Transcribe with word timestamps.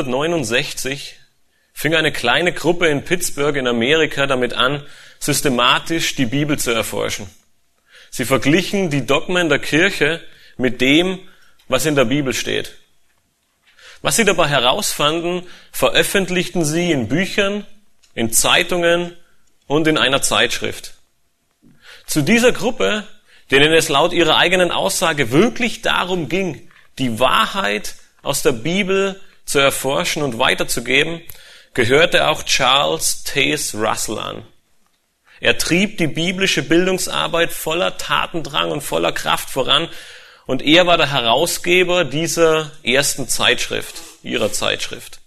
1869 0.00 1.16
fing 1.72 1.94
eine 1.94 2.12
kleine 2.12 2.52
Gruppe 2.52 2.86
in 2.86 3.04
Pittsburgh 3.04 3.56
in 3.56 3.66
Amerika 3.66 4.26
damit 4.26 4.52
an, 4.52 4.82
systematisch 5.18 6.14
die 6.14 6.26
Bibel 6.26 6.58
zu 6.58 6.70
erforschen. 6.70 7.26
Sie 8.10 8.24
verglichen 8.24 8.90
die 8.90 9.06
Dogmen 9.06 9.48
der 9.48 9.58
Kirche 9.58 10.22
mit 10.56 10.80
dem, 10.80 11.18
was 11.68 11.86
in 11.86 11.96
der 11.96 12.04
Bibel 12.04 12.32
steht. 12.32 12.76
Was 14.02 14.16
sie 14.16 14.24
dabei 14.24 14.48
herausfanden, 14.48 15.42
veröffentlichten 15.72 16.64
sie 16.64 16.92
in 16.92 17.08
Büchern, 17.08 17.66
in 18.14 18.32
Zeitungen 18.32 19.16
und 19.66 19.88
in 19.88 19.98
einer 19.98 20.22
Zeitschrift. 20.22 20.94
Zu 22.06 22.22
dieser 22.22 22.52
Gruppe, 22.52 23.04
denen 23.50 23.72
es 23.72 23.88
laut 23.88 24.12
ihrer 24.12 24.36
eigenen 24.36 24.70
Aussage 24.70 25.30
wirklich 25.30 25.82
darum 25.82 26.28
ging, 26.28 26.70
die 26.98 27.18
Wahrheit 27.18 27.94
aus 28.22 28.42
der 28.42 28.52
Bibel 28.52 29.20
zu 29.44 29.58
erforschen 29.58 30.22
und 30.22 30.38
weiterzugeben, 30.38 31.20
gehörte 31.74 32.28
auch 32.28 32.44
Charles 32.44 33.24
Taze 33.24 33.76
Russell 33.76 34.18
an. 34.18 34.46
Er 35.40 35.58
trieb 35.58 35.98
die 35.98 36.06
biblische 36.06 36.62
Bildungsarbeit 36.62 37.52
voller 37.52 37.98
Tatendrang 37.98 38.70
und 38.70 38.80
voller 38.80 39.12
Kraft 39.12 39.50
voran 39.50 39.88
und 40.46 40.62
er 40.62 40.86
war 40.86 40.96
der 40.96 41.10
Herausgeber 41.10 42.04
dieser 42.04 42.70
ersten 42.82 43.28
Zeitschrift, 43.28 43.96
ihrer 44.22 44.52
Zeitschrift. 44.52 45.20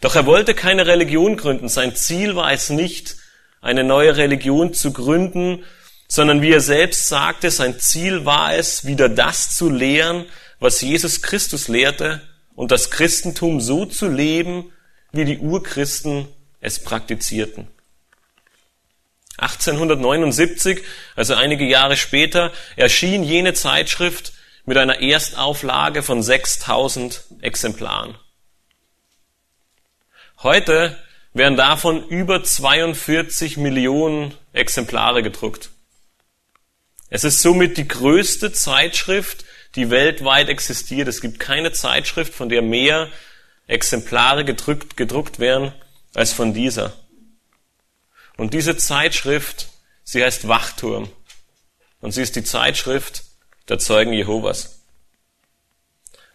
Doch 0.00 0.14
er 0.14 0.26
wollte 0.26 0.54
keine 0.54 0.86
Religion 0.86 1.36
gründen. 1.36 1.68
Sein 1.68 1.96
Ziel 1.96 2.36
war 2.36 2.52
es 2.52 2.70
nicht, 2.70 3.16
eine 3.60 3.84
neue 3.84 4.16
Religion 4.16 4.74
zu 4.74 4.92
gründen, 4.92 5.64
sondern 6.08 6.42
wie 6.42 6.52
er 6.52 6.60
selbst 6.60 7.08
sagte, 7.08 7.50
sein 7.50 7.80
Ziel 7.80 8.24
war 8.24 8.54
es, 8.54 8.84
wieder 8.84 9.08
das 9.08 9.56
zu 9.56 9.70
lehren, 9.70 10.26
was 10.60 10.80
Jesus 10.80 11.22
Christus 11.22 11.68
lehrte 11.68 12.20
und 12.56 12.72
das 12.72 12.90
Christentum 12.90 13.60
so 13.60 13.86
zu 13.86 14.08
leben, 14.08 14.72
wie 15.12 15.24
die 15.24 15.38
Urchristen 15.38 16.26
es 16.60 16.82
praktizierten. 16.82 17.68
1879, 19.38 20.82
also 21.14 21.34
einige 21.34 21.66
Jahre 21.66 21.96
später, 21.96 22.52
erschien 22.74 23.22
jene 23.22 23.54
Zeitschrift 23.54 24.32
mit 24.64 24.78
einer 24.78 25.00
Erstauflage 25.00 26.02
von 26.02 26.22
6000 26.22 27.22
Exemplaren. 27.42 28.16
Heute 30.42 30.98
werden 31.34 31.56
davon 31.56 32.08
über 32.08 32.42
42 32.42 33.58
Millionen 33.58 34.34
Exemplare 34.54 35.22
gedruckt. 35.22 35.70
Es 37.10 37.24
ist 37.24 37.42
somit 37.42 37.76
die 37.76 37.86
größte 37.86 38.52
Zeitschrift, 38.52 39.44
die 39.76 39.90
weltweit 39.90 40.48
existiert. 40.48 41.06
Es 41.08 41.20
gibt 41.20 41.38
keine 41.38 41.72
Zeitschrift, 41.72 42.34
von 42.34 42.48
der 42.48 42.62
mehr 42.62 43.08
Exemplare 43.66 44.44
gedruckt, 44.44 44.96
gedruckt 44.96 45.38
werden 45.38 45.72
als 46.14 46.32
von 46.32 46.54
dieser. 46.54 46.92
Und 48.36 48.54
diese 48.54 48.76
Zeitschrift, 48.76 49.68
sie 50.02 50.24
heißt 50.24 50.48
Wachturm. 50.48 51.10
Und 52.00 52.12
sie 52.12 52.22
ist 52.22 52.36
die 52.36 52.44
Zeitschrift 52.44 53.24
der 53.68 53.78
Zeugen 53.78 54.12
Jehovas. 54.12 54.82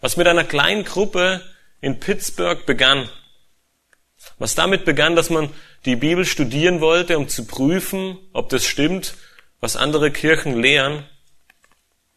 Was 0.00 0.16
mit 0.16 0.26
einer 0.26 0.44
kleinen 0.44 0.84
Gruppe 0.84 1.42
in 1.80 2.00
Pittsburgh 2.00 2.64
begann, 2.66 3.08
was 4.38 4.54
damit 4.54 4.84
begann, 4.84 5.16
dass 5.16 5.30
man 5.30 5.50
die 5.84 5.96
Bibel 5.96 6.24
studieren 6.24 6.80
wollte, 6.80 7.18
um 7.18 7.28
zu 7.28 7.44
prüfen, 7.44 8.18
ob 8.32 8.48
das 8.50 8.64
stimmt, 8.64 9.14
was 9.60 9.76
andere 9.76 10.10
Kirchen 10.10 10.60
lehren, 10.60 11.04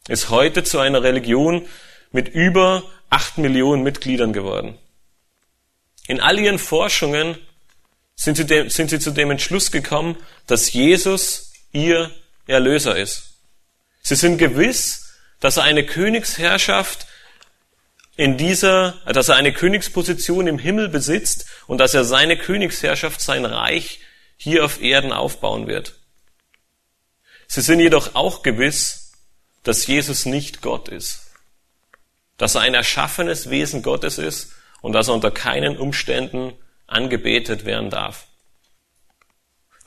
ist 0.07 0.29
heute 0.29 0.63
zu 0.63 0.79
einer 0.79 1.03
Religion 1.03 1.67
mit 2.11 2.29
über 2.29 2.83
acht 3.09 3.37
Millionen 3.37 3.83
Mitgliedern 3.83 4.33
geworden. 4.33 4.77
In 6.07 6.19
all 6.19 6.39
ihren 6.39 6.59
Forschungen 6.59 7.37
sind 8.15 8.37
sie, 8.37 8.45
de, 8.45 8.69
sind 8.69 8.89
sie 8.89 8.99
zu 8.99 9.11
dem 9.11 9.31
Entschluss 9.31 9.71
gekommen, 9.71 10.17
dass 10.47 10.71
Jesus 10.73 11.53
ihr 11.71 12.11
Erlöser 12.47 12.97
ist. 12.97 13.33
Sie 14.01 14.15
sind 14.15 14.37
gewiss, 14.37 15.13
dass 15.39 15.57
er 15.57 15.63
eine 15.63 15.85
Königsherrschaft 15.85 17.07
in 18.15 18.37
dieser, 18.37 18.93
dass 19.05 19.29
er 19.29 19.35
eine 19.35 19.51
Königsposition 19.51 20.47
im 20.47 20.59
Himmel 20.59 20.87
besitzt 20.87 21.45
und 21.67 21.79
dass 21.79 21.93
er 21.93 22.05
seine 22.05 22.37
Königsherrschaft, 22.37 23.19
sein 23.19 23.45
Reich 23.45 23.99
hier 24.37 24.63
auf 24.63 24.81
Erden 24.81 25.11
aufbauen 25.11 25.67
wird. 25.67 25.95
Sie 27.47 27.61
sind 27.61 27.79
jedoch 27.79 28.15
auch 28.15 28.41
gewiss, 28.41 29.04
dass 29.65 29.87
Jesus 29.87 30.25
nicht 30.25 30.61
Gott 30.61 30.87
ist. 30.87 31.31
Dass 32.37 32.55
er 32.55 32.61
ein 32.61 32.73
erschaffenes 32.73 33.49
Wesen 33.49 33.81
Gottes 33.81 34.17
ist 34.17 34.53
und 34.81 34.93
dass 34.93 35.09
er 35.09 35.15
unter 35.15 35.31
keinen 35.31 35.77
Umständen 35.77 36.53
angebetet 36.87 37.65
werden 37.65 37.89
darf. 37.89 38.27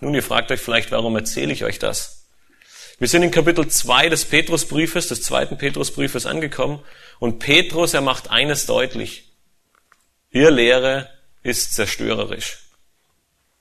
Nun, 0.01 0.15
ihr 0.15 0.23
fragt 0.23 0.51
euch 0.51 0.61
vielleicht, 0.61 0.91
warum 0.91 1.17
erzähle 1.17 1.53
ich 1.53 1.65
euch 1.65 1.79
das? 1.79 2.27
Wir 2.99 3.07
sind 3.07 3.23
in 3.23 3.31
Kapitel 3.31 3.69
2 3.69 4.09
des 4.09 4.25
Petrusbriefes, 4.25 5.07
des 5.07 5.23
zweiten 5.23 5.57
Petrusbriefes 5.57 6.27
angekommen 6.27 6.83
und 7.21 7.39
Petrus, 7.39 7.95
er 7.95 8.01
macht 8.01 8.31
eines 8.31 8.67
deutlich. 8.67 9.33
Ihr 10.31 10.51
Lehre 10.51 11.09
ist 11.43 11.75
zerstörerisch. 11.75 12.59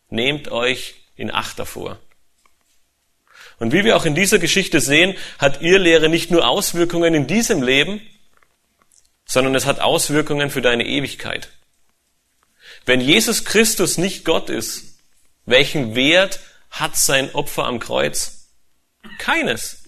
Nehmt 0.09 0.49
euch 0.49 0.95
in 1.16 1.31
Acht 1.31 1.59
davor. 1.59 1.99
Und 3.59 3.73
wie 3.73 3.84
wir 3.84 3.97
auch 3.97 4.06
in 4.06 4.16
dieser 4.16 4.40
Geschichte 4.40 4.81
sehen, 4.81 5.16
hat 5.40 5.62
Irrlehre 5.62 6.09
nicht 6.09 6.29
nur 6.29 6.47
Auswirkungen 6.47 7.13
in 7.13 7.28
diesem 7.28 7.63
Leben, 7.63 8.01
sondern 9.25 9.56
es 9.56 9.66
hat 9.66 9.79
Auswirkungen 9.79 10.50
für 10.50 10.62
deine 10.62 10.85
Ewigkeit. 10.85 11.50
Wenn 12.85 13.01
Jesus 13.01 13.44
Christus 13.44 13.97
nicht 13.97 14.25
Gott 14.25 14.50
ist, 14.50 15.00
welchen 15.46 15.96
Wert 15.96 16.40
hat 16.69 16.96
sein 16.97 17.34
Opfer 17.34 17.66
am 17.66 17.79
Kreuz? 17.79 18.49
Keines. 19.17 19.84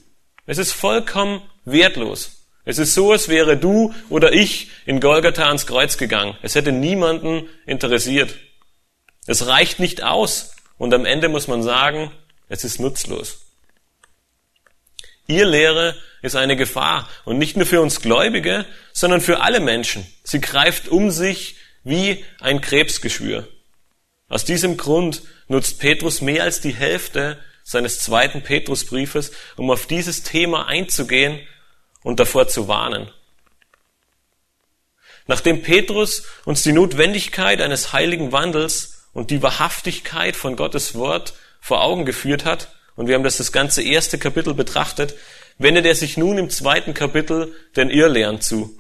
Es 0.45 0.57
ist 0.57 0.71
vollkommen 0.71 1.41
wertlos. 1.65 2.47
Es 2.65 2.77
ist 2.77 2.93
so, 2.93 3.11
als 3.11 3.29
wäre 3.29 3.57
du 3.57 3.93
oder 4.09 4.33
ich 4.33 4.69
in 4.85 4.99
Golgatha 4.99 5.45
ans 5.45 5.65
Kreuz 5.65 5.97
gegangen. 5.97 6.37
Es 6.41 6.55
hätte 6.55 6.71
niemanden 6.71 7.47
interessiert. 7.65 8.35
Es 9.27 9.47
reicht 9.47 9.79
nicht 9.79 10.03
aus. 10.03 10.55
Und 10.77 10.93
am 10.93 11.05
Ende 11.05 11.29
muss 11.29 11.47
man 11.47 11.61
sagen, 11.61 12.11
es 12.47 12.63
ist 12.63 12.79
nutzlos. 12.79 13.48
Ihr 15.29 15.45
Lehre 15.45 15.95
ist 16.23 16.35
eine 16.35 16.55
Gefahr 16.55 17.07
und 17.23 17.37
nicht 17.37 17.55
nur 17.55 17.67
für 17.67 17.81
uns 17.81 18.01
Gläubige, 18.01 18.65
sondern 18.93 19.21
für 19.21 19.41
alle 19.41 19.59
Menschen. 19.59 20.07
Sie 20.23 20.41
greift 20.41 20.87
um 20.87 21.11
sich 21.11 21.55
wie 21.83 22.25
ein 22.39 22.61
Krebsgeschwür. 22.61 23.47
Aus 24.27 24.43
diesem 24.43 24.75
Grund 24.75 25.21
nutzt 25.47 25.79
Petrus 25.79 26.21
mehr 26.21 26.43
als 26.43 26.61
die 26.61 26.73
Hälfte 26.73 27.37
seines 27.63 27.99
zweiten 27.99 28.41
Petrusbriefes, 28.41 29.31
um 29.55 29.69
auf 29.69 29.85
dieses 29.85 30.23
Thema 30.23 30.67
einzugehen 30.67 31.39
und 32.01 32.19
davor 32.19 32.47
zu 32.47 32.67
warnen. 32.67 33.11
Nachdem 35.27 35.61
Petrus 35.61 36.23
uns 36.45 36.63
die 36.63 36.73
Notwendigkeit 36.73 37.61
eines 37.61 37.93
heiligen 37.93 38.31
Wandels 38.31 39.05
und 39.13 39.29
die 39.29 39.43
Wahrhaftigkeit 39.43 40.35
von 40.35 40.55
Gottes 40.55 40.95
Wort 40.95 41.35
vor 41.61 41.83
Augen 41.83 42.05
geführt 42.05 42.45
hat, 42.45 42.69
und 42.99 43.07
wir 43.07 43.15
haben 43.15 43.23
das 43.23 43.37
das 43.37 43.53
ganze 43.53 43.81
erste 43.81 44.17
Kapitel 44.17 44.53
betrachtet, 44.53 45.15
wendet 45.57 45.85
er 45.85 45.95
sich 45.95 46.17
nun 46.17 46.37
im 46.37 46.49
zweiten 46.49 46.93
Kapitel 46.93 47.55
den 47.77 47.89
Irrlehren 47.89 48.41
zu. 48.41 48.77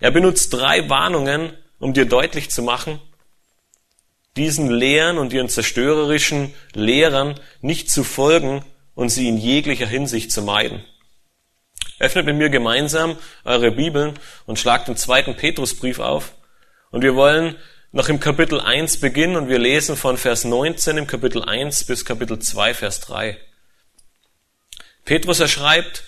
Er 0.00 0.10
benutzt 0.10 0.52
drei 0.52 0.88
Warnungen, 0.88 1.52
um 1.78 1.94
dir 1.94 2.06
deutlich 2.06 2.50
zu 2.50 2.64
machen, 2.64 3.00
diesen 4.36 4.68
Lehren 4.68 5.16
und 5.16 5.32
ihren 5.32 5.48
zerstörerischen 5.48 6.52
Lehrern 6.74 7.38
nicht 7.60 7.88
zu 7.88 8.02
folgen 8.02 8.64
und 8.96 9.10
sie 9.10 9.28
in 9.28 9.38
jeglicher 9.38 9.86
Hinsicht 9.86 10.32
zu 10.32 10.42
meiden. 10.42 10.82
Öffnet 12.00 12.26
mit 12.26 12.34
mir 12.34 12.50
gemeinsam 12.50 13.16
eure 13.44 13.70
Bibeln 13.70 14.18
und 14.46 14.58
schlagt 14.58 14.88
den 14.88 14.96
zweiten 14.96 15.36
Petrusbrief 15.36 16.00
auf. 16.00 16.32
Und 16.90 17.02
wir 17.02 17.14
wollen 17.14 17.54
noch 17.92 18.08
im 18.08 18.20
Kapitel 18.20 18.60
1 18.60 19.00
beginnen 19.00 19.34
und 19.34 19.48
wir 19.48 19.58
lesen 19.58 19.96
von 19.96 20.16
Vers 20.16 20.44
19 20.44 20.96
im 20.96 21.06
Kapitel 21.08 21.42
1 21.42 21.84
bis 21.84 22.04
Kapitel 22.04 22.38
2, 22.38 22.72
Vers 22.74 23.00
3. 23.00 23.36
Petrus 25.04 25.40
erschreibt, 25.40 26.04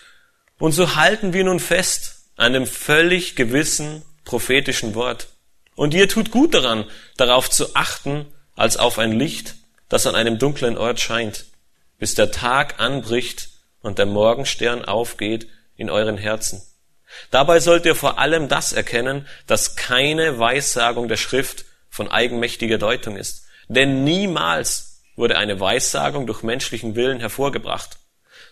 und 0.58 0.70
so 0.70 0.94
halten 0.94 1.32
wir 1.32 1.42
nun 1.42 1.58
fest 1.58 2.30
an 2.36 2.52
dem 2.52 2.68
völlig 2.68 3.34
gewissen 3.34 4.02
prophetischen 4.24 4.94
Wort. 4.94 5.26
Und 5.74 5.92
ihr 5.92 6.08
tut 6.08 6.30
gut 6.30 6.54
daran, 6.54 6.84
darauf 7.16 7.50
zu 7.50 7.74
achten, 7.74 8.32
als 8.54 8.76
auf 8.76 9.00
ein 9.00 9.18
Licht, 9.18 9.56
das 9.88 10.06
an 10.06 10.14
einem 10.14 10.38
dunklen 10.38 10.78
Ort 10.78 11.00
scheint, 11.00 11.46
bis 11.98 12.14
der 12.14 12.30
Tag 12.30 12.78
anbricht 12.78 13.48
und 13.80 13.98
der 13.98 14.06
Morgenstern 14.06 14.84
aufgeht 14.84 15.48
in 15.74 15.90
euren 15.90 16.16
Herzen. 16.16 16.62
Dabei 17.32 17.58
sollt 17.58 17.86
ihr 17.86 17.96
vor 17.96 18.20
allem 18.20 18.48
das 18.48 18.72
erkennen, 18.72 19.26
dass 19.48 19.74
keine 19.74 20.38
Weissagung 20.38 21.08
der 21.08 21.16
Schrift 21.16 21.64
von 21.92 22.10
eigenmächtiger 22.10 22.78
Deutung 22.78 23.16
ist. 23.16 23.44
Denn 23.68 24.02
niemals 24.02 25.02
wurde 25.14 25.36
eine 25.36 25.60
Weissagung 25.60 26.26
durch 26.26 26.42
menschlichen 26.42 26.96
Willen 26.96 27.20
hervorgebracht, 27.20 27.98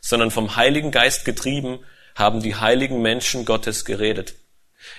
sondern 0.03 0.31
vom 0.31 0.57
Heiligen 0.57 0.91
Geist 0.91 1.25
getrieben 1.25 1.81
haben 2.15 2.43
die 2.43 2.55
heiligen 2.55 3.01
Menschen 3.01 3.47
Gottes 3.47 3.87
geredet. 3.87 4.35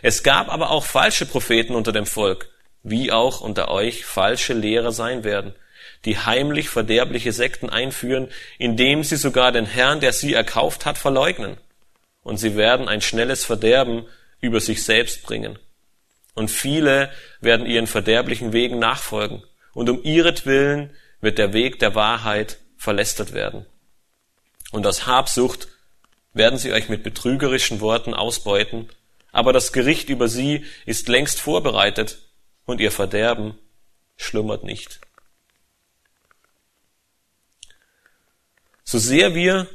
Es 0.02 0.24
gab 0.24 0.50
aber 0.50 0.72
auch 0.72 0.84
falsche 0.84 1.28
Propheten 1.28 1.76
unter 1.76 1.92
dem 1.92 2.08
Volk, 2.08 2.50
wie 2.82 3.12
auch 3.12 3.42
unter 3.42 3.70
euch 3.70 4.06
falsche 4.06 4.54
Lehrer 4.54 4.92
sein 4.92 5.24
werden, 5.24 5.54
die 6.06 6.18
heimlich 6.18 6.70
verderbliche 6.70 7.34
Sekten 7.34 7.70
einführen, 7.70 8.28
indem 8.58 9.04
sie 9.04 9.18
sogar 9.18 9.52
den 9.52 9.68
Herrn, 9.68 10.00
der 10.00 10.14
sie 10.14 10.34
erkauft 10.34 10.88
hat, 10.88 10.98
verleugnen. 10.98 11.58
Und 12.24 12.38
sie 12.38 12.56
werden 12.56 12.88
ein 12.88 13.02
schnelles 13.02 13.46
Verderben 13.46 14.08
über 14.40 14.60
sich 14.60 14.84
selbst 14.84 15.22
bringen. 15.22 15.60
Und 16.34 16.50
viele 16.50 17.12
werden 17.40 17.66
ihren 17.66 17.88
verderblichen 17.88 18.54
Wegen 18.54 18.80
nachfolgen. 18.80 19.44
Und 19.74 19.90
um 19.90 20.04
ihretwillen 20.04 20.92
wird 21.20 21.38
der 21.38 21.54
Weg 21.54 21.80
der 21.80 21.96
Wahrheit 21.96 22.60
verlästert 22.78 23.34
werden. 23.34 23.66
Und 24.72 24.88
aus 24.88 25.06
Habsucht 25.06 25.68
werden 26.34 26.58
sie 26.58 26.72
euch 26.72 26.90
mit 26.90 27.04
betrügerischen 27.04 27.82
Worten 27.82 28.14
ausbeuten 28.14 28.90
aber 29.32 29.54
das 29.54 29.72
Gericht 29.72 30.10
über 30.10 30.28
sie 30.28 30.66
ist 30.86 31.08
längst 31.08 31.40
vorbereitet 31.40 32.20
und 32.66 32.82
ihr 32.82 32.92
Verderben 32.92 33.58
schlummert 34.18 34.64
nicht. 34.64 35.00
So 38.84 39.00
sehr 39.00 39.34
wir 39.36 39.70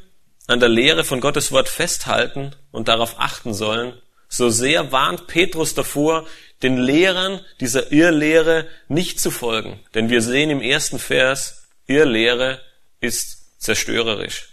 an 0.46 0.60
der 0.60 0.68
Lehre 0.68 1.04
von 1.04 1.20
Gottes 1.20 1.52
Wort 1.52 1.68
festhalten 1.68 2.54
und 2.70 2.88
darauf 2.88 3.18
achten 3.18 3.54
sollen, 3.54 4.00
so 4.28 4.50
sehr 4.50 4.92
warnt 4.92 5.26
Petrus 5.26 5.74
davor, 5.74 6.26
den 6.62 6.78
Lehrern 6.78 7.44
dieser 7.60 7.92
Irrlehre 7.92 8.66
nicht 8.88 9.20
zu 9.20 9.30
folgen. 9.30 9.80
Denn 9.94 10.08
wir 10.08 10.22
sehen 10.22 10.50
im 10.50 10.62
ersten 10.62 10.98
Vers, 10.98 11.68
Irrlehre 11.86 12.60
ist 13.00 13.60
zerstörerisch. 13.60 14.48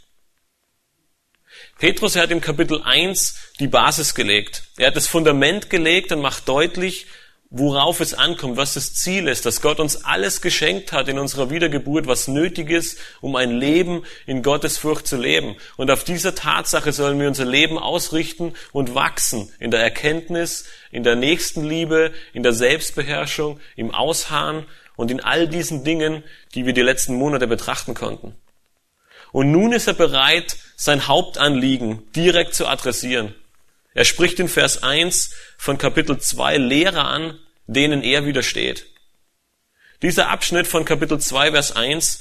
Petrus 1.79 2.15
hat 2.15 2.31
im 2.31 2.41
Kapitel 2.41 2.81
1 2.83 3.35
die 3.59 3.67
Basis 3.67 4.15
gelegt. 4.15 4.63
Er 4.77 4.87
hat 4.87 4.95
das 4.95 5.07
Fundament 5.07 5.69
gelegt 5.69 6.11
und 6.11 6.21
macht 6.21 6.47
deutlich, 6.47 7.07
worauf 7.55 7.99
es 7.99 8.15
ankommt, 8.15 8.57
was 8.57 8.73
das 8.73 8.95
Ziel 8.95 9.27
ist, 9.27 9.45
dass 9.45 9.61
Gott 9.61 9.79
uns 9.79 10.03
alles 10.03 10.41
geschenkt 10.41 10.91
hat 10.91 11.07
in 11.07 11.19
unserer 11.19 11.51
Wiedergeburt, 11.51 12.07
was 12.07 12.27
nötig 12.27 12.71
ist, 12.71 12.97
um 13.21 13.35
ein 13.35 13.51
Leben 13.51 14.03
in 14.25 14.41
Gottes 14.41 14.79
Furcht 14.79 15.05
zu 15.05 15.17
leben. 15.17 15.55
Und 15.77 15.91
auf 15.91 16.03
dieser 16.03 16.33
Tatsache 16.33 16.91
sollen 16.91 17.19
wir 17.19 17.27
unser 17.27 17.45
Leben 17.45 17.77
ausrichten 17.77 18.53
und 18.71 18.95
wachsen 18.95 19.51
in 19.59 19.69
der 19.69 19.81
Erkenntnis, 19.81 20.65
in 20.89 21.03
der 21.03 21.15
Nächstenliebe, 21.15 22.11
in 22.33 22.41
der 22.41 22.53
Selbstbeherrschung, 22.53 23.59
im 23.75 23.93
Ausharren 23.93 24.65
und 24.95 25.11
in 25.11 25.19
all 25.19 25.47
diesen 25.47 25.83
Dingen, 25.83 26.23
die 26.55 26.65
wir 26.65 26.73
die 26.73 26.81
letzten 26.81 27.13
Monate 27.13 27.45
betrachten 27.45 27.93
konnten. 27.93 28.35
Und 29.31 29.51
nun 29.51 29.73
ist 29.73 29.87
er 29.87 29.93
bereit, 29.93 30.57
sein 30.75 31.07
Hauptanliegen 31.07 32.11
direkt 32.13 32.55
zu 32.55 32.65
adressieren. 32.65 33.35
Er 33.93 34.05
spricht 34.05 34.39
in 34.39 34.47
Vers 34.47 34.81
1 34.81 35.31
von 35.57 35.77
Kapitel 35.77 36.17
2 36.17 36.57
Lehrer 36.57 37.05
an, 37.05 37.39
denen 37.67 38.03
er 38.03 38.25
widersteht. 38.25 38.87
Dieser 40.01 40.29
Abschnitt 40.29 40.67
von 40.67 40.83
Kapitel 40.83 41.19
2, 41.19 41.51
Vers 41.51 41.75
1 41.75 42.19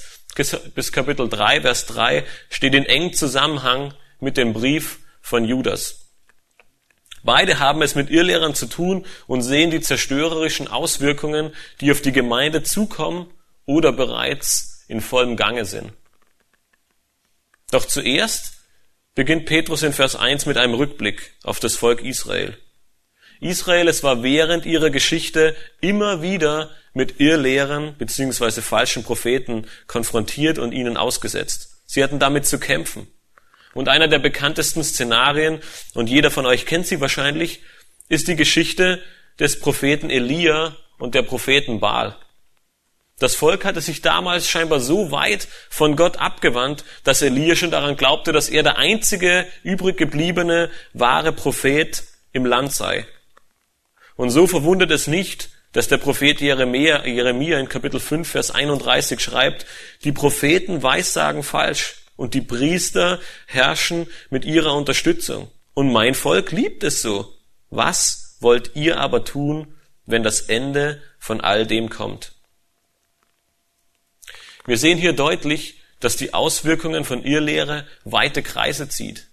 bis 0.73 0.91
Kapitel 0.91 1.27
3, 1.27 1.61
Vers 1.61 1.85
3 1.87 2.25
steht 2.49 2.73
in 2.75 2.85
engem 2.85 3.13
Zusammenhang 3.13 3.93
mit 4.19 4.37
dem 4.37 4.53
Brief 4.53 4.99
von 5.21 5.45
Judas. 5.45 6.03
Beide 7.23 7.59
haben 7.59 7.81
es 7.81 7.95
mit 7.95 8.09
Irrlehrern 8.09 8.53
zu 8.53 8.67
tun 8.67 9.05
und 9.27 9.41
sehen 9.41 9.71
die 9.71 9.81
zerstörerischen 9.81 10.67
Auswirkungen, 10.67 11.53
die 11.81 11.91
auf 11.91 12.01
die 12.01 12.11
Gemeinde 12.11 12.63
zukommen 12.63 13.31
oder 13.65 13.93
bereits 13.93 14.83
in 14.87 15.01
vollem 15.01 15.37
Gange 15.37 15.65
sind. 15.65 15.93
Doch 17.71 17.85
zuerst 17.85 18.52
beginnt 19.15 19.45
Petrus 19.45 19.83
in 19.83 19.93
Vers 19.93 20.15
1 20.15 20.45
mit 20.45 20.57
einem 20.57 20.73
Rückblick 20.73 21.33
auf 21.43 21.59
das 21.59 21.75
Volk 21.75 22.01
Israel. 22.01 22.57
Israel, 23.39 23.87
es 23.87 24.03
war 24.03 24.23
während 24.23 24.65
ihrer 24.65 24.89
Geschichte 24.89 25.55
immer 25.81 26.21
wieder 26.21 26.71
mit 26.93 27.19
Irrlehrern 27.19 27.95
bzw. 27.95 28.61
falschen 28.61 29.03
Propheten 29.03 29.67
konfrontiert 29.87 30.59
und 30.59 30.71
ihnen 30.71 30.97
ausgesetzt. 30.97 31.81
Sie 31.85 32.03
hatten 32.03 32.19
damit 32.19 32.45
zu 32.47 32.59
kämpfen. 32.59 33.07
Und 33.73 33.89
einer 33.89 34.07
der 34.07 34.19
bekanntesten 34.19 34.83
Szenarien, 34.83 35.59
und 35.93 36.09
jeder 36.09 36.31
von 36.31 36.45
euch 36.45 36.65
kennt 36.65 36.87
sie 36.87 37.01
wahrscheinlich, 37.01 37.61
ist 38.07 38.27
die 38.27 38.35
Geschichte 38.35 39.01
des 39.39 39.59
Propheten 39.59 40.09
Elia 40.09 40.75
und 40.99 41.15
der 41.15 41.23
Propheten 41.23 41.79
Baal. 41.79 42.15
Das 43.23 43.35
Volk 43.35 43.63
hatte 43.63 43.79
sich 43.79 44.01
damals 44.01 44.49
scheinbar 44.49 44.81
so 44.81 45.09
weit 45.09 45.47
von 45.69 45.95
Gott 45.95 46.17
abgewandt, 46.17 46.83
dass 47.05 47.21
Elia 47.21 47.55
schon 47.55 47.71
daran 47.71 47.95
glaubte, 47.95 48.33
dass 48.33 48.49
er 48.49 48.63
der 48.63 48.77
einzige 48.77 49.47
übrig 49.63 49.95
gebliebene 49.95 50.69
wahre 50.91 51.31
Prophet 51.31 52.03
im 52.33 52.45
Land 52.45 52.73
sei. 52.73 53.07
Und 54.17 54.29
so 54.29 54.45
verwundert 54.45 54.91
es 54.91 55.07
nicht, 55.07 55.51
dass 55.71 55.87
der 55.87 55.99
Prophet 55.99 56.41
Jeremia, 56.41 57.05
Jeremia 57.05 57.59
in 57.59 57.69
Kapitel 57.69 58.01
5, 58.01 58.29
Vers 58.29 58.51
31 58.51 59.21
schreibt, 59.21 59.67
die 60.03 60.11
Propheten 60.11 60.83
weissagen 60.83 61.43
falsch 61.43 62.03
und 62.17 62.33
die 62.33 62.41
Priester 62.41 63.21
herrschen 63.45 64.07
mit 64.31 64.43
ihrer 64.43 64.75
Unterstützung. 64.75 65.49
Und 65.73 65.93
mein 65.93 66.13
Volk 66.13 66.51
liebt 66.51 66.83
es 66.83 67.01
so. 67.01 67.33
Was 67.69 68.35
wollt 68.41 68.71
ihr 68.75 68.99
aber 68.99 69.23
tun, 69.23 69.75
wenn 70.05 70.23
das 70.23 70.41
Ende 70.41 71.01
von 71.19 71.39
all 71.39 71.65
dem 71.65 71.89
kommt? 71.89 72.32
Wir 74.65 74.77
sehen 74.77 74.97
hier 74.97 75.13
deutlich, 75.13 75.81
dass 75.99 76.15
die 76.15 76.33
Auswirkungen 76.33 77.05
von 77.05 77.23
Irrlehre 77.23 77.85
weite 78.03 78.43
Kreise 78.43 78.89
zieht. 78.89 79.27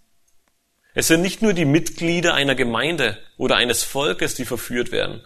Es 0.95 1.07
sind 1.07 1.23
nicht 1.23 1.41
nur 1.41 1.53
die 1.53 1.65
Mitglieder 1.65 2.35
einer 2.35 2.55
Gemeinde 2.55 3.19
oder 3.37 3.57
eines 3.57 3.85
Volkes, 3.85 4.35
die 4.35 4.45
verführt 4.45 4.91
werden. 4.91 5.25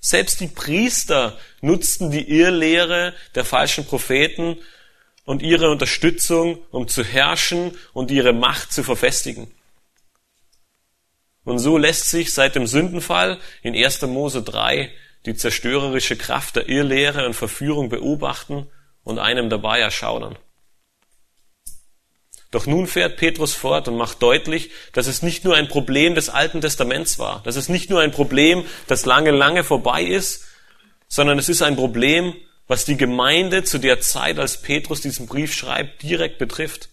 Selbst 0.00 0.40
die 0.40 0.48
Priester 0.48 1.38
nutzten 1.62 2.10
die 2.10 2.30
Irrlehre 2.30 3.14
der 3.34 3.44
falschen 3.44 3.86
Propheten 3.86 4.58
und 5.24 5.42
ihre 5.42 5.70
Unterstützung, 5.70 6.62
um 6.70 6.86
zu 6.86 7.02
herrschen 7.02 7.76
und 7.92 8.10
ihre 8.10 8.32
Macht 8.32 8.72
zu 8.72 8.84
verfestigen. 8.84 9.50
Und 11.44 11.58
so 11.58 11.78
lässt 11.78 12.10
sich 12.10 12.34
seit 12.34 12.56
dem 12.56 12.66
Sündenfall 12.66 13.38
in 13.62 13.74
1. 13.74 14.02
Mose 14.02 14.42
3 14.42 14.92
die 15.24 15.34
zerstörerische 15.34 16.16
Kraft 16.16 16.56
der 16.56 16.68
Irrlehre 16.68 17.26
und 17.26 17.34
Verführung 17.34 17.88
beobachten 17.88 18.68
und 19.06 19.20
einem 19.20 19.48
dabei 19.48 19.78
erschaudern. 19.78 20.36
Doch 22.50 22.66
nun 22.66 22.86
fährt 22.88 23.16
Petrus 23.16 23.54
fort 23.54 23.86
und 23.86 23.96
macht 23.96 24.20
deutlich, 24.20 24.70
dass 24.92 25.06
es 25.06 25.22
nicht 25.22 25.44
nur 25.44 25.54
ein 25.54 25.68
Problem 25.68 26.16
des 26.16 26.28
Alten 26.28 26.60
Testaments 26.60 27.18
war, 27.18 27.40
dass 27.44 27.54
es 27.54 27.68
nicht 27.68 27.88
nur 27.88 28.00
ein 28.00 28.10
Problem, 28.10 28.64
das 28.88 29.06
lange, 29.06 29.30
lange 29.30 29.62
vorbei 29.62 30.02
ist, 30.02 30.44
sondern 31.06 31.38
es 31.38 31.48
ist 31.48 31.62
ein 31.62 31.76
Problem, 31.76 32.34
was 32.66 32.84
die 32.84 32.96
Gemeinde 32.96 33.62
zu 33.62 33.78
der 33.78 34.00
Zeit, 34.00 34.40
als 34.40 34.60
Petrus 34.60 35.00
diesen 35.02 35.26
Brief 35.26 35.54
schreibt, 35.54 36.02
direkt 36.02 36.38
betrifft. 36.38 36.88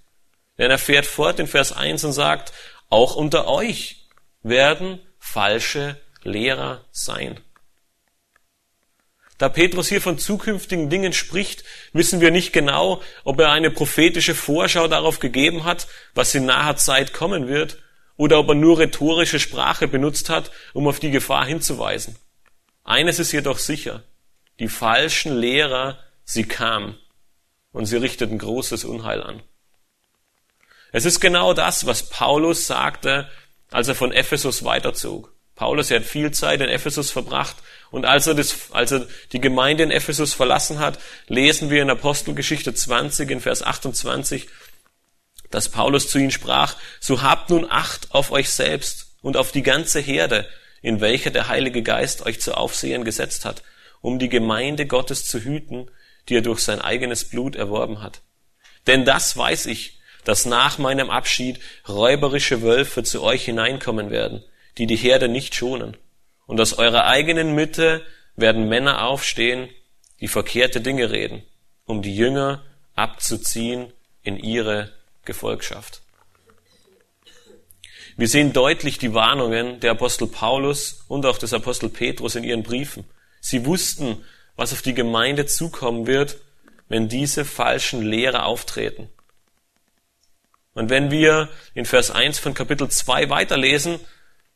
Denn 0.60 0.70
er 0.70 0.78
fährt 0.78 1.08
fort 1.08 1.40
in 1.40 1.48
Vers 1.48 1.72
1 1.72 2.04
und 2.04 2.14
sagt, 2.14 2.54
auch 2.90 3.16
unter 3.16 3.48
euch 3.48 4.08
werden 4.44 5.00
falsche 5.18 6.00
Lehrer 6.22 6.86
sein. 6.92 7.40
Da 9.44 9.50
Petrus 9.50 9.90
hier 9.90 10.00
von 10.00 10.18
zukünftigen 10.18 10.90
Dingen 10.90 11.12
spricht, 11.12 11.66
wissen 11.92 12.22
wir 12.22 12.32
nicht 12.32 12.54
genau, 12.54 13.02
ob 13.26 13.42
er 13.42 13.52
eine 13.52 13.72
prophetische 13.72 14.36
Vorschau 14.36 14.88
darauf 14.88 15.20
gegeben 15.20 15.66
hat, 15.66 15.88
was 16.14 16.34
in 16.34 16.46
naher 16.46 16.78
Zeit 16.78 17.12
kommen 17.12 17.50
wird, 17.50 17.78
oder 18.16 18.40
ob 18.40 18.48
er 18.48 18.56
nur 18.56 18.80
rhetorische 18.80 19.42
Sprache 19.42 19.90
benutzt 19.90 20.30
hat, 20.30 20.50
um 20.72 20.88
auf 20.88 21.02
die 21.02 21.12
Gefahr 21.12 21.46
hinzuweisen. 21.46 22.16
Eines 22.86 23.20
ist 23.20 23.34
jedoch 23.34 23.58
sicher, 23.58 24.06
die 24.62 24.70
falschen 24.70 25.36
Lehrer 25.36 26.00
sie 26.24 26.46
kamen 26.46 26.98
und 27.74 27.86
sie 27.86 27.98
richteten 27.98 28.38
großes 28.38 28.86
Unheil 28.86 29.22
an. 29.22 29.44
Es 30.94 31.04
ist 31.04 31.20
genau 31.20 31.54
das, 31.54 31.86
was 31.86 32.08
Paulus 32.10 32.66
sagte, 32.66 33.30
als 33.72 33.90
er 33.90 33.96
von 33.96 34.14
Ephesus 34.14 34.64
weiterzog. 34.64 35.34
Paulus 35.56 35.92
er 35.92 36.00
hat 36.00 36.06
viel 36.06 36.32
Zeit 36.32 36.62
in 36.62 36.70
Ephesus 36.70 37.12
verbracht 37.12 37.58
und 37.92 38.06
als 38.06 38.26
er, 38.26 38.34
das, 38.34 38.72
als 38.72 38.92
er 38.92 39.08
die 39.34 39.42
Gemeinde 39.42 39.84
in 39.84 39.92
Ephesus 39.92 40.34
verlassen 40.34 40.80
hat, 40.80 40.98
lesen 41.28 41.70
wir 41.70 41.82
in 41.82 41.90
Apostelgeschichte 41.92 42.74
20 42.74 43.30
in 43.30 43.40
Vers 43.40 43.62
28, 43.62 44.48
dass 45.52 45.70
Paulus 45.70 46.10
zu 46.10 46.18
ihnen 46.18 46.32
sprach, 46.32 46.76
so 47.00 47.22
habt 47.22 47.52
nun 47.52 47.70
Acht 47.70 48.08
auf 48.12 48.32
euch 48.32 48.50
selbst 48.50 49.12
und 49.22 49.38
auf 49.38 49.52
die 49.52 49.62
ganze 49.62 50.00
Herde, 50.00 50.50
in 50.82 51.02
welcher 51.02 51.30
der 51.30 51.50
Heilige 51.50 51.84
Geist 51.84 52.26
euch 52.26 52.42
zu 52.42 52.58
Aufsehern 52.58 53.04
gesetzt 53.04 53.46
hat, 53.46 53.62
um 54.02 54.18
die 54.18 54.30
Gemeinde 54.30 54.88
Gottes 54.88 55.26
zu 55.26 55.40
hüten, 55.40 55.92
die 56.30 56.38
er 56.38 56.42
durch 56.42 56.62
sein 56.62 56.82
eigenes 56.82 57.26
Blut 57.26 57.56
erworben 57.56 58.02
hat. 58.02 58.22
Denn 58.88 59.06
das 59.06 59.38
weiß 59.38 59.68
ich, 59.68 60.00
dass 60.24 60.46
nach 60.46 60.78
meinem 60.78 61.10
Abschied 61.10 61.60
räuberische 61.88 62.62
Wölfe 62.62 63.04
zu 63.04 63.22
euch 63.22 63.46
hineinkommen 63.46 64.10
werden, 64.10 64.44
die 64.78 64.88
die 64.88 64.96
Herde 64.96 65.28
nicht 65.28 65.56
schonen. 65.56 65.98
Und 66.46 66.60
aus 66.60 66.74
eurer 66.74 67.06
eigenen 67.06 67.56
Mitte 67.56 68.06
werden 68.36 68.68
Männer 68.68 69.06
aufstehen, 69.06 69.70
die 70.20 70.28
verkehrte 70.28 70.82
Dinge 70.82 71.12
reden, 71.12 71.44
um 71.86 72.02
die 72.02 72.16
Jünger 72.16 72.64
abzuziehen 72.96 73.92
in 74.24 74.38
ihre 74.38 74.92
Gefolgschaft. 75.26 76.02
Wir 78.16 78.28
sehen 78.28 78.54
deutlich 78.54 79.00
die 79.00 79.14
Warnungen 79.14 79.80
der 79.80 79.92
Apostel 79.92 80.28
Paulus 80.28 81.04
und 81.08 81.26
auch 81.26 81.38
des 81.38 81.54
Apostel 81.54 81.90
Petrus 81.90 82.36
in 82.36 82.44
ihren 82.44 82.64
Briefen. 82.64 83.06
Sie 83.42 83.66
wussten, 83.66 84.24
was 84.56 84.72
auf 84.72 84.84
die 84.84 84.94
Gemeinde 84.94 85.48
zukommen 85.48 86.06
wird, 86.06 86.38
wenn 86.90 87.10
diese 87.10 87.44
falschen 87.44 88.04
Lehrer 88.04 88.46
auftreten. 88.46 89.10
Und 90.76 90.90
wenn 90.90 91.12
wir 91.12 91.50
in 91.74 91.86
Vers 91.86 92.12
1 92.12 92.40
von 92.40 92.54
Kapitel 92.54 92.88
2 92.88 93.30
weiterlesen, 93.30 94.00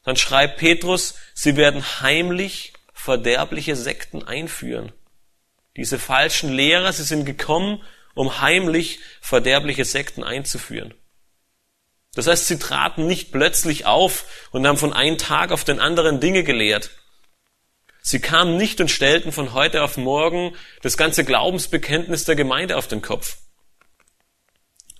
dann 0.08 0.16
schreibt 0.16 0.60
Petrus, 0.60 1.16
sie 1.34 1.58
werden 1.58 1.84
heimlich 2.00 2.72
verderbliche 2.94 3.76
Sekten 3.76 4.24
einführen. 4.24 4.94
Diese 5.76 6.00
falschen 6.00 6.50
Lehrer, 6.50 6.94
sie 6.94 7.04
sind 7.04 7.26
gekommen, 7.26 7.84
um 8.14 8.40
heimlich 8.40 9.00
verderbliche 9.20 9.84
Sekten 9.84 10.24
einzuführen. 10.24 10.94
Das 12.14 12.26
heißt, 12.26 12.48
sie 12.48 12.58
traten 12.58 13.06
nicht 13.06 13.34
plötzlich 13.34 13.86
auf 13.86 14.48
und 14.52 14.66
haben 14.66 14.78
von 14.78 14.94
einem 14.94 15.18
Tag 15.18 15.52
auf 15.52 15.66
den 15.66 15.82
anderen 15.82 16.22
Dinge 16.22 16.46
gelehrt. 16.46 16.92
Sie 18.02 18.22
kamen 18.22 18.56
nicht 18.56 18.80
und 18.80 18.90
stellten 18.90 19.34
von 19.34 19.52
heute 19.52 19.84
auf 19.84 19.98
morgen 19.98 20.56
das 20.84 20.96
ganze 20.96 21.26
Glaubensbekenntnis 21.26 22.24
der 22.24 22.38
Gemeinde 22.38 22.78
auf 22.78 22.88
den 22.88 23.02
Kopf. 23.02 23.40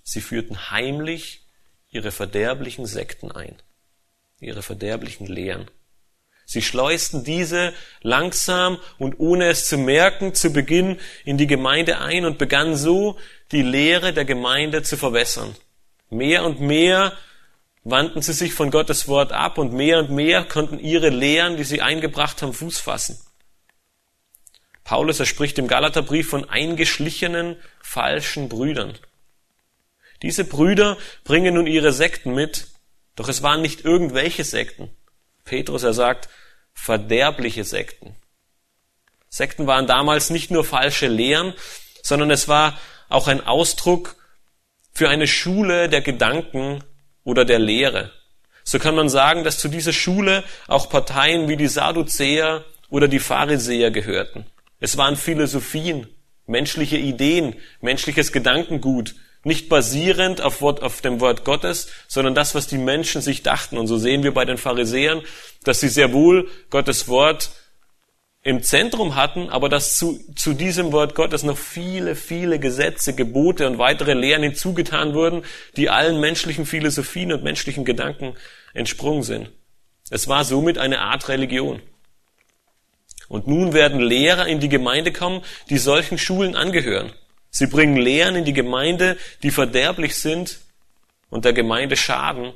Sie 0.02 0.20
führten 0.20 0.70
heimlich 0.70 1.46
ihre 1.88 2.10
verderblichen 2.10 2.84
Sekten 2.84 3.32
ein 3.32 3.56
ihre 4.40 4.62
verderblichen 4.62 5.26
Lehren. 5.26 5.70
Sie 6.44 6.62
schleusten 6.62 7.24
diese 7.24 7.74
langsam 8.00 8.78
und 8.98 9.20
ohne 9.20 9.48
es 9.48 9.66
zu 9.66 9.76
merken 9.76 10.34
zu 10.34 10.50
Beginn 10.50 10.98
in 11.24 11.36
die 11.36 11.46
Gemeinde 11.46 12.00
ein 12.00 12.24
und 12.24 12.38
begannen 12.38 12.76
so 12.76 13.18
die 13.52 13.62
Lehre 13.62 14.14
der 14.14 14.24
Gemeinde 14.24 14.82
zu 14.82 14.96
verwässern. 14.96 15.54
Mehr 16.08 16.44
und 16.44 16.60
mehr 16.60 17.12
wandten 17.84 18.22
sie 18.22 18.32
sich 18.32 18.54
von 18.54 18.70
Gottes 18.70 19.08
Wort 19.08 19.32
ab 19.32 19.58
und 19.58 19.74
mehr 19.74 19.98
und 19.98 20.10
mehr 20.10 20.44
konnten 20.44 20.78
ihre 20.78 21.10
Lehren, 21.10 21.58
die 21.58 21.64
sie 21.64 21.82
eingebracht 21.82 22.40
haben, 22.40 22.54
Fuß 22.54 22.78
fassen. 22.78 23.20
Paulus, 24.84 25.20
er 25.20 25.26
spricht 25.26 25.58
im 25.58 25.68
Galaterbrief 25.68 26.30
von 26.30 26.48
eingeschlichenen 26.48 27.56
falschen 27.82 28.48
Brüdern. 28.48 28.94
Diese 30.22 30.44
Brüder 30.44 30.96
bringen 31.24 31.54
nun 31.54 31.66
ihre 31.66 31.92
Sekten 31.92 32.34
mit, 32.34 32.68
doch 33.18 33.28
es 33.28 33.42
waren 33.42 33.62
nicht 33.62 33.84
irgendwelche 33.84 34.44
Sekten. 34.44 34.90
Petrus, 35.44 35.82
er 35.82 35.92
sagt, 35.92 36.28
verderbliche 36.72 37.64
Sekten. 37.64 38.14
Sekten 39.28 39.66
waren 39.66 39.88
damals 39.88 40.30
nicht 40.30 40.52
nur 40.52 40.64
falsche 40.64 41.08
Lehren, 41.08 41.52
sondern 42.00 42.30
es 42.30 42.46
war 42.46 42.78
auch 43.08 43.26
ein 43.26 43.44
Ausdruck 43.44 44.14
für 44.92 45.08
eine 45.08 45.26
Schule 45.26 45.88
der 45.88 46.00
Gedanken 46.00 46.84
oder 47.24 47.44
der 47.44 47.58
Lehre. 47.58 48.12
So 48.62 48.78
kann 48.78 48.94
man 48.94 49.08
sagen, 49.08 49.42
dass 49.42 49.58
zu 49.58 49.66
dieser 49.66 49.92
Schule 49.92 50.44
auch 50.68 50.88
Parteien 50.88 51.48
wie 51.48 51.56
die 51.56 51.66
Sadduzäer 51.66 52.64
oder 52.88 53.08
die 53.08 53.18
Pharisäer 53.18 53.90
gehörten. 53.90 54.46
Es 54.78 54.96
waren 54.96 55.16
Philosophien, 55.16 56.06
menschliche 56.46 56.98
Ideen, 56.98 57.56
menschliches 57.80 58.30
Gedankengut, 58.30 59.16
nicht 59.48 59.68
basierend 59.68 60.40
auf, 60.40 60.60
Wort, 60.60 60.82
auf 60.82 61.00
dem 61.00 61.20
Wort 61.20 61.44
Gottes, 61.44 61.88
sondern 62.06 62.36
das, 62.36 62.54
was 62.54 62.68
die 62.68 62.78
Menschen 62.78 63.20
sich 63.20 63.42
dachten. 63.42 63.76
Und 63.76 63.88
so 63.88 63.98
sehen 63.98 64.22
wir 64.22 64.32
bei 64.32 64.44
den 64.44 64.58
Pharisäern, 64.58 65.22
dass 65.64 65.80
sie 65.80 65.88
sehr 65.88 66.12
wohl 66.12 66.48
Gottes 66.70 67.08
Wort 67.08 67.50
im 68.42 68.62
Zentrum 68.62 69.16
hatten, 69.16 69.50
aber 69.50 69.68
dass 69.68 69.98
zu, 69.98 70.20
zu 70.36 70.54
diesem 70.54 70.92
Wort 70.92 71.14
Gottes 71.14 71.42
noch 71.42 71.58
viele, 71.58 72.14
viele 72.14 72.58
Gesetze, 72.58 73.14
Gebote 73.14 73.66
und 73.66 73.78
weitere 73.78 74.14
Lehren 74.14 74.44
hinzugetan 74.44 75.12
wurden, 75.14 75.42
die 75.76 75.90
allen 75.90 76.20
menschlichen 76.20 76.64
Philosophien 76.64 77.32
und 77.32 77.42
menschlichen 77.42 77.84
Gedanken 77.84 78.36
entsprungen 78.74 79.22
sind. 79.22 79.50
Es 80.10 80.28
war 80.28 80.44
somit 80.44 80.78
eine 80.78 81.00
Art 81.00 81.28
Religion. 81.28 81.82
Und 83.28 83.46
nun 83.46 83.74
werden 83.74 84.00
Lehrer 84.00 84.46
in 84.46 84.60
die 84.60 84.70
Gemeinde 84.70 85.12
kommen, 85.12 85.42
die 85.68 85.78
solchen 85.78 86.16
Schulen 86.16 86.56
angehören. 86.56 87.12
Sie 87.50 87.66
bringen 87.66 87.96
Lehren 87.96 88.36
in 88.36 88.44
die 88.44 88.52
Gemeinde, 88.52 89.16
die 89.42 89.50
verderblich 89.50 90.16
sind 90.16 90.58
und 91.30 91.44
der 91.44 91.52
Gemeinde 91.52 91.96
schaden, 91.96 92.52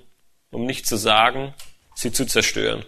um 0.50 0.66
nicht 0.66 0.86
zu 0.86 0.96
sagen, 0.96 1.54
sie 1.94 2.12
zu 2.12 2.26
zerstören. 2.26 2.84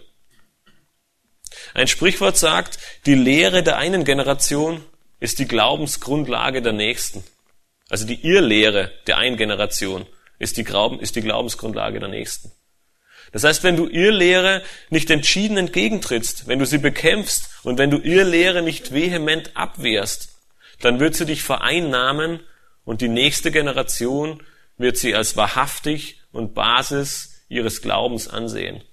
Ein 1.73 1.87
Sprichwort 1.87 2.37
sagt, 2.37 2.79
die 3.05 3.15
Lehre 3.15 3.63
der 3.63 3.77
einen 3.77 4.03
Generation 4.03 4.83
ist 5.19 5.39
die 5.39 5.47
Glaubensgrundlage 5.47 6.61
der 6.61 6.73
nächsten. 6.73 7.23
Also 7.89 8.05
die 8.05 8.25
Irrlehre 8.25 8.91
der 9.07 9.17
einen 9.17 9.37
Generation 9.37 10.05
ist 10.39 10.57
die, 10.57 10.63
Glauben, 10.63 10.99
ist 10.99 11.15
die 11.15 11.21
Glaubensgrundlage 11.21 11.99
der 11.99 12.09
nächsten. 12.09 12.51
Das 13.31 13.43
heißt, 13.43 13.63
wenn 13.63 13.77
du 13.77 13.87
Irrlehre 13.87 14.63
nicht 14.89 15.09
entschieden 15.09 15.57
entgegentrittst, 15.57 16.47
wenn 16.47 16.59
du 16.59 16.65
sie 16.65 16.77
bekämpfst 16.77 17.49
und 17.63 17.77
wenn 17.77 17.89
du 17.89 17.97
Irrlehre 17.97 18.61
nicht 18.61 18.93
vehement 18.93 19.55
abwehrst, 19.55 20.34
dann 20.81 20.99
wird 20.99 21.15
sie 21.15 21.25
dich 21.25 21.43
vereinnahmen 21.43 22.41
und 22.83 23.01
die 23.01 23.07
nächste 23.07 23.51
Generation 23.51 24.43
wird 24.77 24.97
sie 24.97 25.15
als 25.15 25.37
wahrhaftig 25.37 26.21
und 26.31 26.53
Basis 26.53 27.45
ihres 27.47 27.81
Glaubens 27.81 28.27
ansehen. 28.27 28.83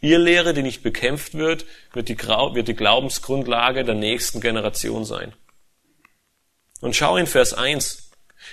Ihr 0.00 0.18
Lehre, 0.18 0.54
die 0.54 0.62
nicht 0.62 0.82
bekämpft 0.82 1.34
wird, 1.34 1.64
wird 1.92 2.08
die, 2.08 2.18
wird 2.18 2.68
die 2.68 2.76
Glaubensgrundlage 2.76 3.84
der 3.84 3.96
nächsten 3.96 4.40
Generation 4.40 5.04
sein. 5.04 5.34
Und 6.80 6.94
schau 6.94 7.16
in 7.16 7.26
Vers 7.26 7.54
1. 7.54 8.10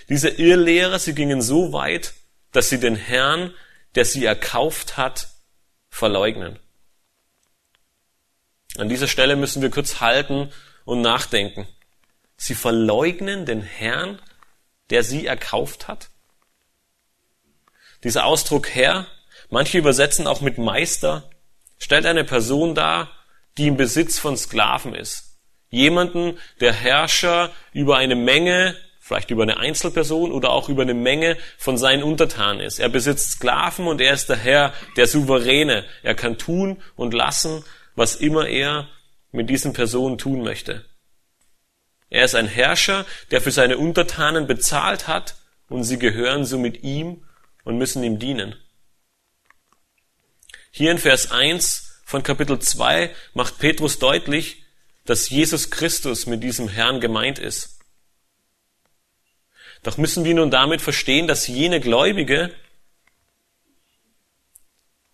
Diese 0.09 0.29
Irrlehrer, 0.29 0.97
sie 0.97 1.13
gingen 1.13 1.41
so 1.43 1.71
weit, 1.71 2.13
dass 2.51 2.69
sie 2.69 2.79
den 2.79 2.95
Herrn, 2.95 3.53
der 3.93 4.05
sie 4.05 4.25
erkauft 4.25 4.97
hat, 4.97 5.29
verleugnen. 5.89 6.59
An 8.77 8.89
dieser 8.89 9.07
Stelle 9.07 9.35
müssen 9.35 9.61
wir 9.61 9.69
kurz 9.69 10.01
halten 10.01 10.51
und 10.83 11.01
nachdenken. 11.01 11.67
Sie 12.37 12.55
verleugnen 12.55 13.45
den 13.45 13.61
Herrn, 13.61 14.21
der 14.89 15.03
sie 15.03 15.25
erkauft 15.25 15.87
hat. 15.87 16.09
Dieser 18.03 18.25
Ausdruck 18.25 18.69
Herr, 18.69 19.07
manche 19.49 19.77
übersetzen 19.77 20.27
auch 20.27 20.41
mit 20.41 20.57
Meister, 20.57 21.29
stellt 21.77 22.05
eine 22.05 22.23
Person 22.23 22.75
dar, 22.75 23.11
die 23.57 23.67
im 23.67 23.77
Besitz 23.77 24.19
von 24.19 24.37
Sklaven 24.37 24.93
ist. 24.93 25.39
Jemanden, 25.69 26.37
der 26.61 26.73
Herrscher 26.73 27.51
über 27.73 27.97
eine 27.97 28.15
Menge, 28.15 28.75
vielleicht 28.99 29.31
über 29.31 29.43
eine 29.43 29.57
Einzelperson 29.57 30.31
oder 30.31 30.51
auch 30.51 30.69
über 30.69 30.83
eine 30.83 30.93
Menge 30.93 31.37
von 31.57 31.77
seinen 31.77 32.03
Untertanen 32.03 32.61
ist. 32.61 32.79
Er 32.79 32.89
besitzt 32.89 33.31
Sklaven 33.31 33.87
und 33.87 34.01
er 34.01 34.13
ist 34.13 34.29
der 34.29 34.37
Herr, 34.37 34.73
der 34.97 35.07
Souveräne. 35.07 35.85
Er 36.03 36.15
kann 36.15 36.37
tun 36.37 36.81
und 36.95 37.13
lassen, 37.13 37.63
was 37.95 38.15
immer 38.15 38.47
er 38.47 38.87
mit 39.31 39.49
diesen 39.49 39.73
Personen 39.73 40.17
tun 40.17 40.43
möchte. 40.43 40.85
Er 42.09 42.25
ist 42.25 42.35
ein 42.35 42.47
Herrscher, 42.47 43.05
der 43.31 43.41
für 43.41 43.51
seine 43.51 43.77
Untertanen 43.77 44.47
bezahlt 44.47 45.07
hat 45.07 45.35
und 45.67 45.83
sie 45.83 45.99
gehören 45.99 46.45
somit 46.45 46.83
ihm 46.83 47.23
und 47.63 47.77
müssen 47.77 48.03
ihm 48.03 48.19
dienen. 48.19 48.55
Hier 50.71 50.91
in 50.91 50.97
Vers 50.97 51.31
1 51.31 52.01
von 52.05 52.21
Kapitel 52.21 52.59
2 52.59 53.13
macht 53.33 53.59
Petrus 53.59 53.97
deutlich, 53.97 54.63
dass 55.05 55.29
Jesus 55.29 55.71
Christus 55.71 56.25
mit 56.25 56.43
diesem 56.43 56.67
Herrn 56.67 56.99
gemeint 56.99 57.39
ist. 57.39 57.79
Doch 59.83 59.97
müssen 59.97 60.25
wir 60.25 60.33
nun 60.33 60.51
damit 60.51 60.81
verstehen, 60.81 61.27
dass 61.27 61.47
jene 61.47 61.79
Gläubige 61.79 62.53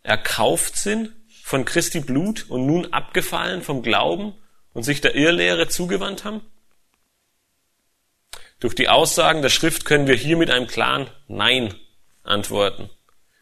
erkauft 0.04 0.78
sind 0.78 1.14
von 1.44 1.66
Christi 1.66 2.00
Blut 2.00 2.50
und 2.50 2.66
nun 2.66 2.94
abgefallen 2.94 3.62
vom 3.62 3.84
Glauben 3.84 4.34
und 4.74 4.84
sich 4.84 5.02
der 5.02 5.16
Irrlehre 5.16 5.68
zugewandt 5.68 6.24
haben? 6.24 6.42
Durch 8.62 8.76
die 8.76 8.90
Aussagen 8.90 9.42
der 9.42 9.50
Schrift 9.50 9.86
können 9.86 10.08
wir 10.08 10.16
hier 10.16 10.38
mit 10.38 10.52
einem 10.52 10.68
klaren 10.68 11.10
Nein 11.28 11.74
antworten. 12.24 12.92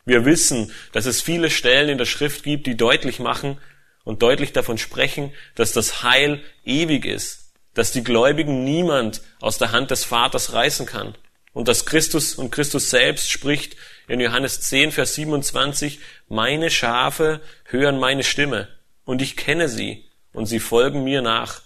Wir 0.06 0.24
wissen, 0.24 0.72
dass 0.94 1.06
es 1.06 1.22
viele 1.22 1.50
Stellen 1.50 1.90
in 1.90 1.98
der 1.98 2.06
Schrift 2.06 2.44
gibt, 2.44 2.66
die 2.66 2.78
deutlich 2.78 3.20
machen 3.20 3.60
und 4.06 4.22
deutlich 4.24 4.54
davon 4.54 4.78
sprechen, 4.78 5.34
dass 5.56 5.74
das 5.74 6.04
Heil 6.04 6.42
ewig 6.64 7.06
ist, 7.06 7.52
dass 7.74 7.92
die 7.92 8.04
Gläubigen 8.04 8.64
niemand 8.64 9.22
aus 9.42 9.58
der 9.58 9.74
Hand 9.74 9.92
des 9.92 10.06
Vaters 10.06 10.54
reißen 10.54 10.86
kann 10.86 11.16
und 11.52 11.68
dass 11.68 11.86
Christus 11.86 12.36
und 12.36 12.52
Christus 12.52 12.90
selbst 12.90 13.30
spricht 13.30 13.76
in 14.08 14.22
Johannes 14.22 14.62
10, 14.62 14.94
Vers 14.94 15.16
27, 15.16 16.00
meine 16.30 16.70
Schafe 16.70 17.42
hören 17.66 18.00
meine 18.00 18.24
Stimme 18.24 18.70
und 19.04 19.22
ich 19.22 19.36
kenne 19.36 19.68
sie 19.68 20.06
und 20.32 20.46
sie 20.46 20.60
folgen 20.60 21.04
mir 21.04 21.22
nach 21.22 21.62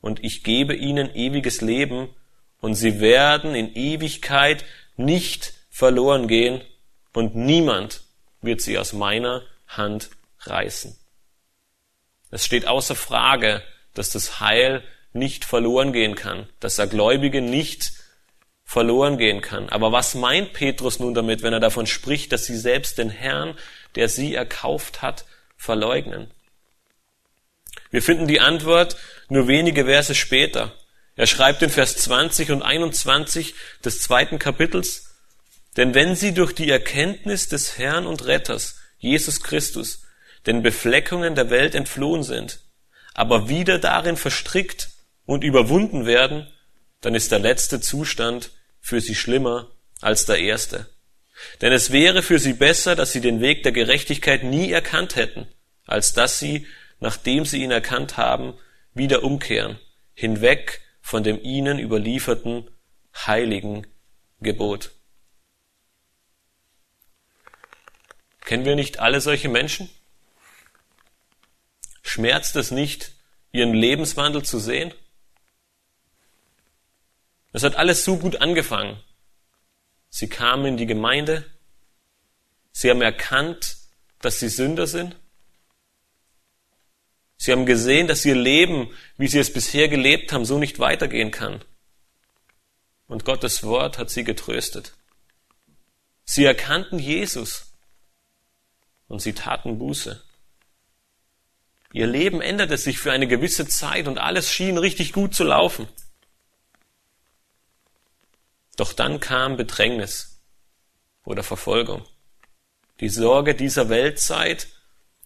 und 0.00 0.22
ich 0.22 0.44
gebe 0.44 0.76
ihnen 0.76 1.12
ewiges 1.16 1.62
Leben 1.62 2.08
und 2.62 2.76
sie 2.76 3.00
werden 3.00 3.54
in 3.54 3.74
Ewigkeit 3.74 4.64
nicht 4.96 5.52
verloren 5.68 6.28
gehen 6.28 6.62
und 7.12 7.34
niemand 7.34 8.02
wird 8.40 8.62
sie 8.62 8.78
aus 8.78 8.94
meiner 8.94 9.42
Hand 9.66 10.10
reißen. 10.40 10.96
Es 12.30 12.46
steht 12.46 12.66
außer 12.66 12.94
Frage, 12.94 13.62
dass 13.94 14.10
das 14.10 14.40
Heil 14.40 14.82
nicht 15.12 15.44
verloren 15.44 15.92
gehen 15.92 16.14
kann, 16.14 16.48
dass 16.60 16.76
der 16.76 16.86
Gläubige 16.86 17.42
nicht 17.42 17.92
verloren 18.64 19.18
gehen 19.18 19.42
kann. 19.42 19.68
Aber 19.68 19.92
was 19.92 20.14
meint 20.14 20.52
Petrus 20.54 20.98
nun 20.98 21.14
damit, 21.14 21.42
wenn 21.42 21.52
er 21.52 21.60
davon 21.60 21.86
spricht, 21.86 22.32
dass 22.32 22.46
sie 22.46 22.56
selbst 22.56 22.96
den 22.96 23.10
Herrn, 23.10 23.58
der 23.96 24.08
sie 24.08 24.34
erkauft 24.34 25.02
hat, 25.02 25.26
verleugnen? 25.56 26.30
Wir 27.90 28.02
finden 28.02 28.28
die 28.28 28.40
Antwort 28.40 28.96
nur 29.28 29.48
wenige 29.48 29.84
Verse 29.84 30.14
später. 30.14 30.72
Er 31.14 31.26
schreibt 31.26 31.62
in 31.62 31.70
Vers 31.70 31.96
20 31.96 32.50
und 32.50 32.62
21 32.62 33.54
des 33.84 34.00
zweiten 34.00 34.38
Kapitels, 34.38 35.14
denn 35.76 35.94
wenn 35.94 36.16
sie 36.16 36.34
durch 36.34 36.52
die 36.54 36.70
Erkenntnis 36.70 37.48
des 37.48 37.78
Herrn 37.78 38.06
und 38.06 38.26
Retters, 38.26 38.76
Jesus 38.98 39.42
Christus, 39.42 40.04
den 40.46 40.62
Befleckungen 40.62 41.34
der 41.34 41.50
Welt 41.50 41.74
entflohen 41.74 42.22
sind, 42.22 42.60
aber 43.14 43.48
wieder 43.48 43.78
darin 43.78 44.16
verstrickt 44.16 44.90
und 45.24 45.44
überwunden 45.44 46.06
werden, 46.06 46.46
dann 47.00 47.14
ist 47.14 47.32
der 47.32 47.38
letzte 47.38 47.80
Zustand 47.80 48.50
für 48.80 49.00
sie 49.00 49.14
schlimmer 49.14 49.70
als 50.00 50.24
der 50.24 50.38
erste. 50.38 50.86
Denn 51.60 51.72
es 51.72 51.90
wäre 51.90 52.22
für 52.22 52.38
sie 52.38 52.52
besser, 52.52 52.94
dass 52.94 53.12
sie 53.12 53.20
den 53.20 53.40
Weg 53.40 53.62
der 53.62 53.72
Gerechtigkeit 53.72 54.44
nie 54.44 54.70
erkannt 54.70 55.16
hätten, 55.16 55.46
als 55.86 56.12
dass 56.12 56.38
sie, 56.38 56.66
nachdem 57.00 57.44
sie 57.44 57.62
ihn 57.62 57.70
erkannt 57.70 58.16
haben, 58.16 58.54
wieder 58.94 59.22
umkehren, 59.22 59.78
hinweg 60.14 60.80
von 61.02 61.22
dem 61.22 61.42
ihnen 61.42 61.78
überlieferten 61.78 62.70
heiligen 63.14 63.86
Gebot. 64.40 64.92
Kennen 68.40 68.64
wir 68.64 68.76
nicht 68.76 68.98
alle 68.98 69.20
solche 69.20 69.48
Menschen? 69.48 69.90
Schmerzt 72.02 72.56
es 72.56 72.70
nicht, 72.70 73.12
ihren 73.50 73.74
Lebenswandel 73.74 74.42
zu 74.42 74.58
sehen? 74.58 74.94
Es 77.52 77.62
hat 77.62 77.76
alles 77.76 78.04
so 78.04 78.16
gut 78.18 78.36
angefangen. 78.36 79.02
Sie 80.08 80.28
kamen 80.28 80.66
in 80.66 80.76
die 80.76 80.86
Gemeinde, 80.86 81.44
sie 82.72 82.90
haben 82.90 83.02
erkannt, 83.02 83.76
dass 84.20 84.38
sie 84.40 84.48
Sünder 84.48 84.86
sind. 84.86 85.16
Sie 87.42 87.50
haben 87.50 87.66
gesehen, 87.66 88.06
dass 88.06 88.24
ihr 88.24 88.36
Leben, 88.36 88.94
wie 89.16 89.26
sie 89.26 89.40
es 89.40 89.52
bisher 89.52 89.88
gelebt 89.88 90.32
haben, 90.32 90.44
so 90.44 90.58
nicht 90.58 90.78
weitergehen 90.78 91.32
kann. 91.32 91.60
Und 93.08 93.24
Gottes 93.24 93.64
Wort 93.64 93.98
hat 93.98 94.10
sie 94.10 94.22
getröstet. 94.22 94.92
Sie 96.24 96.44
erkannten 96.44 97.00
Jesus 97.00 97.74
und 99.08 99.20
sie 99.20 99.32
taten 99.32 99.80
Buße. 99.80 100.22
Ihr 101.92 102.06
Leben 102.06 102.40
änderte 102.40 102.78
sich 102.78 103.00
für 103.00 103.10
eine 103.10 103.26
gewisse 103.26 103.66
Zeit 103.66 104.06
und 104.06 104.18
alles 104.18 104.52
schien 104.52 104.78
richtig 104.78 105.12
gut 105.12 105.34
zu 105.34 105.42
laufen. 105.42 105.88
Doch 108.76 108.92
dann 108.92 109.18
kam 109.18 109.56
Bedrängnis 109.56 110.40
oder 111.24 111.42
Verfolgung. 111.42 112.04
Die 113.00 113.08
Sorge 113.08 113.56
dieser 113.56 113.88
Weltzeit 113.88 114.68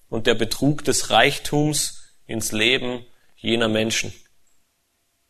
und 0.09 0.26
der 0.26 0.35
Betrug 0.35 0.83
des 0.83 1.11
Reichtums 1.11 2.05
ins 2.26 2.52
Leben 2.52 3.04
jener 3.36 3.68
Menschen. 3.68 4.12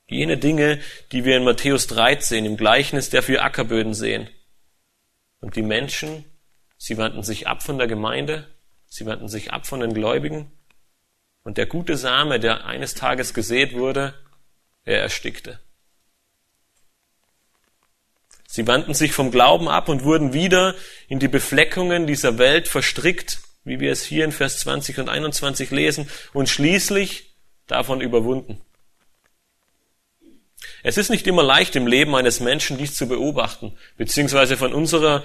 Jene 0.08 0.38
Dinge, 0.38 0.80
die 1.12 1.24
wir 1.24 1.36
in 1.36 1.44
Matthäus 1.44 1.86
13 1.88 2.44
im 2.44 2.56
Gleichnis 2.56 3.10
der 3.10 3.22
vier 3.22 3.44
Ackerböden 3.44 3.92
sehen. 3.92 4.28
Und 5.40 5.56
die 5.56 5.62
Menschen, 5.62 6.24
sie 6.78 6.96
wandten 6.96 7.22
sich 7.22 7.48
ab 7.48 7.62
von 7.62 7.78
der 7.78 7.88
Gemeinde, 7.88 8.46
sie 8.86 9.04
wandten 9.06 9.28
sich 9.28 9.52
ab 9.52 9.66
von 9.66 9.80
den 9.80 9.94
Gläubigen. 9.94 10.52
Und 11.42 11.58
der 11.58 11.66
gute 11.66 11.96
Same, 11.96 12.40
der 12.40 12.66
eines 12.66 12.94
Tages 12.94 13.34
gesät 13.34 13.74
wurde, 13.74 14.14
er 14.84 15.00
erstickte. 15.00 15.60
Sie 18.48 18.66
wandten 18.66 18.94
sich 18.94 19.12
vom 19.12 19.30
Glauben 19.30 19.68
ab 19.68 19.88
und 19.88 20.04
wurden 20.04 20.32
wieder 20.32 20.74
in 21.08 21.18
die 21.18 21.28
Befleckungen 21.28 22.06
dieser 22.06 22.38
Welt 22.38 22.68
verstrickt, 22.68 23.40
wie 23.66 23.80
wir 23.80 23.92
es 23.92 24.04
hier 24.04 24.24
in 24.24 24.32
Vers 24.32 24.60
20 24.60 25.00
und 25.00 25.08
21 25.08 25.70
lesen, 25.72 26.08
und 26.32 26.48
schließlich 26.48 27.34
davon 27.66 28.00
überwunden. 28.00 28.60
Es 30.82 30.96
ist 30.96 31.10
nicht 31.10 31.26
immer 31.26 31.42
leicht 31.42 31.74
im 31.74 31.88
Leben 31.88 32.14
eines 32.14 32.38
Menschen 32.38 32.78
dies 32.78 32.94
zu 32.94 33.08
beobachten, 33.08 33.76
beziehungsweise 33.96 34.56
von 34.56 34.72
unserer 34.72 35.24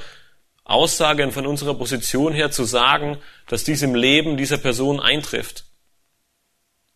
Aussage 0.63 1.23
und 1.23 1.33
von 1.33 1.45
unserer 1.45 1.75
Position 1.75 2.33
her 2.33 2.49
zu 2.49 2.63
sagen, 2.63 3.19
dass 3.47 3.63
dies 3.63 3.83
im 3.83 3.93
Leben 3.93 4.37
dieser 4.37 4.57
Person 4.57 4.99
eintrifft. 4.99 5.65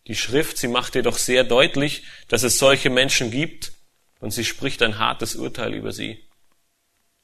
Die 0.08 0.16
Schrift, 0.16 0.58
sie 0.58 0.68
macht 0.68 0.96
jedoch 0.96 1.16
sehr 1.16 1.44
deutlich, 1.44 2.02
dass 2.28 2.42
es 2.42 2.58
solche 2.58 2.90
Menschen 2.90 3.30
gibt 3.30 3.72
und 4.18 4.32
sie 4.32 4.44
spricht 4.44 4.82
ein 4.82 4.98
hartes 4.98 5.36
Urteil 5.36 5.74
über 5.74 5.92
sie. 5.92 6.24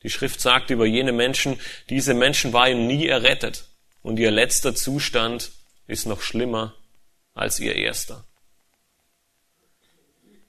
Die 0.04 0.10
Schrift 0.10 0.40
sagt 0.40 0.70
über 0.70 0.86
jene 0.86 1.12
Menschen, 1.12 1.58
diese 1.88 2.14
Menschen 2.14 2.52
waren 2.52 2.86
nie 2.86 3.06
errettet 3.06 3.64
und 4.02 4.18
ihr 4.18 4.30
letzter 4.30 4.74
Zustand 4.74 5.50
ist 5.86 6.06
noch 6.06 6.22
schlimmer 6.22 6.74
als 7.34 7.60
ihr 7.60 7.74
erster. 7.76 8.24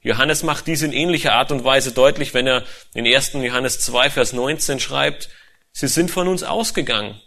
Johannes 0.02 0.42
macht 0.42 0.66
dies 0.66 0.82
in 0.82 0.92
ähnlicher 0.92 1.32
Art 1.32 1.50
und 1.50 1.64
Weise 1.64 1.92
deutlich, 1.92 2.34
wenn 2.34 2.46
er 2.46 2.64
in 2.92 3.06
1. 3.06 3.32
Johannes 3.34 3.80
2, 3.80 4.10
Vers 4.10 4.32
19 4.34 4.78
schreibt, 4.78 5.30
Sie 5.72 5.88
sind 5.88 6.10
von 6.10 6.28
uns 6.28 6.44
ausgegangen, 6.44 7.20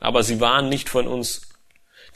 aber 0.00 0.24
sie 0.24 0.40
waren 0.40 0.68
nicht 0.68 0.88
von 0.88 1.06
uns. 1.06 1.42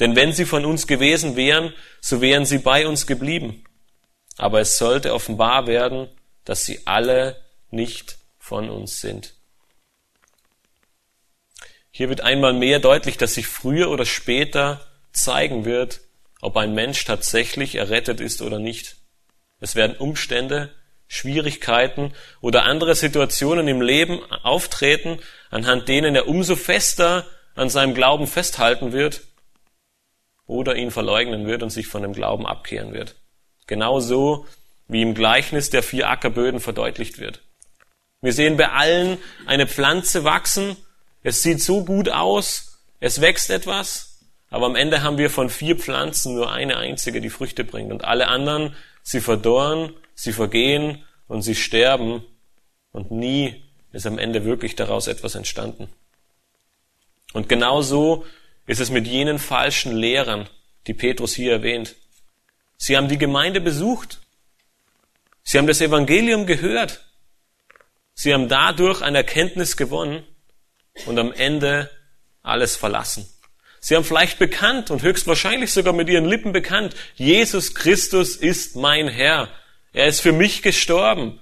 Denn 0.00 0.16
wenn 0.16 0.32
sie 0.32 0.44
von 0.44 0.64
uns 0.64 0.86
gewesen 0.88 1.36
wären, 1.36 1.72
so 2.00 2.20
wären 2.20 2.44
sie 2.44 2.58
bei 2.58 2.88
uns 2.88 3.06
geblieben. 3.06 3.64
Aber 4.36 4.60
es 4.60 4.78
sollte 4.78 5.14
offenbar 5.14 5.66
werden, 5.66 6.08
dass 6.44 6.64
sie 6.64 6.86
alle 6.86 7.40
nicht 7.70 8.18
von 8.38 8.68
uns 8.68 9.00
sind. 9.00 9.35
Hier 11.96 12.10
wird 12.10 12.20
einmal 12.20 12.52
mehr 12.52 12.78
deutlich, 12.78 13.16
dass 13.16 13.32
sich 13.32 13.46
früher 13.46 13.88
oder 13.88 14.04
später 14.04 14.86
zeigen 15.12 15.64
wird, 15.64 16.02
ob 16.42 16.58
ein 16.58 16.74
Mensch 16.74 17.02
tatsächlich 17.06 17.76
errettet 17.76 18.20
ist 18.20 18.42
oder 18.42 18.58
nicht. 18.58 18.96
Es 19.60 19.76
werden 19.76 19.96
Umstände, 19.96 20.74
Schwierigkeiten 21.08 22.12
oder 22.42 22.64
andere 22.64 22.94
Situationen 22.94 23.66
im 23.66 23.80
Leben 23.80 24.20
auftreten, 24.30 25.20
anhand 25.48 25.88
denen 25.88 26.14
er 26.14 26.28
umso 26.28 26.54
fester 26.54 27.24
an 27.54 27.70
seinem 27.70 27.94
Glauben 27.94 28.26
festhalten 28.26 28.92
wird 28.92 29.22
oder 30.44 30.76
ihn 30.76 30.90
verleugnen 30.90 31.46
wird 31.46 31.62
und 31.62 31.70
sich 31.70 31.86
von 31.86 32.02
dem 32.02 32.12
Glauben 32.12 32.46
abkehren 32.46 32.92
wird. 32.92 33.14
Genauso 33.66 34.46
wie 34.86 35.00
im 35.00 35.14
Gleichnis 35.14 35.70
der 35.70 35.82
vier 35.82 36.10
Ackerböden 36.10 36.60
verdeutlicht 36.60 37.18
wird. 37.18 37.40
Wir 38.20 38.34
sehen 38.34 38.58
bei 38.58 38.68
allen 38.68 39.16
eine 39.46 39.66
Pflanze 39.66 40.24
wachsen 40.24 40.76
es 41.22 41.42
sieht 41.42 41.60
so 41.60 41.84
gut 41.84 42.08
aus, 42.08 42.82
es 43.00 43.20
wächst 43.20 43.50
etwas, 43.50 44.20
aber 44.50 44.66
am 44.66 44.76
Ende 44.76 45.02
haben 45.02 45.18
wir 45.18 45.30
von 45.30 45.50
vier 45.50 45.76
Pflanzen 45.76 46.34
nur 46.34 46.52
eine 46.52 46.76
einzige, 46.76 47.20
die 47.20 47.30
Früchte 47.30 47.64
bringt. 47.64 47.92
Und 47.92 48.04
alle 48.04 48.28
anderen, 48.28 48.74
sie 49.02 49.20
verdorren, 49.20 49.92
sie 50.14 50.32
vergehen 50.32 51.04
und 51.26 51.42
sie 51.42 51.54
sterben. 51.54 52.24
Und 52.92 53.10
nie 53.10 53.62
ist 53.92 54.06
am 54.06 54.18
Ende 54.18 54.44
wirklich 54.44 54.76
daraus 54.76 55.08
etwas 55.08 55.34
entstanden. 55.34 55.88
Und 57.32 57.48
genau 57.48 57.82
so 57.82 58.24
ist 58.66 58.80
es 58.80 58.90
mit 58.90 59.06
jenen 59.06 59.38
falschen 59.38 59.94
Lehrern, 59.96 60.48
die 60.86 60.94
Petrus 60.94 61.34
hier 61.34 61.52
erwähnt. 61.52 61.96
Sie 62.76 62.96
haben 62.96 63.08
die 63.08 63.18
Gemeinde 63.18 63.60
besucht. 63.60 64.20
Sie 65.42 65.58
haben 65.58 65.66
das 65.66 65.80
Evangelium 65.80 66.46
gehört. 66.46 67.04
Sie 68.14 68.32
haben 68.32 68.48
dadurch 68.48 69.02
eine 69.02 69.18
Erkenntnis 69.18 69.76
gewonnen, 69.76 70.24
und 71.04 71.18
am 71.18 71.32
Ende 71.32 71.90
alles 72.42 72.76
verlassen. 72.76 73.28
Sie 73.80 73.94
haben 73.94 74.04
vielleicht 74.04 74.38
bekannt 74.38 74.90
und 74.90 75.02
höchstwahrscheinlich 75.02 75.72
sogar 75.72 75.92
mit 75.92 76.08
ihren 76.08 76.24
Lippen 76.24 76.52
bekannt, 76.52 76.96
Jesus 77.14 77.74
Christus 77.74 78.36
ist 78.36 78.74
mein 78.74 79.08
Herr. 79.08 79.48
Er 79.92 80.06
ist 80.06 80.20
für 80.20 80.32
mich 80.32 80.62
gestorben. 80.62 81.40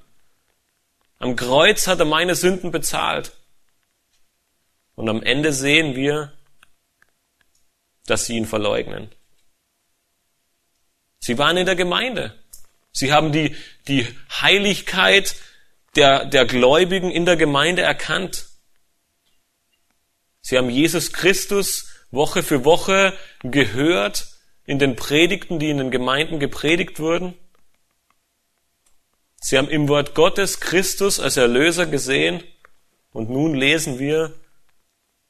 Am 1.19 1.37
Kreuz 1.37 1.87
hat 1.87 2.01
er 2.01 2.05
meine 2.05 2.35
Sünden 2.35 2.71
bezahlt. 2.71 3.33
Und 4.95 5.09
am 5.09 5.23
Ende 5.23 5.53
sehen 5.53 5.97
wir, 5.97 6.33
dass 8.07 8.27
sie 8.27 8.37
ihn 8.37 8.47
verleugnen. 8.47 9.11
Sie 11.19 11.39
waren 11.39 11.57
in 11.57 11.67
der 11.67 11.77
Gemeinde. 11.77 12.35
Sie 12.93 13.13
haben 13.13 13.33
die, 13.33 13.57
die 13.89 14.07
Heiligkeit 14.41 15.37
der, 15.97 16.27
der 16.27 16.45
Gläubigen 16.45 17.11
in 17.11 17.25
der 17.25 17.37
Gemeinde 17.37 17.83
erkannt. 17.83 18.49
Sie 20.45 20.59
haben 20.59 20.69
Jesus 20.69 21.15
Christus 21.15 21.89
Woche 22.11 22.43
für 22.43 22.67
Woche 22.67 23.15
gehört 23.43 24.29
in 24.67 24.79
den 24.79 24.95
Predigten, 24.95 25.59
die 25.59 25.71
in 25.71 25.79
den 25.79 25.91
Gemeinden 25.91 26.39
gepredigt 26.39 27.01
wurden. 27.01 27.35
Sie 29.41 29.57
haben 29.57 29.71
im 29.71 29.89
Wort 29.89 30.15
Gottes 30.15 30.61
Christus 30.61 31.19
als 31.19 31.39
Erlöser 31.39 31.87
gesehen 31.87 32.45
und 33.11 33.31
nun 33.31 33.55
lesen 33.55 33.99
wir, 33.99 34.35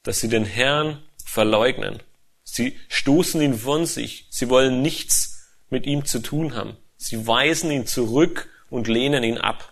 dass 0.03 0.19
sie 0.19 0.27
den 0.27 0.43
Herrn 0.43 1.01
verleugnen. 1.23 2.03
Sie 2.43 2.77
stoßen 2.89 3.39
ihn 3.39 3.57
von 3.57 3.85
sich. 3.85 4.27
Sie 4.29 4.49
wollen 4.49 4.81
nichts 4.81 5.47
mit 5.69 5.85
ihm 5.85 6.03
zu 6.03 6.19
tun 6.19 6.55
haben. 6.55 6.75
Sie 6.97 7.25
weisen 7.25 7.71
ihn 7.71 7.87
zurück 7.87 8.49
und 8.69 8.89
lehnen 8.89 9.23
ihn 9.23 9.37
ab. 9.37 9.71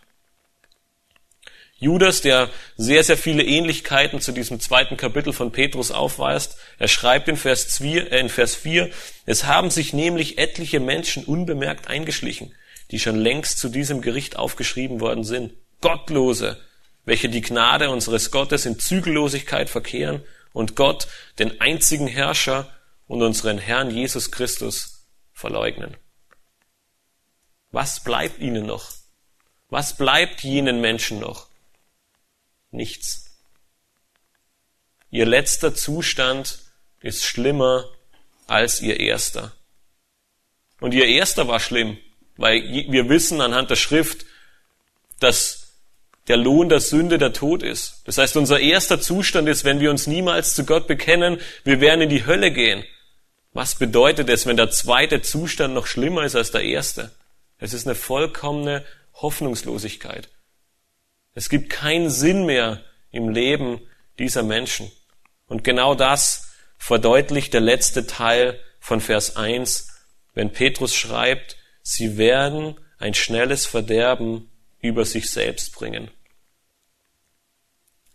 Judas, 1.83 2.21
der 2.21 2.49
sehr, 2.77 3.03
sehr 3.03 3.17
viele 3.17 3.43
Ähnlichkeiten 3.43 4.21
zu 4.21 4.31
diesem 4.31 4.61
zweiten 4.61 4.95
Kapitel 4.95 5.33
von 5.33 5.51
Petrus 5.51 5.91
aufweist, 5.91 6.57
er 6.79 6.87
schreibt 6.87 7.27
in 7.27 7.35
Vers 7.35 7.77
4, 7.77 8.09
äh 8.09 8.19
in 8.21 8.29
Vers 8.29 8.55
4 8.55 8.89
es 9.25 9.43
haben 9.43 9.69
sich 9.69 9.91
nämlich 9.91 10.37
etliche 10.37 10.79
Menschen 10.79 11.25
unbemerkt 11.25 11.89
eingeschlichen, 11.89 12.55
die 12.91 12.99
schon 12.99 13.17
längst 13.17 13.59
zu 13.59 13.67
diesem 13.67 14.01
Gericht 14.01 14.37
aufgeschrieben 14.37 15.01
worden 15.01 15.25
sind. 15.25 15.53
Gottlose, 15.81 16.57
welche 17.03 17.27
die 17.27 17.41
Gnade 17.41 17.89
unseres 17.89 18.31
Gottes 18.31 18.65
in 18.65 18.79
Zügellosigkeit 18.79 19.69
verkehren 19.69 20.23
und 20.53 20.77
Gott, 20.77 21.07
den 21.37 21.59
einzigen 21.59 22.07
Herrscher 22.07 22.69
und 23.07 23.21
unseren 23.21 23.57
Herrn 23.57 23.91
Jesus 23.91 24.31
Christus, 24.31 25.05
verleugnen. 25.33 25.97
Was 27.71 28.01
bleibt 28.01 28.39
ihnen 28.39 28.65
noch? 28.65 28.93
Was 29.67 29.97
bleibt 29.97 30.43
jenen 30.43 30.79
Menschen 30.79 31.19
noch? 31.19 31.49
Nichts. 32.73 33.37
Ihr 35.09 35.25
letzter 35.25 35.75
Zustand 35.75 36.59
ist 36.99 37.23
schlimmer 37.23 37.85
als 38.47 38.81
ihr 38.81 38.99
erster. 38.99 39.53
Und 40.79 40.93
ihr 40.93 41.05
erster 41.05 41.47
war 41.47 41.59
schlimm, 41.59 41.97
weil 42.35 42.61
wir 42.89 43.07
wissen 43.09 43.39
anhand 43.41 43.69
der 43.69 43.75
Schrift, 43.75 44.25
dass 45.19 45.63
der 46.27 46.37
Lohn 46.37 46.69
der 46.69 46.79
Sünde 46.79 47.17
der 47.17 47.33
Tod 47.33 47.63
ist. 47.63 48.01
Das 48.05 48.17
heißt, 48.17 48.37
unser 48.37 48.59
erster 48.59 48.99
Zustand 48.99 49.47
ist, 49.47 49.65
wenn 49.65 49.79
wir 49.79 49.91
uns 49.91 50.07
niemals 50.07 50.55
zu 50.55 50.65
Gott 50.65 50.87
bekennen, 50.87 51.39
wir 51.63 51.81
werden 51.81 52.01
in 52.01 52.09
die 52.09 52.25
Hölle 52.25 52.51
gehen. 52.51 52.83
Was 53.51 53.75
bedeutet 53.75 54.29
es, 54.29 54.45
wenn 54.45 54.57
der 54.57 54.71
zweite 54.71 55.21
Zustand 55.21 55.73
noch 55.73 55.85
schlimmer 55.85 56.23
ist 56.23 56.35
als 56.35 56.51
der 56.51 56.63
erste? 56.63 57.11
Es 57.59 57.73
ist 57.73 57.85
eine 57.85 57.95
vollkommene 57.95 58.83
Hoffnungslosigkeit. 59.13 60.29
Es 61.35 61.49
gibt 61.49 61.69
keinen 61.69 62.09
Sinn 62.09 62.45
mehr 62.45 62.83
im 63.11 63.29
Leben 63.29 63.81
dieser 64.19 64.43
Menschen. 64.43 64.91
Und 65.47 65.63
genau 65.63 65.95
das 65.95 66.53
verdeutlicht 66.77 67.53
der 67.53 67.61
letzte 67.61 68.05
Teil 68.05 68.59
von 68.79 69.01
Vers 69.01 69.35
1, 69.35 69.87
wenn 70.33 70.51
Petrus 70.51 70.95
schreibt, 70.95 71.57
sie 71.81 72.17
werden 72.17 72.79
ein 72.97 73.13
schnelles 73.13 73.65
Verderben 73.65 74.51
über 74.79 75.05
sich 75.05 75.29
selbst 75.29 75.73
bringen. 75.73 76.11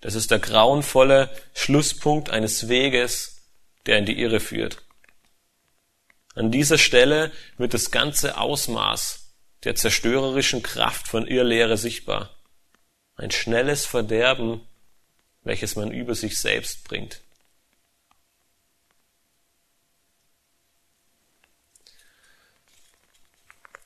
Das 0.00 0.14
ist 0.14 0.30
der 0.30 0.38
grauenvolle 0.38 1.30
Schlusspunkt 1.54 2.30
eines 2.30 2.68
Weges, 2.68 3.48
der 3.86 3.98
in 3.98 4.06
die 4.06 4.20
Irre 4.20 4.38
führt. 4.38 4.84
An 6.34 6.52
dieser 6.52 6.78
Stelle 6.78 7.32
wird 7.56 7.74
das 7.74 7.90
ganze 7.90 8.36
Ausmaß 8.36 9.34
der 9.64 9.74
zerstörerischen 9.74 10.62
Kraft 10.62 11.08
von 11.08 11.26
Irrlehre 11.26 11.76
sichtbar 11.76 12.37
ein 13.18 13.30
schnelles 13.30 13.84
Verderben, 13.84 14.60
welches 15.42 15.76
man 15.76 15.90
über 15.90 16.14
sich 16.14 16.38
selbst 16.38 16.84
bringt. 16.84 17.20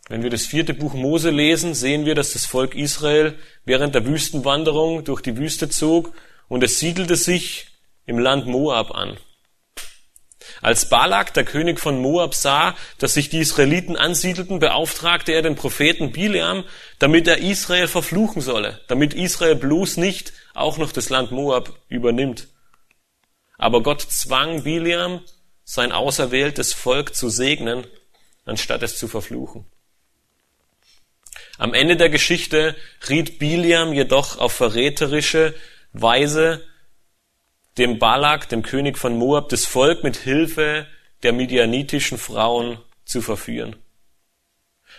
Wenn 0.09 0.23
wir 0.23 0.31
das 0.31 0.45
vierte 0.45 0.75
Buch 0.75 0.93
Mose 0.93 1.31
lesen, 1.31 1.75
sehen 1.75 2.05
wir, 2.05 2.15
dass 2.15 2.35
das 2.35 2.45
Volk 2.45 2.75
Israel 2.75 3.39
während 3.65 3.95
der 3.95 4.05
Wüstenwanderung 4.05 5.05
durch 5.05 5.23
die 5.23 5.39
Wüste 5.39 5.71
zog 5.71 6.15
und 6.49 6.63
es 6.63 6.79
siedelte 6.79 7.17
sich 7.17 7.69
im 8.05 8.19
Land 8.19 8.47
Moab 8.47 8.91
an. 8.91 9.17
Als 10.63 10.89
Balak, 10.89 11.35
der 11.35 11.45
König 11.45 11.81
von 11.81 12.01
Moab, 12.01 12.37
sah, 12.37 12.77
dass 12.99 13.15
sich 13.15 13.29
die 13.29 13.41
Israeliten 13.41 13.97
ansiedelten, 13.97 14.61
beauftragte 14.61 15.33
er 15.33 15.43
den 15.43 15.57
Propheten 15.57 16.13
Bileam, 16.13 16.63
damit 17.01 17.27
er 17.27 17.39
Israel 17.39 17.89
verfluchen 17.89 18.41
solle, 18.41 18.81
damit 18.87 19.13
Israel 19.13 19.57
bloß 19.57 19.97
nicht 19.97 20.33
auch 20.55 20.79
noch 20.79 20.93
das 20.93 21.11
Land 21.11 21.33
Moab 21.33 21.73
übernimmt. 21.89 22.47
Aber 23.59 23.83
Gott 23.83 24.03
zwang 24.03 24.63
Bileam, 24.63 25.21
sein 25.65 25.91
auserwähltes 25.91 26.73
Volk 26.73 27.17
zu 27.17 27.29
segnen, 27.29 27.85
anstatt 28.45 28.85
es 28.85 28.97
zu 28.97 29.09
verfluchen. 29.09 29.67
Am 31.59 31.75
Ende 31.75 31.97
der 31.97 32.09
Geschichte 32.09 32.77
riet 33.09 33.41
Bileam 33.41 33.93
jedoch 33.93 34.39
auf 34.39 34.53
verräterische 34.53 35.55
Weise 35.93 36.65
dem 37.79 37.99
Balak, 37.99 38.49
dem 38.49 38.63
König 38.63 38.99
von 38.99 39.17
Moab, 39.17 39.49
das 39.49 39.65
Volk 39.65 40.05
mit 40.05 40.17
Hilfe 40.17 40.87
der 41.23 41.33
midianitischen 41.33 42.19
Frauen 42.19 42.79
zu 43.05 43.23
verführen. 43.23 43.77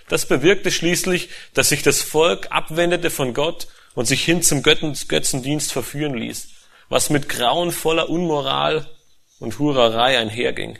Das 0.10 0.28
bewirkte 0.28 0.72
schließlich, 0.72 1.30
dass 1.54 1.70
sich 1.70 1.84
das 1.84 2.02
Volk 2.02 2.48
abwendete 2.52 3.10
von 3.10 3.34
Gott 3.34 3.68
und 3.96 4.06
sich 4.06 4.24
hin 4.24 4.42
zum 4.42 4.64
Götzendienst 4.64 5.72
verführen 5.72 6.16
ließ, 6.16 6.50
was 6.90 7.10
mit 7.10 7.30
grauenvoller 7.30 8.10
Unmoral 8.10 8.90
und 9.40 9.60
Hurerei 9.60 10.18
einherging. 10.18 10.80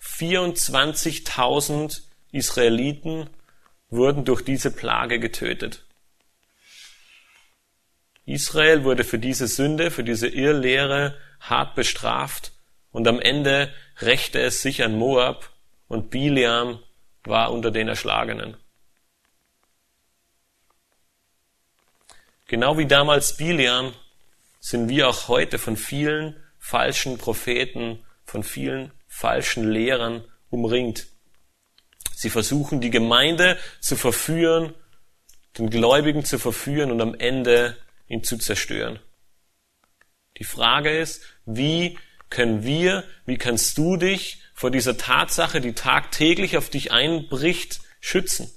24.000 0.00 2.00
Israeliten 2.32 3.28
wurden 3.90 4.24
durch 4.24 4.42
diese 4.42 4.70
Plage 4.70 5.18
getötet. 5.18 5.84
Israel 8.28 8.84
wurde 8.84 9.04
für 9.04 9.18
diese 9.18 9.48
Sünde, 9.48 9.90
für 9.90 10.04
diese 10.04 10.28
Irrlehre 10.28 11.16
hart 11.40 11.74
bestraft 11.74 12.52
und 12.90 13.08
am 13.08 13.20
Ende 13.20 13.72
rächte 14.00 14.40
es 14.40 14.60
sich 14.60 14.82
an 14.82 14.96
Moab 14.96 15.50
und 15.88 16.10
Biliam 16.10 16.80
war 17.24 17.52
unter 17.52 17.70
den 17.70 17.88
Erschlagenen. 17.88 18.56
Genau 22.46 22.76
wie 22.76 22.86
damals 22.86 23.36
Biliam 23.36 23.94
sind 24.60 24.88
wir 24.88 25.08
auch 25.08 25.28
heute 25.28 25.58
von 25.58 25.76
vielen 25.76 26.36
falschen 26.58 27.16
Propheten, 27.16 28.04
von 28.24 28.42
vielen 28.42 28.92
falschen 29.06 29.70
Lehrern 29.70 30.22
umringt. 30.50 31.06
Sie 32.14 32.30
versuchen 32.30 32.80
die 32.80 32.90
Gemeinde 32.90 33.56
zu 33.80 33.96
verführen, 33.96 34.74
den 35.56 35.70
Gläubigen 35.70 36.24
zu 36.24 36.38
verführen 36.38 36.90
und 36.90 37.00
am 37.00 37.14
Ende 37.14 37.76
ihn 38.08 38.24
zu 38.24 38.38
zerstören. 38.38 38.98
Die 40.38 40.44
Frage 40.44 40.96
ist, 40.96 41.22
wie 41.46 41.98
können 42.30 42.62
wir, 42.62 43.04
wie 43.26 43.38
kannst 43.38 43.76
du 43.78 43.96
dich 43.96 44.42
vor 44.54 44.70
dieser 44.70 44.96
Tatsache, 44.96 45.60
die 45.60 45.72
tagtäglich 45.72 46.56
auf 46.56 46.70
dich 46.70 46.92
einbricht, 46.92 47.80
schützen? 48.00 48.50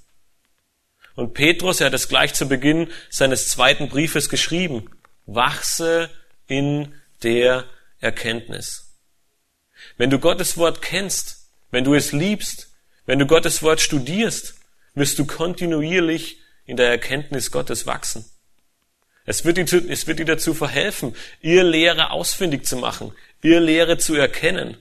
Und 1.16 1.34
Petrus, 1.34 1.82
er 1.82 1.88
hat 1.88 1.94
es 1.94 2.08
gleich 2.08 2.34
zu 2.34 2.48
Beginn 2.48 2.90
seines 3.10 3.48
zweiten 3.48 3.90
Briefes 3.90 4.30
geschrieben, 4.30 4.90
wachse 5.26 6.10
in 6.48 6.94
der 7.24 7.66
Erkenntnis. 8.00 8.98
Wenn 9.98 10.10
du 10.10 10.20
Gottes 10.20 10.58
Wort 10.58 10.82
kennst, 10.82 11.50
wenn 11.70 11.84
du 11.84 11.94
es 11.94 12.12
liebst, 12.12 12.70
wenn 13.06 13.20
du 13.20 13.26
Gottes 13.26 13.62
Wort 13.64 13.82
studierst, 13.82 14.56
wirst 14.94 15.20
du 15.20 15.26
kontinuierlich 15.26 16.40
in 16.66 16.78
der 16.78 16.90
Erkenntnis 16.90 17.52
Gottes 17.52 17.86
wachsen. 17.86 18.26
Es 19.26 19.46
wird, 19.46 19.58
dir, 19.58 20.26
dazu 20.26 20.54
verhelfen, 20.54 21.16
ihr 21.42 21.64
Lehre 21.64 22.12
ausfindig 22.12 22.66
zu 22.66 22.78
machen, 22.78 23.14
ihr 23.44 23.60
Lehre 23.60 23.98
zu 23.98 24.16
erkennen, 24.16 24.78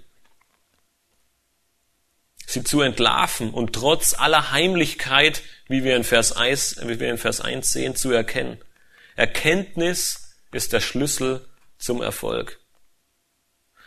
sie 2.46 2.64
zu 2.64 2.80
entlarven 2.80 3.50
und 3.50 3.74
trotz 3.74 4.14
aller 4.14 4.50
Heimlichkeit, 4.50 5.42
wie 5.68 5.84
wir 5.84 5.94
in 5.94 6.04
Vers 6.04 6.32
1, 6.32 6.80
wie 6.84 6.98
wir 6.98 7.10
in 7.10 7.18
Vers 7.18 7.40
1 7.40 7.70
sehen, 7.70 7.94
zu 7.94 8.10
erkennen. 8.12 8.58
Erkenntnis 9.14 10.36
ist 10.52 10.72
der 10.72 10.80
Schlüssel 10.80 11.46
zum 11.78 12.00
Erfolg. 12.00 12.58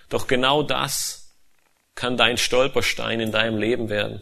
Doch 0.10 0.28
genau 0.28 0.62
das 0.62 1.34
kann 1.96 2.18
dein 2.18 2.38
Stolperstein 2.38 3.20
in 3.20 3.32
deinem 3.32 3.58
Leben 3.58 3.90
werden. 3.90 4.22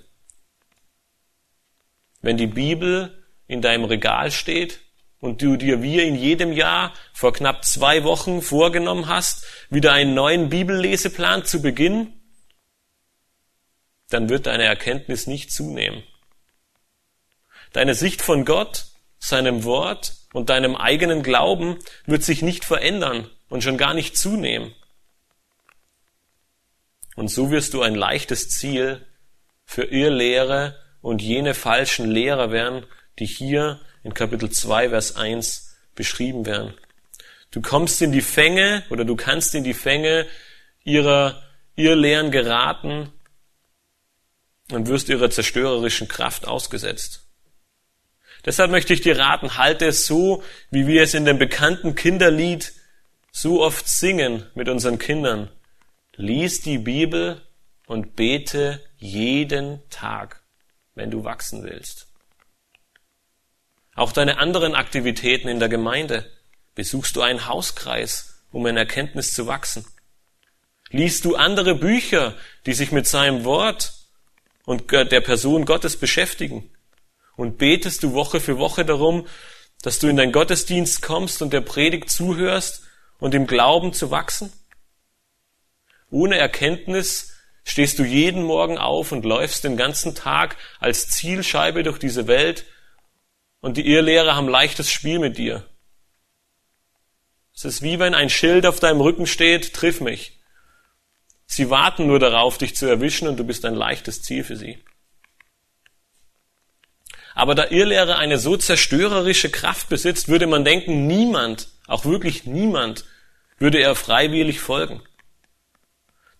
Wenn 2.22 2.38
die 2.38 2.48
Bibel 2.48 3.24
in 3.48 3.62
deinem 3.62 3.84
Regal 3.86 4.32
steht 4.32 4.80
und 5.21 5.41
du 5.41 5.55
dir 5.55 5.81
wie 5.81 6.01
in 6.01 6.15
jedem 6.15 6.51
Jahr 6.51 6.93
vor 7.13 7.31
knapp 7.31 7.63
zwei 7.63 8.03
Wochen 8.03 8.41
vorgenommen 8.41 9.07
hast, 9.07 9.45
wieder 9.69 9.93
einen 9.93 10.13
neuen 10.13 10.49
Bibelleseplan 10.49 11.45
zu 11.45 11.62
beginnen, 11.62 12.19
dann 14.10 14.27
wird 14.27 14.47
deine 14.47 14.65
Erkenntnis 14.65 15.27
nicht 15.27 15.53
zunehmen. 15.53 16.03
Deine 17.71 17.95
Sicht 17.95 18.21
von 18.21 18.43
Gott, 18.43 18.88
seinem 19.19 19.63
Wort 19.63 20.15
und 20.34 20.49
deinem 20.49 20.75
eigenen 20.75 21.23
Glauben 21.23 21.77
wird 22.05 22.23
sich 22.23 22.41
nicht 22.41 22.65
verändern 22.65 23.29
und 23.47 23.63
schon 23.63 23.77
gar 23.77 23.93
nicht 23.93 24.17
zunehmen. 24.17 24.73
Und 27.15 27.29
so 27.29 27.51
wirst 27.51 27.73
du 27.73 27.81
ein 27.81 27.95
leichtes 27.95 28.49
Ziel 28.49 29.05
für 29.65 29.84
Irrlehre 29.84 30.79
und 31.01 31.21
jene 31.21 31.53
falschen 31.53 32.10
Lehrer 32.10 32.51
werden, 32.51 32.86
die 33.19 33.25
hier 33.25 33.79
in 34.04 34.14
Kapitel 34.14 34.50
2, 34.50 34.90
Vers 34.90 35.16
1 35.16 35.76
beschrieben 35.96 36.46
werden. 36.46 36.74
Du 37.52 37.62
kommst 37.62 38.02
in 38.02 38.12
die 38.12 38.22
Fänge 38.22 38.84
oder 38.90 39.06
du 39.06 39.16
kannst 39.16 39.54
in 39.56 39.64
die 39.64 39.74
Fänge 39.74 40.26
ihrer 40.84 41.44
Irrlehren 41.76 42.32
geraten 42.32 43.12
und 44.72 44.88
wirst 44.88 45.10
ihrer 45.10 45.30
zerstörerischen 45.30 46.08
Kraft 46.08 46.48
ausgesetzt. 46.48 47.28
Deshalb 48.46 48.72
möchte 48.72 48.94
ich 48.94 49.02
dir 49.02 49.20
raten, 49.20 49.58
halte 49.58 49.86
es 49.86 50.08
so, 50.08 50.44
wie 50.72 50.88
wir 50.88 51.04
es 51.04 51.14
in 51.14 51.26
dem 51.26 51.38
bekannten 51.38 51.94
Kinderlied 51.94 52.74
so 53.32 53.62
oft 53.62 53.88
singen 53.88 54.48
mit 54.56 54.68
unseren 54.68 54.98
Kindern. 54.98 55.50
Lies 56.16 56.62
die 56.62 56.80
Bibel 56.80 57.42
und 57.86 58.16
bete 58.16 58.82
jeden 58.98 59.82
Tag, 59.90 60.42
wenn 60.96 61.12
du 61.12 61.24
wachsen 61.24 61.64
willst. 61.64 62.11
Auch 63.95 64.12
deine 64.12 64.38
anderen 64.38 64.75
Aktivitäten 64.75 65.47
in 65.47 65.60
der 65.60 65.69
Gemeinde. 65.69 66.32
Besuchst 66.75 67.15
du 67.15 67.21
einen 67.21 67.47
Hauskreis, 67.47 68.43
um 68.51 68.65
in 68.65 68.77
Erkenntnis 68.77 69.34
zu 69.34 69.47
wachsen? 69.47 69.86
Liest 70.89 71.25
du 71.25 71.36
andere 71.36 71.75
Bücher, 71.75 72.36
die 72.65 72.73
sich 72.73 72.91
mit 72.91 73.08
seinem 73.08 73.43
Wort 73.43 73.93
und 74.65 74.91
der 74.91 75.21
Person 75.21 75.65
Gottes 75.65 75.97
beschäftigen? 75.97 76.69
Und 77.36 77.58
betest 77.58 78.04
du 78.04 78.13
Woche 78.13 78.39
für 78.39 78.58
Woche 78.58 78.86
darum, 78.86 79.27
dass 79.82 79.99
du 79.99 80.08
in 80.08 80.17
dein 80.17 80.32
Gottesdienst 80.32 81.01
kommst 81.01 81.41
und 81.41 81.54
der 81.54 81.62
Predigt 81.62 82.10
zuhörst 82.10 82.84
und 83.19 83.34
im 83.34 83.47
Glauben 83.47 83.93
zu 83.93 84.12
wachsen? 84.12 84.51
Ohne 86.10 86.38
Erkenntnis 86.38 87.34
stehst 87.63 87.99
du 87.99 88.04
jeden 88.04 88.43
Morgen 88.43 88.77
auf 88.77 89.12
und 89.12 89.23
läufst 89.23 89.63
den 89.63 89.77
ganzen 89.77 90.13
Tag 90.13 90.58
als 90.80 91.10
Zielscheibe 91.10 91.84
durch 91.84 91.99
diese 91.99 92.27
Welt 92.27 92.65
und 93.62 93.78
die 93.78 93.88
Irrlehrer 93.88 94.36
haben 94.36 94.50
leichtes 94.50 94.91
Spiel 94.91 95.19
mit 95.19 95.38
dir. 95.38 95.65
Es 97.54 97.65
ist 97.65 97.82
wie 97.82 98.00
wenn 98.00 98.13
ein 98.13 98.30
Schild 98.30 98.65
auf 98.65 98.80
deinem 98.80 99.02
Rücken 99.02 99.28
steht, 99.28 99.74
triff 99.74 100.02
mich. 100.02 100.39
Sie 101.45 101.69
warten 101.69 102.08
nur 102.08 102.19
darauf, 102.19 102.58
dich 102.58 102.76
zu 102.76 102.88
erwischen 102.88 103.28
und 103.28 103.38
du 103.38 103.43
bist 103.43 103.65
ein 103.65 103.76
leichtes 103.76 104.21
Ziel 104.24 104.43
für 104.43 104.56
sie. 104.56 104.84
Aber 107.36 107.56
da 107.56 107.67
Irrlehre 107.69 108.17
eine 108.17 108.38
so 108.38 108.58
zerstörerische 108.58 109.50
Kraft 109.50 109.89
besitzt, 109.89 110.28
würde 110.28 110.47
man 110.47 110.65
denken, 110.65 111.08
niemand, 111.08 111.69
auch 111.88 112.06
wirklich 112.06 112.45
niemand, 112.45 113.06
würde 113.58 113.80
er 113.80 113.95
freiwillig 113.95 114.60
folgen. 114.60 115.02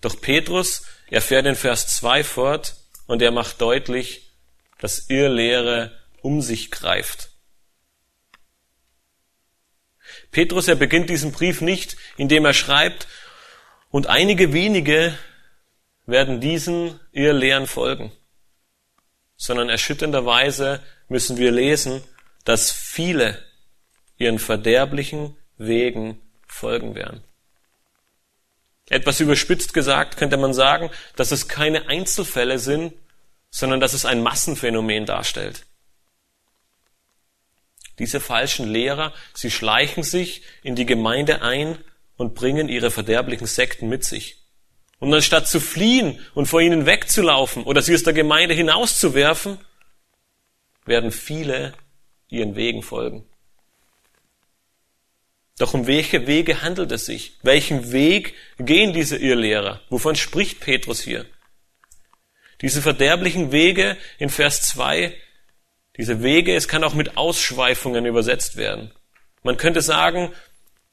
Doch 0.01 0.19
Petrus, 0.19 0.84
er 1.10 1.21
fährt 1.21 1.45
in 1.45 1.55
Vers 1.55 1.88
2 1.97 2.23
fort 2.23 2.75
und 3.05 3.21
er 3.21 3.31
macht 3.31 3.62
deutlich, 3.62 4.31
dass 4.79 5.10
Irrlehre 5.10 6.00
um 6.21 6.41
sich 6.41 6.71
greift. 6.71 7.29
Petrus, 10.31 10.67
er 10.67 10.75
beginnt 10.75 11.10
diesen 11.10 11.31
Brief 11.31 11.62
nicht, 11.62 11.97
indem 12.17 12.45
er 12.45 12.53
schreibt, 12.53 13.07
und 13.89 14.07
einige 14.07 14.53
wenige 14.53 15.17
werden 16.05 16.39
diesen 16.39 16.99
Irrlehren 17.12 17.67
folgen, 17.67 18.12
sondern 19.36 19.69
erschütternderweise 19.69 20.81
müssen 21.10 21.38
wir 21.38 21.51
lesen, 21.51 22.01
dass 22.45 22.71
viele 22.71 23.43
ihren 24.17 24.39
verderblichen 24.39 25.36
Wegen 25.57 26.21
folgen 26.47 26.95
werden. 26.95 27.23
Etwas 28.89 29.19
überspitzt 29.19 29.73
gesagt 29.73 30.17
könnte 30.17 30.38
man 30.38 30.53
sagen, 30.53 30.89
dass 31.15 31.31
es 31.31 31.47
keine 31.47 31.88
Einzelfälle 31.88 32.60
sind, 32.60 32.93
sondern 33.49 33.79
dass 33.79 33.93
es 33.93 34.05
ein 34.05 34.23
Massenphänomen 34.23 35.05
darstellt. 35.05 35.65
Diese 37.99 38.19
falschen 38.19 38.67
Lehrer, 38.67 39.13
sie 39.34 39.51
schleichen 39.51 40.04
sich 40.04 40.41
in 40.63 40.75
die 40.75 40.86
Gemeinde 40.86 41.41
ein 41.41 41.77
und 42.17 42.36
bringen 42.36 42.69
ihre 42.69 42.91
verderblichen 42.91 43.47
Sekten 43.47 43.89
mit 43.89 44.04
sich. 44.04 44.38
Und 44.99 45.13
anstatt 45.13 45.47
zu 45.47 45.60
fliehen 45.60 46.19
und 46.36 46.45
vor 46.45 46.62
ihnen 46.62 46.86
wegzulaufen 46.86 47.63
oder 47.63 47.82
sie 47.82 47.95
aus 47.95 48.04
der 48.04 48.13
Gemeinde 48.13 48.54
hinauszuwerfen, 48.54 49.58
werden 50.86 51.12
viele 51.12 51.73
ihren 52.30 52.56
Wegen 52.56 52.84
folgen. 52.84 53.25
Doch 55.58 55.73
um 55.73 55.86
welche 55.86 56.27
Wege 56.27 56.62
handelt 56.62 56.91
es 56.91 57.06
sich? 57.06 57.34
Welchen 57.43 57.91
Weg 57.91 58.34
gehen 58.58 58.93
diese 58.93 59.17
Irrlehrer? 59.17 59.82
Wovon 59.89 60.15
spricht 60.15 60.60
Petrus 60.60 61.01
hier? 61.01 61.25
Diese 62.62 62.82
verderblichen 62.82 63.51
Wege 63.51 63.97
in 64.17 64.30
Vers 64.30 64.62
2 64.69 65.15
diese 65.97 66.23
Wege, 66.23 66.56
es 66.56 66.67
kann 66.67 66.84
auch 66.84 66.93
mit 66.93 67.17
Ausschweifungen 67.17 68.06
übersetzt 68.06 68.58
werden. 68.58 68.91
Man 69.43 69.58
könnte 69.58 69.82
sagen, 69.82 70.32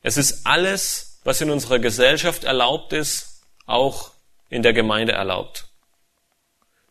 es 0.03 0.17
ist 0.17 0.47
alles, 0.47 1.21
was 1.25 1.41
in 1.41 1.51
unserer 1.51 1.79
Gesellschaft 1.79 2.45
erlaubt 2.45 2.93
ist, 2.93 3.43
auch 3.67 4.13
in 4.49 4.63
der 4.63 4.73
Gemeinde 4.73 5.13
erlaubt. 5.13 5.69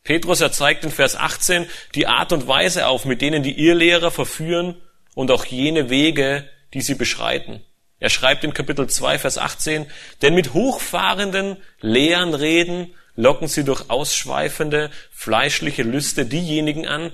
Petrus 0.03 0.39
erzeigt 0.39 0.85
in 0.85 0.91
Vers 0.91 1.15
18 1.17 1.67
die 1.95 2.07
Art 2.07 2.31
und 2.31 2.47
Weise 2.47 2.87
auf, 2.87 3.03
mit 3.03 3.21
denen 3.21 3.43
die 3.43 3.59
Irrlehrer 3.59 4.11
verführen 4.11 4.81
und 5.15 5.31
auch 5.31 5.45
jene 5.45 5.89
Wege, 5.89 6.47
die 6.73 6.81
sie 6.81 6.95
beschreiten. 6.95 7.61
Er 7.99 8.09
schreibt 8.09 8.43
in 8.43 8.53
Kapitel 8.53 8.87
2, 8.87 9.19
Vers 9.19 9.37
18, 9.37 9.87
denn 10.21 10.35
mit 10.35 10.53
hochfahrenden, 10.53 11.57
leeren 11.81 12.35
Reden 12.35 12.93
locken 13.15 13.47
sie 13.47 13.65
durch 13.65 13.89
ausschweifende, 13.89 14.91
fleischliche 15.11 15.83
Lüste 15.83 16.25
diejenigen 16.25 16.87
an, 16.87 17.11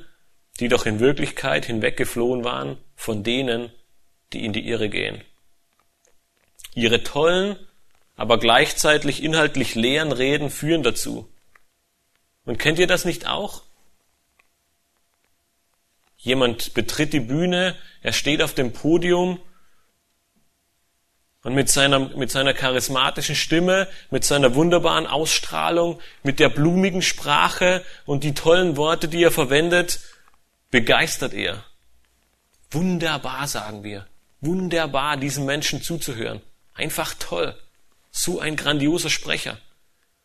die 0.60 0.68
doch 0.68 0.86
in 0.86 1.00
Wirklichkeit 1.00 1.66
hinweggeflohen 1.66 2.44
waren 2.44 2.78
von 2.96 3.24
denen, 3.24 3.72
die 4.34 4.46
in 4.46 4.54
die 4.54 4.68
Irre 4.68 4.90
gehen. 4.90 5.24
Ihre 6.76 7.04
tollen, 7.04 7.58
aber 8.16 8.40
gleichzeitig 8.40 9.24
inhaltlich 9.24 9.76
leeren 9.76 10.12
Reden 10.12 10.50
führen 10.50 10.84
dazu. 10.84 11.30
Und 12.46 12.60
kennt 12.60 12.80
ihr 12.80 12.88
das 12.88 13.06
nicht 13.06 13.28
auch? 13.28 13.64
Jemand 16.18 16.74
betritt 16.74 17.14
die 17.14 17.20
Bühne, 17.20 17.76
er 18.02 18.14
steht 18.14 18.42
auf 18.42 18.54
dem 18.54 18.72
Podium 18.72 19.40
und 21.44 21.54
mit 21.54 21.70
seiner, 21.70 22.00
mit 22.00 22.32
seiner 22.32 22.54
charismatischen 22.54 23.36
Stimme, 23.36 23.90
mit 24.10 24.24
seiner 24.24 24.56
wunderbaren 24.56 25.06
Ausstrahlung, 25.06 26.00
mit 26.24 26.40
der 26.40 26.50
blumigen 26.50 27.02
Sprache 27.02 27.84
und 28.06 28.24
die 28.24 28.34
tollen 28.34 28.78
Worte, 28.78 29.10
die 29.10 29.22
er 29.22 29.32
verwendet, 29.32 30.00
begeistert 30.74 31.36
er. 31.36 31.64
Wunderbar, 32.72 33.48
sagen 33.48 33.84
wir. 33.84 34.08
Wunderbar, 34.42 35.18
diesen 35.18 35.46
Menschen 35.46 35.84
zuzuhören. 35.84 36.42
Einfach 36.74 37.14
toll. 37.14 37.56
So 38.10 38.40
ein 38.40 38.56
grandioser 38.56 39.12
Sprecher. 39.12 39.60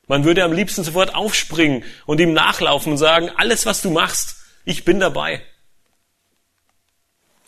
Man 0.06 0.24
würde 0.24 0.42
am 0.42 0.54
liebsten 0.54 0.84
sofort 0.84 1.14
aufspringen 1.14 1.84
und 2.06 2.18
ihm 2.18 2.32
nachlaufen 2.32 2.92
und 2.92 2.98
sagen, 2.98 3.28
alles 3.36 3.66
was 3.66 3.82
du 3.82 3.90
machst, 3.90 4.38
ich 4.64 4.86
bin 4.86 4.98
dabei. 5.00 5.42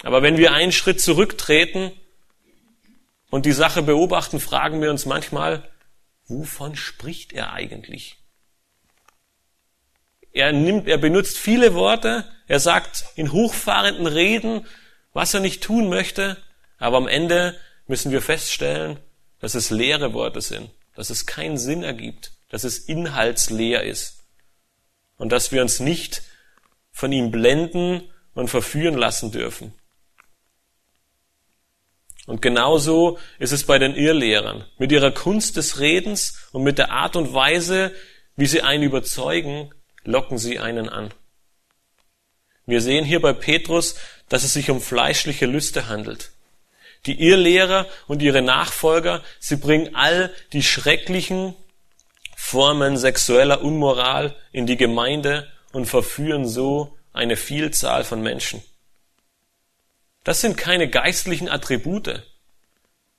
Aber 0.02 0.20
wenn 0.22 0.36
wir 0.36 0.52
einen 0.52 0.70
Schritt 0.70 1.00
zurücktreten 1.00 1.92
und 3.30 3.46
die 3.46 3.52
Sache 3.52 3.80
beobachten, 3.80 4.40
fragen 4.40 4.82
wir 4.82 4.90
uns 4.90 5.06
manchmal, 5.06 5.66
wovon 6.26 6.76
spricht 6.76 7.32
er 7.32 7.54
eigentlich? 7.54 8.19
Er 10.32 10.52
nimmt, 10.52 10.86
er 10.88 10.98
benutzt 10.98 11.38
viele 11.38 11.74
Worte, 11.74 12.24
er 12.46 12.60
sagt 12.60 13.04
in 13.16 13.32
hochfahrenden 13.32 14.06
Reden, 14.06 14.66
was 15.12 15.34
er 15.34 15.40
nicht 15.40 15.62
tun 15.62 15.88
möchte, 15.88 16.36
aber 16.78 16.96
am 16.96 17.08
Ende 17.08 17.58
müssen 17.86 18.12
wir 18.12 18.22
feststellen, 18.22 19.00
dass 19.40 19.54
es 19.54 19.70
leere 19.70 20.12
Worte 20.12 20.40
sind, 20.40 20.70
dass 20.94 21.10
es 21.10 21.26
keinen 21.26 21.58
Sinn 21.58 21.82
ergibt, 21.82 22.32
dass 22.48 22.64
es 22.64 22.78
inhaltsleer 22.78 23.82
ist 23.82 24.24
und 25.16 25.32
dass 25.32 25.52
wir 25.52 25.62
uns 25.62 25.80
nicht 25.80 26.22
von 26.92 27.12
ihm 27.12 27.30
blenden 27.30 28.10
und 28.34 28.48
verführen 28.48 28.94
lassen 28.94 29.32
dürfen. 29.32 29.74
Und 32.26 32.42
genauso 32.42 33.18
ist 33.38 33.52
es 33.52 33.64
bei 33.64 33.78
den 33.78 33.96
Irrlehrern. 33.96 34.64
Mit 34.78 34.92
ihrer 34.92 35.10
Kunst 35.10 35.56
des 35.56 35.80
Redens 35.80 36.48
und 36.52 36.62
mit 36.62 36.78
der 36.78 36.92
Art 36.92 37.16
und 37.16 37.34
Weise, 37.34 37.92
wie 38.36 38.46
sie 38.46 38.62
einen 38.62 38.84
überzeugen, 38.84 39.72
locken 40.04 40.38
sie 40.38 40.58
einen 40.58 40.88
an. 40.88 41.12
Wir 42.66 42.80
sehen 42.80 43.04
hier 43.04 43.20
bei 43.20 43.32
Petrus, 43.32 43.96
dass 44.28 44.44
es 44.44 44.52
sich 44.52 44.70
um 44.70 44.80
fleischliche 44.80 45.46
Lüste 45.46 45.88
handelt. 45.88 46.30
Die 47.06 47.20
Irrlehrer 47.20 47.86
und 48.06 48.22
ihre 48.22 48.42
Nachfolger, 48.42 49.22
sie 49.38 49.56
bringen 49.56 49.94
all 49.94 50.32
die 50.52 50.62
schrecklichen 50.62 51.54
Formen 52.36 52.96
sexueller 52.96 53.62
Unmoral 53.62 54.36
in 54.52 54.66
die 54.66 54.76
Gemeinde 54.76 55.50
und 55.72 55.86
verführen 55.86 56.46
so 56.46 56.96
eine 57.12 57.36
Vielzahl 57.36 58.04
von 58.04 58.22
Menschen. 58.22 58.62
Das 60.24 60.40
sind 60.40 60.56
keine 60.56 60.88
geistlichen 60.88 61.48
Attribute. 61.48 62.22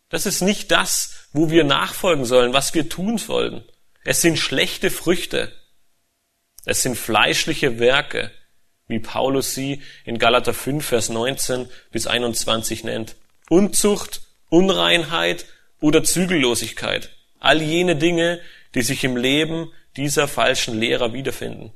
Das 0.09 0.25
ist 0.25 0.41
nicht 0.41 0.71
das, 0.71 1.27
wo 1.33 1.49
wir 1.49 1.63
nachfolgen 1.63 2.25
sollen, 2.25 2.53
was 2.53 2.73
wir 2.73 2.89
tun 2.89 3.17
sollen. 3.17 3.63
Es 4.03 4.21
sind 4.21 4.37
schlechte 4.37 4.91
Früchte. 4.91 5.51
Es 6.65 6.83
sind 6.83 6.95
fleischliche 6.95 7.79
Werke, 7.79 8.31
wie 8.87 8.99
Paulus 8.99 9.53
sie 9.53 9.81
in 10.05 10.19
Galater 10.19 10.53
5, 10.53 10.85
Vers 10.85 11.09
19 11.09 11.69
bis 11.91 12.07
21 12.07 12.83
nennt. 12.83 13.15
Unzucht, 13.49 14.21
Unreinheit 14.49 15.45
oder 15.79 16.03
Zügellosigkeit. 16.03 17.09
All 17.39 17.61
jene 17.61 17.95
Dinge, 17.95 18.39
die 18.75 18.81
sich 18.81 19.03
im 19.03 19.17
Leben 19.17 19.71
dieser 19.97 20.27
falschen 20.27 20.79
Lehrer 20.79 21.13
wiederfinden. 21.13 21.73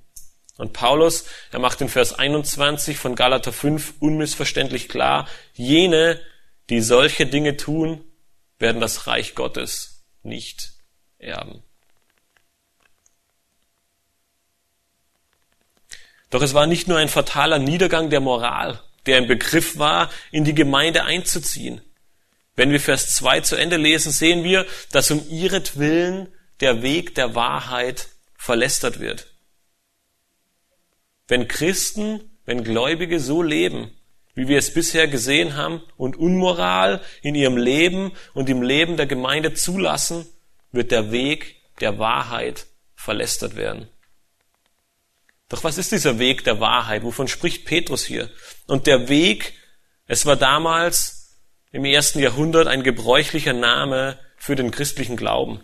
Und 0.57 0.73
Paulus, 0.73 1.25
er 1.51 1.59
macht 1.59 1.81
in 1.81 1.89
Vers 1.89 2.13
21 2.13 2.97
von 2.97 3.15
Galater 3.15 3.51
5 3.51 3.95
unmissverständlich 3.99 4.87
klar, 4.87 5.27
jene, 5.53 6.21
die 6.69 6.81
solche 6.81 7.25
Dinge 7.25 7.57
tun, 7.57 8.03
werden 8.57 8.79
das 8.79 9.07
Reich 9.07 9.35
Gottes 9.35 10.05
nicht 10.23 10.71
erben. 11.17 11.63
Doch 16.35 16.41
es 16.41 16.53
war 16.53 16.67
nicht 16.67 16.89
nur 16.89 16.97
ein 16.97 17.07
fataler 17.07 17.59
Niedergang 17.59 18.09
der 18.09 18.19
Moral, 18.19 18.81
der 19.05 19.19
im 19.19 19.27
Begriff 19.27 19.77
war, 19.77 20.09
in 20.31 20.43
die 20.43 20.53
Gemeinde 20.53 21.05
einzuziehen. 21.05 21.79
Wenn 22.57 22.71
wir 22.71 22.81
Vers 22.81 23.15
2 23.15 23.39
zu 23.39 23.55
Ende 23.55 23.77
lesen, 23.77 24.11
sehen 24.11 24.43
wir, 24.43 24.65
dass 24.91 25.11
um 25.11 25.25
ihretwillen 25.29 26.27
der 26.59 26.81
Weg 26.81 27.15
der 27.15 27.35
Wahrheit 27.35 28.09
verlästert 28.35 28.99
wird. 28.99 29.27
Wenn 31.29 31.47
Christen, 31.47 32.19
wenn 32.43 32.65
Gläubige 32.65 33.21
so 33.21 33.41
leben, 33.41 33.91
wie 34.33 34.49
wir 34.49 34.57
es 34.57 34.73
bisher 34.73 35.07
gesehen 35.07 35.55
haben, 35.55 35.83
und 35.95 36.17
Unmoral 36.17 36.99
in 37.21 37.35
ihrem 37.35 37.55
Leben 37.55 38.11
und 38.33 38.49
im 38.49 38.61
Leben 38.61 38.97
der 38.97 39.05
Gemeinde 39.05 39.53
zulassen, 39.53 40.27
wird 40.73 40.91
der 40.91 41.13
Weg 41.13 41.55
der 41.79 41.97
Wahrheit 41.97 42.65
verlästert 42.93 43.55
werden. 43.55 43.87
Doch 45.55 45.63
was 45.63 45.77
ist 45.77 45.93
dieser 45.93 46.19
Weg 46.19 46.43
der 46.43 46.59
Wahrheit? 46.59 47.03
Wovon 47.03 47.29
spricht 47.29 47.63
Petrus 47.63 48.03
hier? 48.03 48.29
Und 48.67 48.87
der 48.87 49.07
Weg, 49.07 49.53
es 50.05 50.25
war 50.25 50.35
damals 50.35 51.39
im 51.71 51.85
ersten 51.85 52.19
Jahrhundert 52.19 52.67
ein 52.67 52.83
gebräuchlicher 52.83 53.53
Name 53.53 54.19
für 54.35 54.57
den 54.57 54.69
christlichen 54.69 55.15
Glauben. 55.15 55.63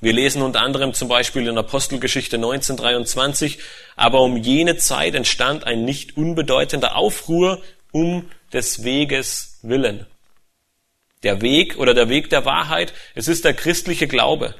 Wir 0.00 0.12
lesen 0.12 0.40
unter 0.40 0.60
anderem 0.60 0.94
zum 0.94 1.08
Beispiel 1.08 1.48
in 1.48 1.58
Apostelgeschichte 1.58 2.36
1923, 2.36 3.58
aber 3.96 4.20
um 4.20 4.36
jene 4.36 4.76
Zeit 4.76 5.16
entstand 5.16 5.64
ein 5.64 5.84
nicht 5.84 6.16
unbedeutender 6.16 6.94
Aufruhr 6.94 7.60
um 7.90 8.30
des 8.52 8.84
Weges 8.84 9.58
willen. 9.62 10.06
Der 11.24 11.40
Weg 11.40 11.76
oder 11.76 11.92
der 11.92 12.08
Weg 12.08 12.30
der 12.30 12.44
Wahrheit, 12.44 12.94
es 13.16 13.26
ist 13.26 13.44
der 13.44 13.54
christliche 13.54 14.06
Glaube. 14.06 14.54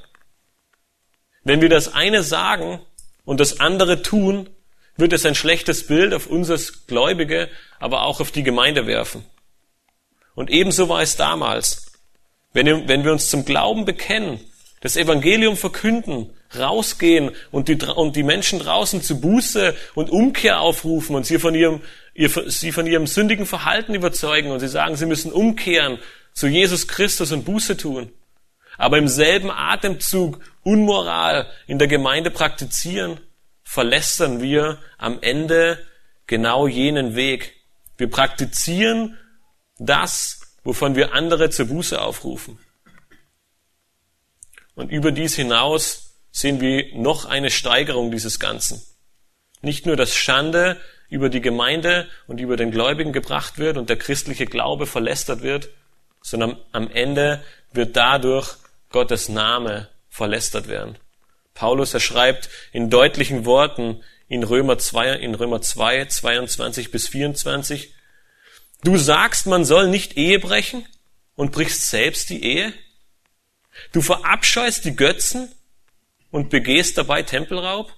Wenn 1.45 1.61
wir 1.61 1.69
das 1.69 1.95
eine 1.95 2.25
sagen 2.25 2.81
und 3.27 3.41
das 3.41 3.61
andere 3.61 4.01
tun, 4.01 4.49
wird 4.97 5.13
es 5.13 5.27
ein 5.27 5.35
schlechtes 5.35 5.87
Bild 5.87 6.15
auf 6.15 6.27
uns 6.27 6.49
als 6.49 6.87
Gläubige, 6.87 7.51
aber 7.79 8.05
auch 8.05 8.21
auf 8.21 8.31
die 8.31 8.43
Gemeinde 8.43 8.87
werfen. 8.87 9.27
Und 10.35 10.49
ebenso 10.49 10.89
war 10.89 11.03
es 11.03 11.17
damals. 11.17 11.93
Wenn, 12.55 12.89
wenn 12.89 13.05
wir 13.05 13.13
uns 13.13 13.29
zum 13.29 13.45
Glauben 13.45 13.85
bekennen, 13.85 14.41
das 14.81 14.97
Evangelium 14.97 15.59
verkünden, 15.59 16.31
rausgehen 16.57 17.33
und 17.51 17.69
die, 17.69 17.77
und 17.85 18.17
die 18.17 18.23
Menschen 18.23 18.61
draußen 18.61 19.03
zu 19.03 19.21
Buße 19.21 19.75
und 19.95 20.09
Umkehr 20.09 20.61
aufrufen 20.61 21.17
und 21.17 21.27
sie 21.27 21.39
von 21.39 21.55
ihrem, 21.55 21.83
ihr, 22.15 22.31
sie 22.47 22.73
von 22.73 22.87
ihrem 22.87 23.07
sündigen 23.07 23.45
Verhalten 23.45 23.95
überzeugen 23.95 24.51
und 24.51 24.61
sie 24.61 24.69
sagen, 24.69 24.97
sie 24.97 25.07
müssen 25.07 25.33
umkehren 25.33 25.99
zu 26.33 26.47
Jesus 26.47 26.87
Christus 26.89 27.33
und 27.33 27.45
Buße 27.45 27.77
tun. 27.77 28.11
Aber 28.79 28.99
im 28.99 29.09
selben 29.09 29.51
Atemzug 29.51 30.41
Unmoral 30.63 31.49
in 31.67 31.79
der 31.79 31.89
Gemeinde 31.89 32.31
praktizieren, 32.31 33.21
verlästern 33.63 34.41
wir 34.41 34.79
am 34.99 35.19
Ende 35.21 35.79
genau 36.27 36.67
jenen 36.67 37.15
Weg. 37.15 37.55
Wir 37.97 38.11
praktizieren 38.11 39.17
das, 39.79 40.41
wovon 40.65 40.97
wir 40.97 41.13
andere 41.13 41.51
zur 41.51 41.67
Buße 41.67 42.01
aufrufen. 42.01 42.59
Und 44.75 44.91
über 44.91 45.13
dies 45.13 45.35
hinaus 45.35 46.15
sehen 46.33 46.61
wir 46.61 46.95
noch 46.95 47.25
eine 47.25 47.51
Steigerung 47.51 48.11
dieses 48.11 48.39
Ganzen. 48.39 48.83
Nicht 49.63 49.87
nur, 49.87 49.97
dass 49.97 50.15
Schande 50.15 50.79
über 51.09 51.29
die 51.29 51.41
Gemeinde 51.41 52.09
und 52.27 52.41
über 52.41 52.57
den 52.57 52.71
Gläubigen 52.71 53.13
gebracht 53.13 53.59
wird 53.59 53.77
und 53.77 53.89
der 53.89 53.97
christliche 53.97 54.47
Glaube 54.47 54.87
verlästert 54.87 55.43
wird, 55.43 55.71
sondern 56.21 56.59
am 56.73 56.91
Ende 56.91 57.43
wird 57.73 57.97
dadurch 57.97 58.57
Gottes 58.97 59.29
Name 59.29 59.91
verlästert 60.09 60.69
werden. 60.69 60.97
Paulus, 61.53 61.93
er 61.93 62.01
schreibt 62.01 62.49
in 62.73 62.89
deutlichen 62.89 63.45
Worten 63.45 64.03
in 64.27 64.43
Römer 64.43 64.79
2, 64.79 65.17
in 65.17 65.35
Römer 65.35 65.61
2, 65.61 66.07
22 66.07 66.91
bis 66.91 67.07
24, 67.07 67.93
Du 68.85 68.97
sagst, 68.97 69.45
man 69.45 69.67
soll 69.67 69.89
nicht 69.89 70.17
Ehe 70.17 70.39
brechen 70.39 70.87
und 71.35 71.53
brichst 71.53 71.91
selbst 71.91 72.31
die 72.31 72.43
Ehe? 72.43 72.73
Du 73.93 74.01
verabscheust 74.01 74.87
die 74.87 74.97
Götzen 74.97 75.53
und 76.31 76.49
begehst 76.49 76.97
dabei 76.97 77.23
Tempelraub? 77.23 77.93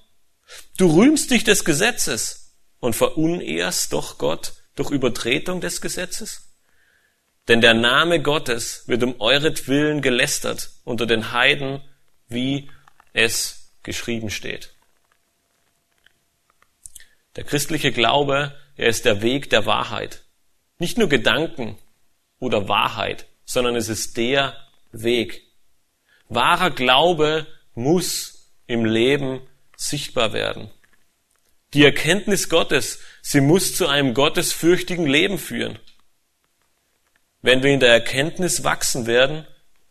Du 0.78 0.98
rühmst 0.98 1.30
dich 1.30 1.44
des 1.44 1.64
Gesetzes 1.64 2.56
und 2.80 2.96
verunehrst 2.96 3.92
doch 3.92 4.18
Gott 4.18 4.54
durch 4.74 4.90
Übertretung 4.90 5.60
des 5.60 5.80
Gesetzes? 5.80 6.47
Denn 7.48 7.62
der 7.62 7.74
Name 7.74 8.20
Gottes 8.20 8.84
wird 8.86 9.02
um 9.02 9.20
euretwillen 9.20 10.02
gelästert 10.02 10.70
unter 10.84 11.06
den 11.06 11.32
Heiden, 11.32 11.82
wie 12.28 12.70
es 13.14 13.72
geschrieben 13.82 14.28
steht. 14.28 14.74
Der 17.36 17.44
christliche 17.44 17.90
Glaube, 17.90 18.54
er 18.76 18.88
ist 18.88 19.06
der 19.06 19.22
Weg 19.22 19.48
der 19.48 19.64
Wahrheit. 19.64 20.24
Nicht 20.78 20.98
nur 20.98 21.08
Gedanken 21.08 21.78
oder 22.38 22.68
Wahrheit, 22.68 23.26
sondern 23.44 23.76
es 23.76 23.88
ist 23.88 24.16
der 24.18 24.54
Weg. 24.92 25.42
Wahrer 26.28 26.70
Glaube 26.70 27.46
muss 27.74 28.52
im 28.66 28.84
Leben 28.84 29.40
sichtbar 29.76 30.32
werden. 30.32 30.70
Die 31.74 31.84
Erkenntnis 31.84 32.48
Gottes, 32.48 33.00
sie 33.22 33.40
muss 33.40 33.74
zu 33.74 33.86
einem 33.86 34.14
gottesfürchtigen 34.14 35.06
Leben 35.06 35.38
führen. 35.38 35.78
Wenn 37.42 37.62
wir 37.62 37.72
in 37.72 37.80
der 37.80 37.92
Erkenntnis 37.92 38.64
wachsen 38.64 39.06
werden, 39.06 39.46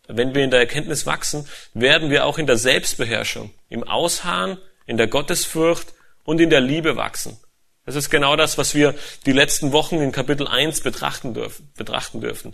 wenn 0.07 0.35
wir 0.35 0.43
in 0.43 0.51
der 0.51 0.59
Erkenntnis 0.59 1.05
wachsen, 1.05 1.47
werden 1.73 2.09
wir 2.09 2.25
auch 2.25 2.37
in 2.37 2.47
der 2.47 2.57
Selbstbeherrschung, 2.57 3.53
im 3.69 3.83
Ausharren, 3.83 4.57
in 4.85 4.97
der 4.97 5.07
Gottesfurcht 5.07 5.93
und 6.23 6.39
in 6.39 6.49
der 6.49 6.61
Liebe 6.61 6.95
wachsen. 6.95 7.37
Das 7.85 7.95
ist 7.95 8.09
genau 8.09 8.35
das, 8.35 8.57
was 8.57 8.75
wir 8.75 8.95
die 9.25 9.31
letzten 9.31 9.71
Wochen 9.71 10.01
in 10.01 10.11
Kapitel 10.11 10.47
1 10.47 10.81
betrachten 10.81 11.33
dürfen, 11.33 11.71
betrachten 11.77 12.19
dürften. 12.19 12.53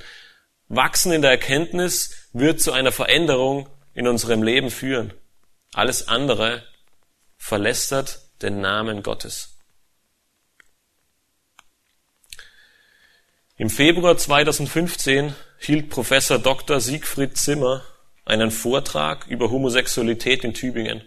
Wachsen 0.67 1.11
in 1.11 1.21
der 1.21 1.31
Erkenntnis 1.31 2.29
wird 2.33 2.61
zu 2.61 2.71
einer 2.71 2.91
Veränderung 2.91 3.67
in 3.93 4.07
unserem 4.07 4.43
Leben 4.43 4.69
führen. 4.69 5.13
Alles 5.73 6.07
andere 6.07 6.63
verlästert 7.37 8.19
den 8.41 8.61
Namen 8.61 9.03
Gottes. 9.03 9.52
Im 13.55 13.69
Februar 13.69 14.17
2015 14.17 15.35
hielt 15.59 15.91
Professor 15.91 16.39
Dr. 16.39 16.79
Siegfried 16.79 17.37
Zimmer 17.37 17.83
einen 18.25 18.49
Vortrag 18.49 19.27
über 19.27 19.51
Homosexualität 19.51 20.43
in 20.43 20.55
Tübingen. 20.55 21.03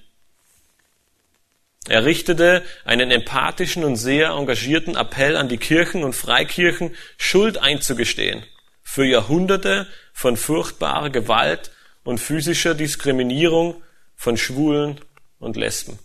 Er 1.89 2.05
richtete 2.05 2.63
einen 2.85 3.11
empathischen 3.11 3.83
und 3.83 3.97
sehr 3.97 4.31
engagierten 4.31 4.95
Appell 4.95 5.37
an 5.37 5.49
die 5.49 5.57
Kirchen 5.57 6.05
und 6.05 6.15
Freikirchen, 6.15 6.95
Schuld 7.17 7.59
einzugestehen 7.59 8.45
für 8.81 9.05
Jahrhunderte 9.05 9.89
von 10.13 10.37
furchtbarer 10.37 11.11
Gewalt 11.11 11.73
und 12.05 12.19
physischer 12.19 12.77
Diskriminierung 12.77 13.83
von 14.15 14.37
Schwulen 14.37 15.01
und 15.41 15.57
Lesben. 15.57 15.99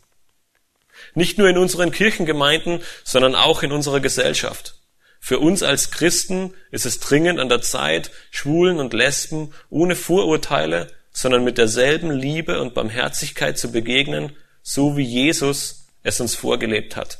Nicht 1.13 1.37
nur 1.37 1.49
in 1.49 1.59
unseren 1.59 1.91
Kirchengemeinden, 1.91 2.81
sondern 3.03 3.35
auch 3.35 3.61
in 3.61 3.71
unserer 3.71 3.99
Gesellschaft. 3.99 4.80
Für 5.23 5.37
uns 5.37 5.61
als 5.61 5.91
Christen 5.91 6.55
ist 6.71 6.87
es 6.87 6.99
dringend 6.99 7.39
an 7.39 7.47
der 7.47 7.61
Zeit, 7.61 8.09
Schwulen 8.31 8.79
und 8.79 8.93
Lesben 8.93 9.53
ohne 9.69 9.95
Vorurteile, 9.95 10.87
sondern 11.13 11.43
mit 11.43 11.59
derselben 11.59 12.09
Liebe 12.09 12.59
und 12.59 12.73
Barmherzigkeit 12.73 13.57
zu 13.57 13.71
begegnen, 13.71 14.35
so 14.63 14.97
wie 14.97 15.03
Jesus 15.03 15.85
es 16.01 16.19
uns 16.19 16.33
vorgelebt 16.33 16.95
hat. 16.95 17.19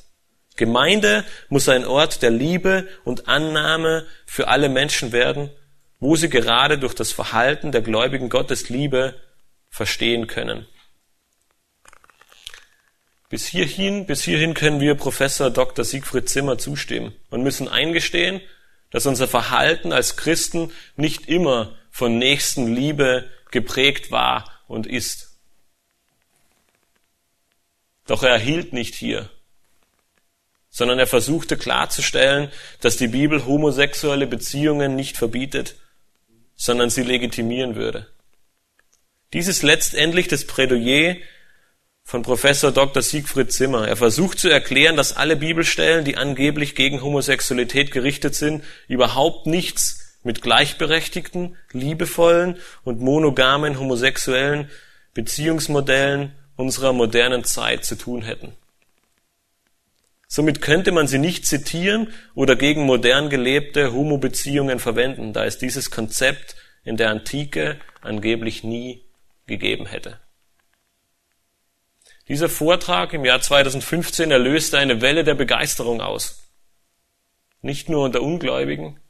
Gemeinde 0.55 1.23
muss 1.49 1.69
ein 1.69 1.85
Ort 1.85 2.23
der 2.23 2.31
Liebe 2.31 2.87
und 3.03 3.27
Annahme 3.27 4.07
für 4.25 4.47
alle 4.47 4.67
Menschen 4.67 5.11
werden, 5.11 5.51
wo 5.99 6.15
sie 6.15 6.29
gerade 6.29 6.79
durch 6.79 6.95
das 6.95 7.11
Verhalten 7.11 7.71
der 7.71 7.81
gläubigen 7.81 8.29
Gottes 8.29 8.69
Liebe 8.69 9.15
verstehen 9.69 10.25
können. 10.25 10.65
Bis 13.31 13.47
hierhin, 13.47 14.05
bis 14.05 14.23
hierhin 14.23 14.53
können 14.53 14.81
wir 14.81 14.93
Professor 14.95 15.49
Dr. 15.49 15.85
Siegfried 15.85 16.27
Zimmer 16.27 16.57
zustimmen 16.57 17.15
und 17.29 17.43
müssen 17.43 17.69
eingestehen, 17.69 18.41
dass 18.89 19.05
unser 19.05 19.25
Verhalten 19.25 19.93
als 19.93 20.17
Christen 20.17 20.73
nicht 20.97 21.29
immer 21.29 21.77
von 21.91 22.19
Nächstenliebe 22.19 23.29
geprägt 23.49 24.11
war 24.11 24.51
und 24.67 24.85
ist. 24.85 25.29
Doch 28.05 28.21
er 28.21 28.37
hielt 28.37 28.73
nicht 28.73 28.95
hier, 28.95 29.29
sondern 30.69 30.99
er 30.99 31.07
versuchte 31.07 31.55
klarzustellen, 31.55 32.51
dass 32.81 32.97
die 32.97 33.07
Bibel 33.07 33.45
homosexuelle 33.45 34.27
Beziehungen 34.27 34.97
nicht 34.97 35.15
verbietet, 35.15 35.75
sondern 36.57 36.89
sie 36.89 37.03
legitimieren 37.03 37.77
würde. 37.77 38.07
Dies 39.31 39.47
ist 39.47 39.63
letztendlich 39.63 40.27
das 40.27 40.45
Plädoyer 40.45 41.15
von 42.11 42.23
Professor 42.23 42.73
Dr. 42.73 43.01
Siegfried 43.01 43.53
Zimmer. 43.53 43.87
Er 43.87 43.95
versucht 43.95 44.37
zu 44.37 44.49
erklären, 44.49 44.97
dass 44.97 45.15
alle 45.15 45.37
Bibelstellen, 45.37 46.03
die 46.03 46.17
angeblich 46.17 46.75
gegen 46.75 47.01
Homosexualität 47.01 47.91
gerichtet 47.91 48.35
sind, 48.35 48.65
überhaupt 48.89 49.47
nichts 49.47 50.17
mit 50.21 50.41
gleichberechtigten, 50.41 51.55
liebevollen 51.71 52.57
und 52.83 52.99
monogamen 52.99 53.79
homosexuellen 53.79 54.69
Beziehungsmodellen 55.13 56.33
unserer 56.57 56.91
modernen 56.91 57.45
Zeit 57.45 57.85
zu 57.85 57.95
tun 57.95 58.23
hätten. 58.23 58.51
Somit 60.27 60.61
könnte 60.61 60.91
man 60.91 61.07
sie 61.07 61.17
nicht 61.17 61.45
zitieren 61.45 62.09
oder 62.35 62.57
gegen 62.57 62.83
modern 62.83 63.29
gelebte 63.29 63.93
Homo-Beziehungen 63.93 64.79
verwenden, 64.79 65.31
da 65.31 65.45
es 65.45 65.59
dieses 65.59 65.91
Konzept 65.91 66.57
in 66.83 66.97
der 66.97 67.09
Antike 67.09 67.79
angeblich 68.01 68.65
nie 68.65 69.01
gegeben 69.47 69.85
hätte. 69.85 70.19
Dieser 72.31 72.47
Vortrag 72.47 73.11
im 73.11 73.25
Jahr 73.25 73.41
2015 73.41 74.31
erlöste 74.31 74.77
eine 74.77 75.01
Welle 75.01 75.25
der 75.25 75.35
Begeisterung 75.35 75.99
aus. 75.99 76.47
Nicht 77.61 77.89
nur 77.89 78.05
unter 78.05 78.21
Ungläubigen, 78.21 79.01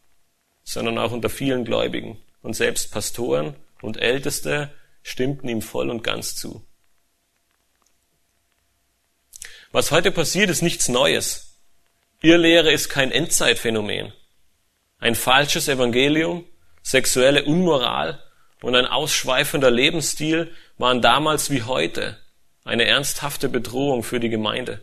sondern 0.64 0.98
auch 0.98 1.12
unter 1.12 1.30
vielen 1.30 1.64
Gläubigen. 1.64 2.20
Und 2.42 2.56
selbst 2.56 2.92
Pastoren 2.92 3.56
und 3.84 3.98
Älteste 3.98 4.72
stimmten 5.04 5.48
ihm 5.50 5.62
voll 5.62 5.92
und 5.92 6.04
ganz 6.04 6.36
zu. 6.36 6.66
Was 9.72 9.92
heute 9.92 10.12
passiert, 10.12 10.50
ist 10.50 10.64
nichts 10.64 10.90
Neues. 10.90 11.60
Irrlehre 12.24 12.72
ist 12.72 12.90
kein 12.90 13.12
Endzeitphänomen. 13.12 14.12
Ein 14.98 15.14
falsches 15.14 15.68
Evangelium, 15.68 16.44
sexuelle 16.82 17.46
Unmoral 17.46 18.20
und 18.64 18.76
ein 18.76 18.88
ausschweifender 18.88 19.70
Lebensstil 19.70 20.56
waren 20.80 21.04
damals 21.04 21.52
wie 21.52 21.62
heute 21.62 22.18
eine 22.64 22.86
ernsthafte 22.86 23.50
Bedrohung 23.50 24.04
für 24.04 24.20
die 24.20 24.30
Gemeinde. 24.30 24.82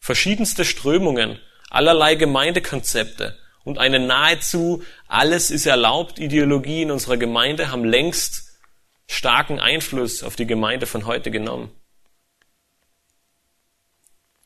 Verschiedenste 0.00 0.64
Strömungen, 0.64 1.38
allerlei 1.68 2.14
Gemeindekonzepte 2.14 3.38
und 3.64 3.78
eine 3.78 4.00
nahezu 4.00 4.82
alles 5.06 5.50
ist 5.50 5.66
erlaubt 5.66 6.18
Ideologie 6.18 6.82
in 6.82 6.90
unserer 6.90 7.16
Gemeinde 7.16 7.70
haben 7.70 7.84
längst 7.84 8.58
starken 9.06 9.60
Einfluss 9.60 10.22
auf 10.22 10.36
die 10.36 10.46
Gemeinde 10.46 10.86
von 10.86 11.06
heute 11.06 11.30
genommen. 11.30 11.70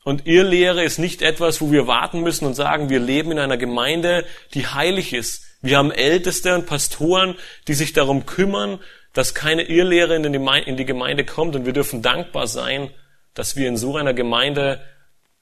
Und 0.03 0.27
Irrlehre 0.27 0.83
ist 0.83 0.99
nicht 0.99 1.23
etwas, 1.23 1.61
wo 1.61 1.71
wir 1.71 1.87
warten 1.87 2.21
müssen 2.21 2.45
und 2.45 2.53
sagen, 2.53 2.89
wir 2.89 2.99
leben 2.99 3.31
in 3.31 3.39
einer 3.39 3.57
Gemeinde, 3.57 4.23
die 4.53 4.67
heilig 4.67 5.13
ist. 5.13 5.43
Wir 5.61 5.79
haben 5.79 5.91
Älteste 5.91 6.53
und 6.53 6.67
Pastoren, 6.67 7.35
die 7.67 7.73
sich 7.73 7.93
darum 7.93 8.27
kümmern, 8.27 8.79
dass 9.15 9.33
keine 9.33 9.63
Irrlehre 9.63 10.13
in 10.15 10.77
die 10.77 10.85
Gemeinde 10.85 11.25
kommt 11.25 11.55
und 11.55 11.65
wir 11.65 11.73
dürfen 11.73 12.01
dankbar 12.01 12.47
sein, 12.47 12.91
dass 13.33 13.55
wir 13.55 13.67
in 13.67 13.77
so 13.77 13.95
einer 13.95 14.13
Gemeinde 14.13 14.83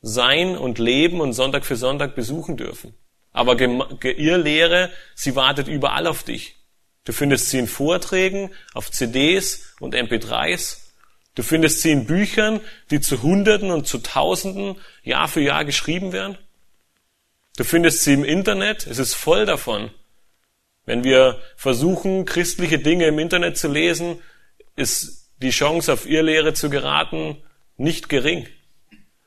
sein 0.02 0.56
und 0.56 0.78
leben 0.78 1.20
und 1.20 1.34
Sonntag 1.34 1.66
für 1.66 1.76
Sonntag 1.76 2.16
besuchen 2.16 2.56
dürfen. 2.56 2.94
Aber 3.32 3.60
Irrlehre, 3.60 4.92
sie 5.16 5.36
wartet 5.36 5.68
überall 5.68 6.06
auf 6.06 6.24
dich. 6.24 6.56
Du 7.04 7.14
findest 7.14 7.50
sie 7.50 7.58
in 7.58 7.68
Vorträgen, 7.68 8.52
auf 8.76 8.92
CDs 8.92 9.74
und 9.80 9.96
MP3s. 9.96 10.78
Du 11.34 11.42
findest 11.42 11.82
sie 11.82 11.92
in 11.92 12.06
Büchern, 12.06 12.62
die 12.92 13.02
zu 13.02 13.24
Hunderten 13.24 13.72
und 13.72 13.88
zu 13.88 13.98
Tausenden 13.98 14.76
Jahr 15.02 15.28
für 15.28 15.42
Jahr 15.42 15.66
geschrieben 15.66 16.14
werden. 16.14 16.38
Du 17.58 17.64
findest 17.64 18.04
sie 18.04 18.14
im 18.14 18.24
Internet, 18.24 18.86
es 18.86 19.00
ist 19.00 19.16
voll 19.16 19.48
davon. 19.48 19.90
Wenn 20.86 21.04
wir 21.04 21.40
versuchen, 21.56 22.26
christliche 22.26 22.80
Dinge 22.80 23.06
im 23.06 23.20
Internet 23.20 23.58
zu 23.58 23.68
lesen, 23.68 24.22
ist 24.76 25.32
die 25.38 25.52
Chance, 25.52 25.94
auf 25.94 26.08
Irrlehre 26.08 26.54
zu 26.54 26.70
geraten, 26.70 27.42
nicht 27.78 28.10
gering. 28.10 28.48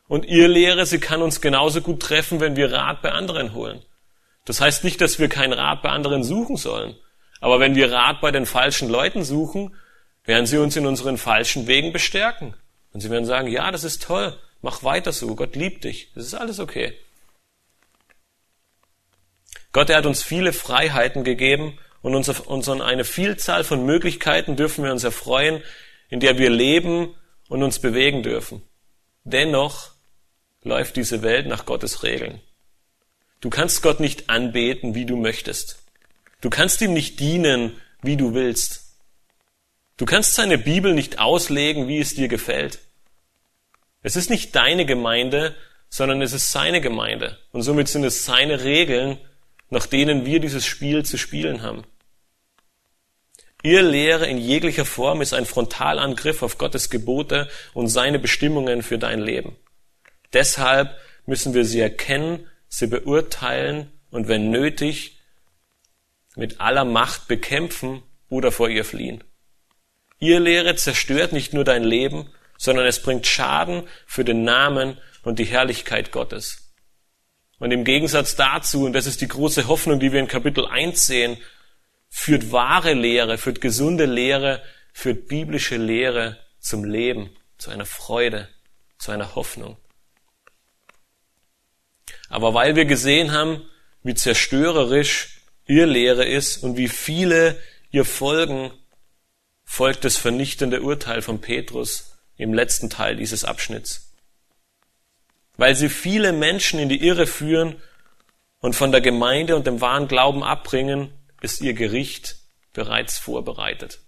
Und 0.08 0.26
Irrlehre, 0.26 0.86
sie 0.86 1.00
kann 1.00 1.22
uns 1.22 1.40
genauso 1.40 1.80
gut 1.80 2.00
treffen, 2.00 2.40
wenn 2.40 2.56
wir 2.56 2.72
Rat 2.72 3.02
bei 3.02 3.12
anderen 3.12 3.54
holen. 3.54 3.82
Das 4.44 4.60
heißt 4.60 4.84
nicht, 4.84 5.00
dass 5.00 5.18
wir 5.18 5.28
keinen 5.28 5.52
Rat 5.52 5.82
bei 5.82 5.90
anderen 5.90 6.22
suchen 6.22 6.56
sollen. 6.56 6.94
Aber 7.40 7.58
wenn 7.58 7.74
wir 7.74 7.92
Rat 7.92 8.20
bei 8.20 8.30
den 8.30 8.46
falschen 8.46 8.88
Leuten 8.88 9.24
suchen, 9.24 9.74
werden 10.24 10.46
sie 10.46 10.58
uns 10.58 10.76
in 10.76 10.86
unseren 10.86 11.18
falschen 11.18 11.66
Wegen 11.66 11.92
bestärken. 11.92 12.54
Und 12.92 13.00
sie 13.00 13.10
werden 13.10 13.24
sagen, 13.24 13.48
ja, 13.48 13.70
das 13.70 13.84
ist 13.84 14.02
toll, 14.02 14.36
mach 14.62 14.82
weiter 14.82 15.12
so, 15.12 15.34
Gott 15.34 15.56
liebt 15.56 15.84
dich, 15.84 16.12
das 16.14 16.26
ist 16.26 16.34
alles 16.34 16.60
okay. 16.60 16.96
Gott, 19.76 19.90
er 19.90 19.98
hat 19.98 20.06
uns 20.06 20.22
viele 20.22 20.54
Freiheiten 20.54 21.22
gegeben 21.22 21.78
und 22.00 22.14
uns, 22.14 22.30
uns 22.30 22.66
an 22.66 22.80
eine 22.80 23.04
Vielzahl 23.04 23.62
von 23.62 23.84
Möglichkeiten 23.84 24.56
dürfen 24.56 24.82
wir 24.82 24.90
uns 24.90 25.04
erfreuen, 25.04 25.62
in 26.08 26.18
der 26.18 26.38
wir 26.38 26.48
leben 26.48 27.14
und 27.50 27.62
uns 27.62 27.78
bewegen 27.78 28.22
dürfen. 28.22 28.62
Dennoch 29.24 29.90
läuft 30.62 30.96
diese 30.96 31.20
Welt 31.20 31.46
nach 31.46 31.66
Gottes 31.66 32.02
Regeln. 32.02 32.40
Du 33.42 33.50
kannst 33.50 33.82
Gott 33.82 34.00
nicht 34.00 34.30
anbeten, 34.30 34.94
wie 34.94 35.04
du 35.04 35.14
möchtest. 35.14 35.84
Du 36.40 36.48
kannst 36.48 36.80
ihm 36.80 36.94
nicht 36.94 37.20
dienen, 37.20 37.78
wie 38.00 38.16
du 38.16 38.32
willst. 38.32 38.96
Du 39.98 40.06
kannst 40.06 40.36
seine 40.36 40.56
Bibel 40.56 40.94
nicht 40.94 41.18
auslegen, 41.18 41.86
wie 41.86 41.98
es 41.98 42.14
dir 42.14 42.28
gefällt. 42.28 42.78
Es 44.02 44.16
ist 44.16 44.30
nicht 44.30 44.56
deine 44.56 44.86
Gemeinde, 44.86 45.54
sondern 45.90 46.22
es 46.22 46.32
ist 46.32 46.50
seine 46.50 46.80
Gemeinde. 46.80 47.38
Und 47.52 47.60
somit 47.60 47.88
sind 47.88 48.04
es 48.04 48.24
seine 48.24 48.64
Regeln, 48.64 49.18
nach 49.70 49.86
denen 49.86 50.24
wir 50.24 50.40
dieses 50.40 50.66
Spiel 50.66 51.04
zu 51.04 51.18
spielen 51.18 51.62
haben. 51.62 51.84
Ihr 53.62 53.82
Lehre 53.82 54.26
in 54.26 54.38
jeglicher 54.38 54.84
Form 54.84 55.22
ist 55.22 55.32
ein 55.32 55.46
Frontalangriff 55.46 56.42
auf 56.42 56.58
Gottes 56.58 56.88
Gebote 56.88 57.48
und 57.74 57.88
seine 57.88 58.18
Bestimmungen 58.18 58.82
für 58.82 58.98
dein 58.98 59.20
Leben. 59.20 59.56
Deshalb 60.32 60.96
müssen 61.24 61.54
wir 61.54 61.64
sie 61.64 61.80
erkennen, 61.80 62.46
sie 62.68 62.86
beurteilen 62.86 63.90
und 64.10 64.28
wenn 64.28 64.50
nötig 64.50 65.18
mit 66.36 66.60
aller 66.60 66.84
Macht 66.84 67.26
bekämpfen 67.26 68.02
oder 68.28 68.52
vor 68.52 68.68
ihr 68.68 68.84
fliehen. 68.84 69.24
Ihr 70.18 70.40
Lehre 70.40 70.76
zerstört 70.76 71.32
nicht 71.32 71.52
nur 71.52 71.64
dein 71.64 71.84
Leben, 71.84 72.30
sondern 72.58 72.86
es 72.86 73.02
bringt 73.02 73.26
Schaden 73.26 73.82
für 74.06 74.24
den 74.24 74.44
Namen 74.44 74.98
und 75.22 75.38
die 75.38 75.44
Herrlichkeit 75.44 76.12
Gottes. 76.12 76.65
Und 77.58 77.70
im 77.70 77.84
Gegensatz 77.84 78.36
dazu, 78.36 78.84
und 78.84 78.92
das 78.92 79.06
ist 79.06 79.20
die 79.20 79.28
große 79.28 79.66
Hoffnung, 79.66 79.98
die 79.98 80.12
wir 80.12 80.20
in 80.20 80.28
Kapitel 80.28 80.66
1 80.66 81.06
sehen, 81.06 81.38
führt 82.08 82.52
wahre 82.52 82.92
Lehre, 82.92 83.38
führt 83.38 83.60
gesunde 83.60 84.04
Lehre, 84.04 84.62
führt 84.92 85.28
biblische 85.28 85.76
Lehre 85.76 86.38
zum 86.58 86.84
Leben, 86.84 87.30
zu 87.58 87.70
einer 87.70 87.86
Freude, 87.86 88.48
zu 88.98 89.10
einer 89.10 89.34
Hoffnung. 89.34 89.76
Aber 92.28 92.54
weil 92.54 92.76
wir 92.76 92.84
gesehen 92.84 93.32
haben, 93.32 93.62
wie 94.02 94.14
zerstörerisch 94.14 95.40
ihr 95.66 95.86
Lehre 95.86 96.24
ist 96.24 96.58
und 96.58 96.76
wie 96.76 96.88
viele 96.88 97.58
ihr 97.90 98.04
folgen, 98.04 98.72
folgt 99.64 100.04
das 100.04 100.16
vernichtende 100.16 100.82
Urteil 100.82 101.22
von 101.22 101.40
Petrus 101.40 102.18
im 102.36 102.52
letzten 102.52 102.90
Teil 102.90 103.16
dieses 103.16 103.44
Abschnitts 103.44 104.05
weil 105.56 105.74
sie 105.74 105.88
viele 105.88 106.32
Menschen 106.32 106.78
in 106.78 106.88
die 106.88 107.04
Irre 107.04 107.26
führen 107.26 107.80
und 108.60 108.74
von 108.74 108.92
der 108.92 109.00
Gemeinde 109.00 109.56
und 109.56 109.66
dem 109.66 109.80
wahren 109.80 110.08
Glauben 110.08 110.42
abbringen, 110.42 111.12
ist 111.40 111.60
ihr 111.60 111.74
Gericht 111.74 112.36
bereits 112.72 113.18
vorbereitet. 113.18 114.00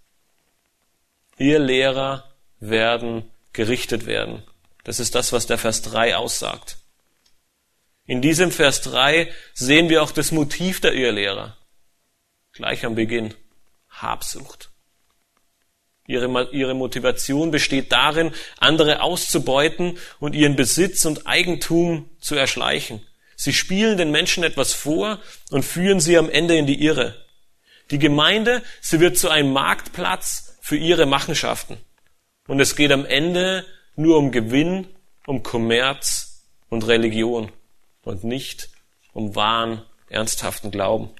Ihr 1.36 1.58
Lehrer 1.58 2.34
werden 2.60 3.30
gerichtet 3.52 4.06
werden. 4.06 4.42
Das 4.84 5.00
ist 5.00 5.14
das, 5.14 5.32
was 5.32 5.46
der 5.46 5.58
Vers 5.58 5.82
3 5.82 6.16
aussagt. 6.16 6.78
In 8.06 8.22
diesem 8.22 8.50
Vers 8.50 8.80
3 8.82 9.32
sehen 9.52 9.88
wir 9.88 10.02
auch 10.02 10.12
das 10.12 10.32
Motiv 10.32 10.80
der 10.80 10.94
Irrlehrer. 10.94 11.56
Gleich 12.52 12.84
am 12.84 12.94
Beginn. 12.94 13.34
Habsucht. 13.90 14.67
Ihre, 16.08 16.48
ihre 16.52 16.72
Motivation 16.72 17.50
besteht 17.50 17.92
darin, 17.92 18.32
andere 18.58 19.02
auszubeuten 19.02 19.98
und 20.18 20.34
ihren 20.34 20.56
Besitz 20.56 21.04
und 21.04 21.26
Eigentum 21.26 22.08
zu 22.18 22.34
erschleichen. 22.34 23.06
Sie 23.36 23.52
spielen 23.52 23.98
den 23.98 24.10
Menschen 24.10 24.42
etwas 24.42 24.72
vor 24.72 25.20
und 25.50 25.66
führen 25.66 26.00
sie 26.00 26.16
am 26.16 26.30
Ende 26.30 26.56
in 26.56 26.66
die 26.66 26.82
Irre. 26.82 27.14
Die 27.90 27.98
Gemeinde, 27.98 28.62
sie 28.80 29.00
wird 29.00 29.18
zu 29.18 29.28
einem 29.28 29.52
Marktplatz 29.52 30.56
für 30.62 30.78
ihre 30.78 31.04
Machenschaften. 31.04 31.76
Und 32.46 32.58
es 32.58 32.74
geht 32.74 32.90
am 32.90 33.04
Ende 33.04 33.66
nur 33.94 34.16
um 34.16 34.32
Gewinn, 34.32 34.88
um 35.26 35.42
Kommerz 35.42 36.42
und 36.70 36.86
Religion 36.86 37.52
und 38.02 38.24
nicht 38.24 38.70
um 39.12 39.34
wahren, 39.34 39.82
ernsthaften 40.08 40.70
Glauben. 40.70 41.10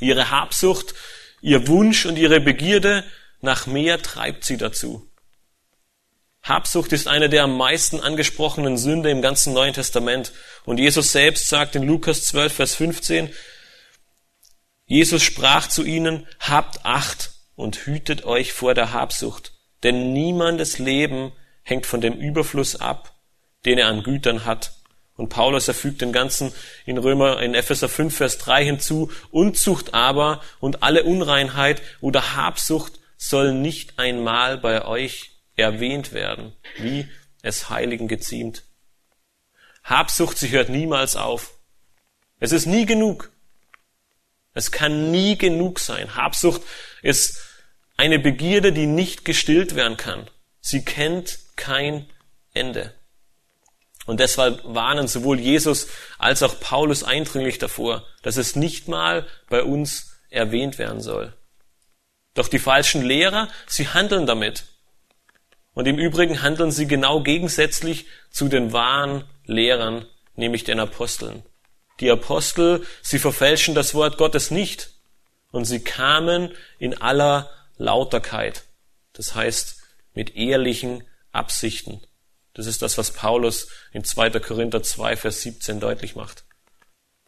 Ihre 0.00 0.30
Habsucht, 0.30 0.94
ihr 1.42 1.68
Wunsch 1.68 2.06
und 2.06 2.16
ihre 2.16 2.40
Begierde 2.40 3.04
nach 3.44 3.66
mehr 3.66 4.02
treibt 4.02 4.44
sie 4.44 4.56
dazu. 4.56 5.08
Habsucht 6.42 6.92
ist 6.92 7.08
eine 7.08 7.30
der 7.30 7.44
am 7.44 7.56
meisten 7.56 8.00
angesprochenen 8.00 8.76
Sünde 8.76 9.10
im 9.10 9.22
ganzen 9.22 9.54
Neuen 9.54 9.72
Testament. 9.72 10.32
Und 10.66 10.78
Jesus 10.78 11.10
selbst 11.10 11.48
sagt 11.48 11.74
in 11.74 11.84
Lukas 11.84 12.24
12, 12.24 12.52
Vers 12.52 12.74
15, 12.74 13.30
Jesus 14.84 15.22
sprach 15.22 15.68
zu 15.68 15.84
ihnen, 15.84 16.26
habt 16.40 16.84
Acht 16.84 17.30
und 17.56 17.86
hütet 17.86 18.24
euch 18.26 18.52
vor 18.52 18.74
der 18.74 18.92
Habsucht, 18.92 19.52
denn 19.82 20.12
niemandes 20.12 20.78
Leben 20.78 21.32
hängt 21.62 21.86
von 21.86 22.02
dem 22.02 22.12
Überfluss 22.12 22.76
ab, 22.76 23.14
den 23.64 23.78
er 23.78 23.88
an 23.88 24.02
Gütern 24.02 24.44
hat. 24.44 24.74
Und 25.16 25.30
Paulus 25.30 25.68
erfügt 25.68 26.02
den 26.02 26.12
ganzen 26.12 26.52
in 26.84 26.98
Römer, 26.98 27.40
in 27.40 27.54
Epheser 27.54 27.88
5, 27.88 28.14
Vers 28.14 28.36
3 28.38 28.64
hinzu, 28.64 29.10
Unzucht 29.30 29.94
aber 29.94 30.42
und 30.60 30.82
alle 30.82 31.04
Unreinheit 31.04 31.80
oder 32.02 32.36
Habsucht 32.36 32.98
soll 33.16 33.52
nicht 33.52 33.98
einmal 33.98 34.58
bei 34.58 34.84
euch 34.84 35.30
erwähnt 35.56 36.12
werden, 36.12 36.54
wie 36.76 37.08
es 37.42 37.70
Heiligen 37.70 38.08
geziemt. 38.08 38.64
Habsucht, 39.82 40.38
sie 40.38 40.50
hört 40.50 40.68
niemals 40.68 41.14
auf. 41.16 41.54
Es 42.40 42.52
ist 42.52 42.66
nie 42.66 42.86
genug. 42.86 43.30
Es 44.54 44.70
kann 44.70 45.10
nie 45.10 45.36
genug 45.36 45.80
sein. 45.80 46.16
Habsucht 46.16 46.62
ist 47.02 47.40
eine 47.96 48.18
Begierde, 48.18 48.72
die 48.72 48.86
nicht 48.86 49.24
gestillt 49.24 49.74
werden 49.74 49.96
kann. 49.96 50.28
Sie 50.60 50.84
kennt 50.84 51.38
kein 51.56 52.08
Ende. 52.54 52.94
Und 54.06 54.20
deshalb 54.20 54.60
warnen 54.64 55.08
sowohl 55.08 55.40
Jesus 55.40 55.88
als 56.18 56.42
auch 56.42 56.60
Paulus 56.60 57.04
eindringlich 57.04 57.58
davor, 57.58 58.06
dass 58.22 58.36
es 58.36 58.56
nicht 58.56 58.88
mal 58.88 59.26
bei 59.48 59.62
uns 59.62 60.18
erwähnt 60.30 60.78
werden 60.78 61.00
soll. 61.00 61.34
Doch 62.34 62.48
die 62.48 62.58
falschen 62.58 63.02
Lehrer, 63.02 63.48
sie 63.66 63.88
handeln 63.88 64.26
damit. 64.26 64.64
Und 65.72 65.86
im 65.86 65.98
Übrigen 65.98 66.42
handeln 66.42 66.70
sie 66.70 66.86
genau 66.86 67.22
gegensätzlich 67.22 68.06
zu 68.30 68.48
den 68.48 68.72
wahren 68.72 69.24
Lehrern, 69.44 70.06
nämlich 70.36 70.64
den 70.64 70.80
Aposteln. 70.80 71.44
Die 72.00 72.10
Apostel, 72.10 72.84
sie 73.02 73.18
verfälschen 73.18 73.74
das 73.74 73.94
Wort 73.94 74.18
Gottes 74.18 74.50
nicht. 74.50 74.90
Und 75.50 75.64
sie 75.64 75.80
kamen 75.80 76.52
in 76.78 77.00
aller 77.00 77.50
Lauterkeit. 77.76 78.64
Das 79.12 79.36
heißt, 79.36 79.80
mit 80.12 80.34
ehrlichen 80.34 81.04
Absichten. 81.30 82.00
Das 82.54 82.66
ist 82.66 82.82
das, 82.82 82.98
was 82.98 83.12
Paulus 83.12 83.68
in 83.92 84.04
2. 84.04 84.30
Korinther 84.40 84.82
2, 84.82 85.16
Vers 85.16 85.42
17 85.42 85.80
deutlich 85.80 86.16
macht. 86.16 86.44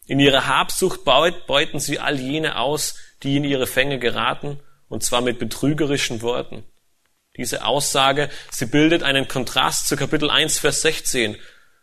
In 0.05 0.19
ihrer 0.19 0.47
Habsucht 0.47 1.03
beuten 1.03 1.79
sie 1.79 1.99
all 1.99 2.17
jene 2.17 2.57
aus, 2.57 2.95
die 3.23 3.35
in 3.35 3.43
ihre 3.43 3.67
Fänge 3.67 3.99
geraten, 3.99 4.59
und 4.89 5.03
zwar 5.03 5.21
mit 5.21 5.39
betrügerischen 5.39 6.21
Worten. 6.21 6.63
Diese 7.37 7.65
Aussage, 7.65 8.29
sie 8.51 8.65
bildet 8.65 9.03
einen 9.03 9.27
Kontrast 9.27 9.87
zu 9.87 9.95
Kapitel 9.95 10.29
1, 10.29 10.59
Vers 10.59 10.81
16, 10.81 11.37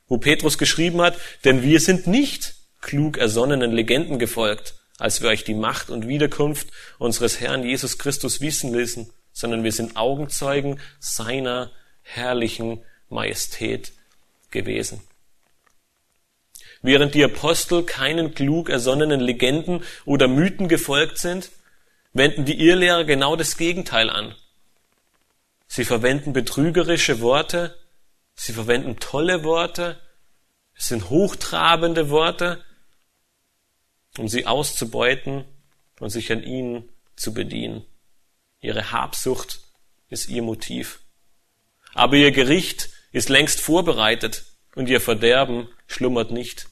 wo 0.09 0.19
Petrus 0.19 0.59
geschrieben 0.59 1.01
hat, 1.01 1.17
denn 1.45 1.63
wir 1.63 1.81
sind 1.81 2.07
nicht 2.07 2.55
klug 2.81 3.17
ersonnenen 3.17 3.73
Legenden 3.73 4.19
gefolgt, 4.19 4.75
als 4.99 5.23
wir 5.23 5.31
euch 5.31 5.45
die 5.45 5.55
Macht 5.55 5.91
und 5.91 6.09
Wiederkunft 6.09 6.69
unseres 6.99 7.41
Herrn 7.41 7.65
Jesus 7.65 7.99
Christus 7.99 8.41
wissen 8.41 8.75
ließen, 8.75 9.11
sondern 9.33 9.65
wir 9.65 9.73
sind 9.73 9.97
Augenzeugen 9.97 10.81
seiner 10.99 11.71
herrlichen 12.03 12.83
Majestät 13.09 13.93
gewesen. 14.51 15.01
Während 16.83 17.15
die 17.15 17.25
Apostel 17.25 17.83
keinen 17.83 18.35
klug 18.35 18.69
ersonnenen 18.69 19.21
Legenden 19.21 19.83
oder 20.05 20.29
Mythen 20.29 20.69
gefolgt 20.69 21.19
sind, 21.19 21.51
wenden 22.15 22.45
die 22.45 22.59
Irrlehrer 22.59 23.05
genau 23.05 23.37
das 23.37 23.57
Gegenteil 23.59 24.09
an. 24.09 24.35
Sie 25.67 25.85
verwenden 25.85 26.33
betrügerische 26.33 27.21
Worte, 27.21 27.77
sie 28.35 28.53
verwenden 28.53 28.99
tolle 29.01 29.45
Worte, 29.45 30.01
es 30.77 30.89
sind 30.89 31.11
hochtrabende 31.11 32.11
Worte, 32.11 32.65
um 34.19 34.29
sie 34.29 34.47
auszubeuten 34.47 35.45
und 36.01 36.11
sich 36.11 36.31
an 36.33 36.43
ihnen 36.43 36.89
zu 37.17 37.35
bedienen. 37.35 37.85
Ihre 38.61 38.93
Habsucht 38.93 39.61
ist 40.09 40.29
ihr 40.29 40.43
Motiv. 40.43 41.01
Aber 41.95 42.17
ihr 42.17 42.31
Gericht 42.31 42.91
ist 43.12 43.29
längst 43.29 43.61
vorbereitet 43.61 44.45
und 44.75 44.89
ihr 44.89 45.01
Verderben 45.01 45.69
schlummert 45.87 46.31
nicht. 46.31 46.69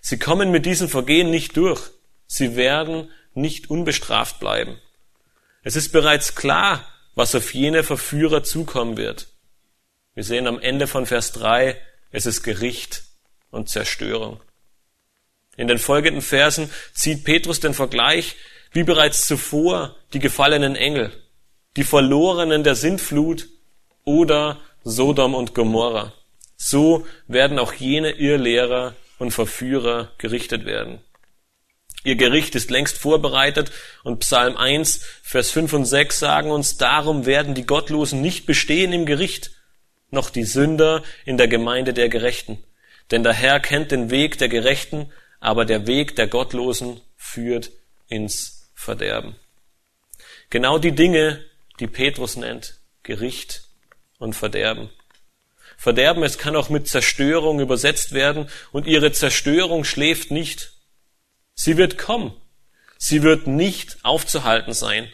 Sie 0.00 0.18
kommen 0.18 0.50
mit 0.50 0.66
diesem 0.66 0.88
Vergehen 0.88 1.30
nicht 1.30 1.56
durch. 1.56 1.90
Sie 2.26 2.56
werden 2.56 3.10
nicht 3.34 3.70
unbestraft 3.70 4.40
bleiben. 4.40 4.80
Es 5.66 5.74
ist 5.74 5.90
bereits 5.90 6.36
klar, 6.36 6.86
was 7.16 7.34
auf 7.34 7.52
jene 7.52 7.82
Verführer 7.82 8.44
zukommen 8.44 8.96
wird. 8.96 9.26
Wir 10.14 10.22
sehen 10.22 10.46
am 10.46 10.60
Ende 10.60 10.86
von 10.86 11.06
Vers 11.06 11.32
3, 11.32 11.76
es 12.12 12.24
ist 12.24 12.44
Gericht 12.44 13.02
und 13.50 13.68
Zerstörung. 13.68 14.40
In 15.56 15.66
den 15.66 15.80
folgenden 15.80 16.22
Versen 16.22 16.70
zieht 16.94 17.24
Petrus 17.24 17.58
den 17.58 17.74
Vergleich, 17.74 18.36
wie 18.70 18.84
bereits 18.84 19.26
zuvor 19.26 19.96
die 20.12 20.20
gefallenen 20.20 20.76
Engel, 20.76 21.10
die 21.76 21.82
Verlorenen 21.82 22.62
der 22.62 22.76
Sintflut 22.76 23.48
oder 24.04 24.60
Sodom 24.84 25.34
und 25.34 25.52
Gomorra. 25.52 26.12
So 26.56 27.08
werden 27.26 27.58
auch 27.58 27.72
jene 27.72 28.12
Irrlehrer 28.12 28.94
und 29.18 29.32
Verführer 29.32 30.12
gerichtet 30.18 30.64
werden. 30.64 31.00
Ihr 32.06 32.14
Gericht 32.14 32.54
ist 32.54 32.70
längst 32.70 32.98
vorbereitet 32.98 33.72
und 34.04 34.20
Psalm 34.20 34.56
1, 34.56 35.00
Vers 35.24 35.50
5 35.50 35.72
und 35.72 35.86
6 35.86 36.20
sagen 36.20 36.52
uns, 36.52 36.76
darum 36.76 37.26
werden 37.26 37.56
die 37.56 37.66
Gottlosen 37.66 38.20
nicht 38.20 38.46
bestehen 38.46 38.92
im 38.92 39.06
Gericht, 39.06 39.50
noch 40.10 40.30
die 40.30 40.44
Sünder 40.44 41.02
in 41.24 41.36
der 41.36 41.48
Gemeinde 41.48 41.94
der 41.94 42.08
Gerechten. 42.08 42.62
Denn 43.10 43.24
der 43.24 43.32
Herr 43.32 43.58
kennt 43.58 43.90
den 43.90 44.08
Weg 44.08 44.38
der 44.38 44.48
Gerechten, 44.48 45.12
aber 45.40 45.64
der 45.64 45.88
Weg 45.88 46.14
der 46.14 46.28
Gottlosen 46.28 47.00
führt 47.16 47.72
ins 48.06 48.70
Verderben. 48.72 49.34
Genau 50.48 50.78
die 50.78 50.94
Dinge, 50.94 51.44
die 51.80 51.88
Petrus 51.88 52.36
nennt, 52.36 52.78
Gericht 53.02 53.64
und 54.20 54.34
Verderben. 54.34 54.90
Verderben, 55.76 56.22
es 56.22 56.38
kann 56.38 56.54
auch 56.54 56.68
mit 56.68 56.86
Zerstörung 56.86 57.58
übersetzt 57.58 58.12
werden 58.12 58.48
und 58.70 58.86
ihre 58.86 59.10
Zerstörung 59.10 59.82
schläft 59.82 60.30
nicht. 60.30 60.75
Sie 61.56 61.76
wird 61.76 61.98
kommen. 61.98 62.32
Sie 62.98 63.22
wird 63.22 63.46
nicht 63.46 64.04
aufzuhalten 64.04 64.72
sein. 64.72 65.10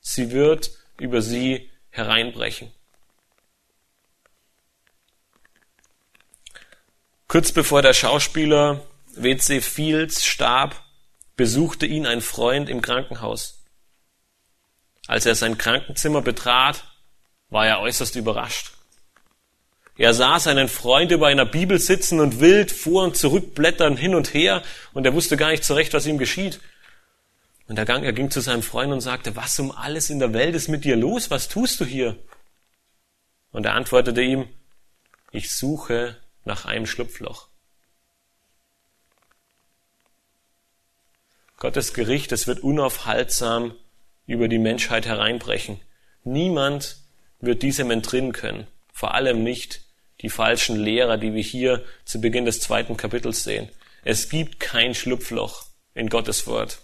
Sie 0.00 0.30
wird 0.30 0.70
über 0.98 1.22
sie 1.22 1.70
hereinbrechen. 1.90 2.70
Kurz 7.26 7.52
bevor 7.52 7.82
der 7.82 7.94
Schauspieler 7.94 8.86
W.C. 9.14 9.60
Fields 9.60 10.24
starb, 10.24 10.82
besuchte 11.36 11.86
ihn 11.86 12.06
ein 12.06 12.20
Freund 12.20 12.68
im 12.68 12.80
Krankenhaus. 12.80 13.64
Als 15.06 15.26
er 15.26 15.34
sein 15.34 15.58
Krankenzimmer 15.58 16.22
betrat, 16.22 16.84
war 17.48 17.66
er 17.66 17.80
äußerst 17.80 18.16
überrascht. 18.16 18.77
Er 19.98 20.14
sah 20.14 20.38
seinen 20.38 20.68
Freund 20.68 21.10
über 21.10 21.26
einer 21.26 21.44
Bibel 21.44 21.80
sitzen 21.80 22.20
und 22.20 22.38
wild 22.38 22.70
vor 22.70 23.02
und 23.02 23.16
zurück 23.16 23.56
blättern 23.56 23.96
hin 23.96 24.14
und 24.14 24.32
her 24.32 24.62
und 24.94 25.04
er 25.04 25.12
wusste 25.12 25.36
gar 25.36 25.50
nicht 25.50 25.64
zurecht, 25.64 25.92
was 25.92 26.06
ihm 26.06 26.18
geschieht. 26.18 26.60
Und 27.66 27.78
er 27.78 27.84
ging, 27.84 28.04
er 28.04 28.12
ging 28.12 28.30
zu 28.30 28.40
seinem 28.40 28.62
Freund 28.62 28.92
und 28.92 29.00
sagte, 29.00 29.34
was 29.34 29.58
um 29.58 29.72
alles 29.72 30.08
in 30.08 30.20
der 30.20 30.32
Welt 30.32 30.54
ist 30.54 30.68
mit 30.68 30.84
dir 30.84 30.94
los? 30.94 31.32
Was 31.32 31.48
tust 31.48 31.80
du 31.80 31.84
hier? 31.84 32.16
Und 33.50 33.66
er 33.66 33.74
antwortete 33.74 34.22
ihm, 34.22 34.48
ich 35.32 35.52
suche 35.52 36.16
nach 36.44 36.64
einem 36.64 36.86
Schlupfloch. 36.86 37.48
Gottes 41.56 41.92
Gericht, 41.92 42.30
es 42.30 42.46
wird 42.46 42.60
unaufhaltsam 42.60 43.74
über 44.26 44.46
die 44.46 44.60
Menschheit 44.60 45.06
hereinbrechen. 45.06 45.80
Niemand 46.22 46.98
wird 47.40 47.62
diesem 47.62 47.90
entrinnen 47.90 48.30
können. 48.30 48.68
Vor 48.92 49.14
allem 49.14 49.42
nicht 49.42 49.87
die 50.20 50.30
falschen 50.30 50.76
Lehrer, 50.76 51.16
die 51.16 51.34
wir 51.34 51.42
hier 51.42 51.84
zu 52.04 52.20
Beginn 52.20 52.44
des 52.44 52.60
zweiten 52.60 52.96
Kapitels 52.96 53.44
sehen. 53.44 53.68
Es 54.02 54.28
gibt 54.28 54.60
kein 54.60 54.94
Schlupfloch 54.94 55.66
in 55.94 56.08
Gottes 56.08 56.46
Wort. 56.46 56.78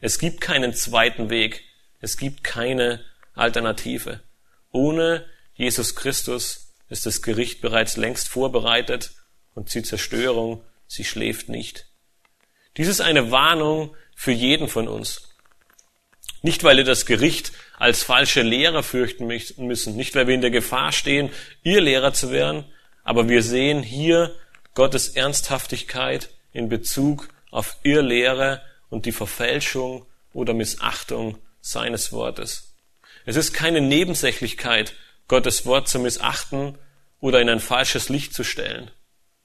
Es 0.00 0.18
gibt 0.18 0.40
keinen 0.40 0.74
zweiten 0.74 1.30
Weg. 1.30 1.62
Es 2.00 2.16
gibt 2.16 2.42
keine 2.42 3.04
Alternative. 3.34 4.20
Ohne 4.72 5.26
Jesus 5.54 5.94
Christus 5.94 6.72
ist 6.88 7.06
das 7.06 7.22
Gericht 7.22 7.60
bereits 7.60 7.96
längst 7.96 8.28
vorbereitet 8.28 9.12
und 9.54 9.72
die 9.74 9.82
Zerstörung, 9.82 10.64
sie 10.86 11.04
schläft 11.04 11.48
nicht. 11.48 11.86
Dies 12.76 12.88
ist 12.88 13.00
eine 13.00 13.30
Warnung 13.30 13.96
für 14.14 14.32
jeden 14.32 14.68
von 14.68 14.88
uns. 14.88 15.28
Nicht, 16.42 16.64
weil 16.64 16.78
wir 16.78 16.84
das 16.84 17.04
Gericht 17.04 17.52
als 17.78 18.02
falsche 18.02 18.42
Lehrer 18.42 18.82
fürchten 18.82 19.26
müssen, 19.26 19.96
nicht, 19.96 20.14
weil 20.14 20.26
wir 20.26 20.34
in 20.34 20.40
der 20.40 20.50
Gefahr 20.50 20.92
stehen, 20.92 21.30
ihr 21.62 21.80
Lehrer 21.80 22.12
zu 22.12 22.30
werden, 22.30 22.64
aber 23.10 23.28
wir 23.28 23.42
sehen 23.42 23.82
hier 23.82 24.36
Gottes 24.76 25.08
Ernsthaftigkeit 25.08 26.30
in 26.52 26.68
Bezug 26.68 27.28
auf 27.50 27.76
Irrlehre 27.82 28.62
und 28.88 29.04
die 29.04 29.10
Verfälschung 29.10 30.06
oder 30.32 30.54
Missachtung 30.54 31.36
seines 31.60 32.12
Wortes. 32.12 32.72
Es 33.26 33.34
ist 33.34 33.52
keine 33.52 33.80
Nebensächlichkeit, 33.80 34.94
Gottes 35.26 35.66
Wort 35.66 35.88
zu 35.88 35.98
missachten 35.98 36.78
oder 37.18 37.40
in 37.40 37.48
ein 37.48 37.58
falsches 37.58 38.10
Licht 38.10 38.32
zu 38.32 38.44
stellen. 38.44 38.92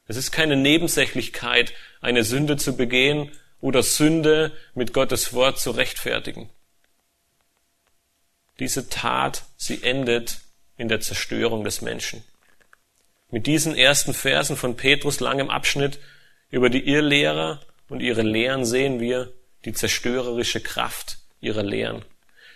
Es 0.08 0.16
ist 0.16 0.32
keine 0.32 0.58
Nebensächlichkeit, 0.58 1.74
eine 2.02 2.24
Sünde 2.24 2.58
zu 2.58 2.78
begehen 2.78 3.32
oder 3.62 3.82
Sünde 3.82 4.52
mit 4.76 4.94
Gottes 4.94 5.34
Wort 5.34 5.60
zu 5.60 5.72
rechtfertigen. 5.72 6.52
Diese 8.60 8.90
Tat, 8.90 9.42
sie 9.58 9.82
endet 9.82 10.42
in 10.78 10.88
der 10.88 11.02
Zerstörung 11.02 11.64
des 11.64 11.82
Menschen. 11.82 12.24
Mit 13.30 13.48
diesen 13.48 13.76
ersten 13.76 14.14
Versen 14.14 14.56
von 14.56 14.78
Petrus 14.78 15.20
langem 15.20 15.50
Abschnitt 15.50 16.00
über 16.50 16.70
die 16.70 16.88
Irrlehrer 16.88 17.62
und 17.90 18.02
ihre 18.02 18.22
Lehren 18.22 18.66
sehen 18.66 19.00
wir 19.00 19.34
die 19.66 19.74
zerstörerische 19.74 20.62
Kraft 20.62 21.18
ihrer 21.40 21.64
Lehren, 21.64 22.06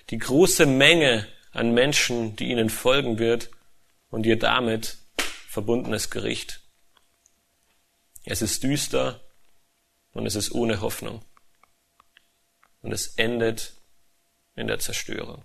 die 0.09 0.17
große 0.17 0.65
Menge 0.65 1.28
an 1.51 1.74
Menschen, 1.74 2.36
die 2.36 2.49
ihnen 2.49 2.70
folgen 2.70 3.20
wird 3.20 3.49
und 4.09 4.26
ihr 4.26 4.38
damit 4.38 4.97
verbundenes 5.47 6.09
Gericht. 6.09 6.61
Es 8.26 8.41
ist 8.41 8.63
düster 8.63 9.20
und 10.11 10.26
es 10.26 10.36
ist 10.36 10.51
ohne 10.51 10.82
Hoffnung. 10.82 11.24
Und 12.82 12.91
es 12.91 13.15
endet 13.15 13.74
in 14.55 14.67
der 14.67 14.80
Zerstörung. 14.80 15.43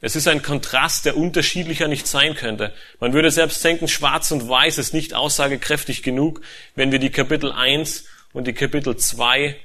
Es 0.00 0.14
ist 0.14 0.28
ein 0.28 0.42
Kontrast, 0.42 1.06
der 1.06 1.16
unterschiedlicher 1.16 1.88
nicht 1.88 2.06
sein 2.06 2.34
könnte. 2.34 2.72
Man 3.00 3.12
würde 3.12 3.30
selbst 3.32 3.64
denken, 3.64 3.88
schwarz 3.88 4.30
und 4.30 4.48
weiß 4.48 4.78
ist 4.78 4.94
nicht 4.94 5.12
aussagekräftig 5.12 6.02
genug, 6.02 6.40
wenn 6.76 6.92
wir 6.92 7.00
die 7.00 7.10
Kapitel 7.10 7.50
1 7.50 8.04
und 8.32 8.46
die 8.46 8.52
Kapitel 8.52 8.96
2 8.96 9.56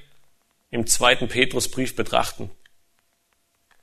im 0.71 0.87
zweiten 0.87 1.27
Petrusbrief 1.27 1.95
betrachten. 1.95 2.49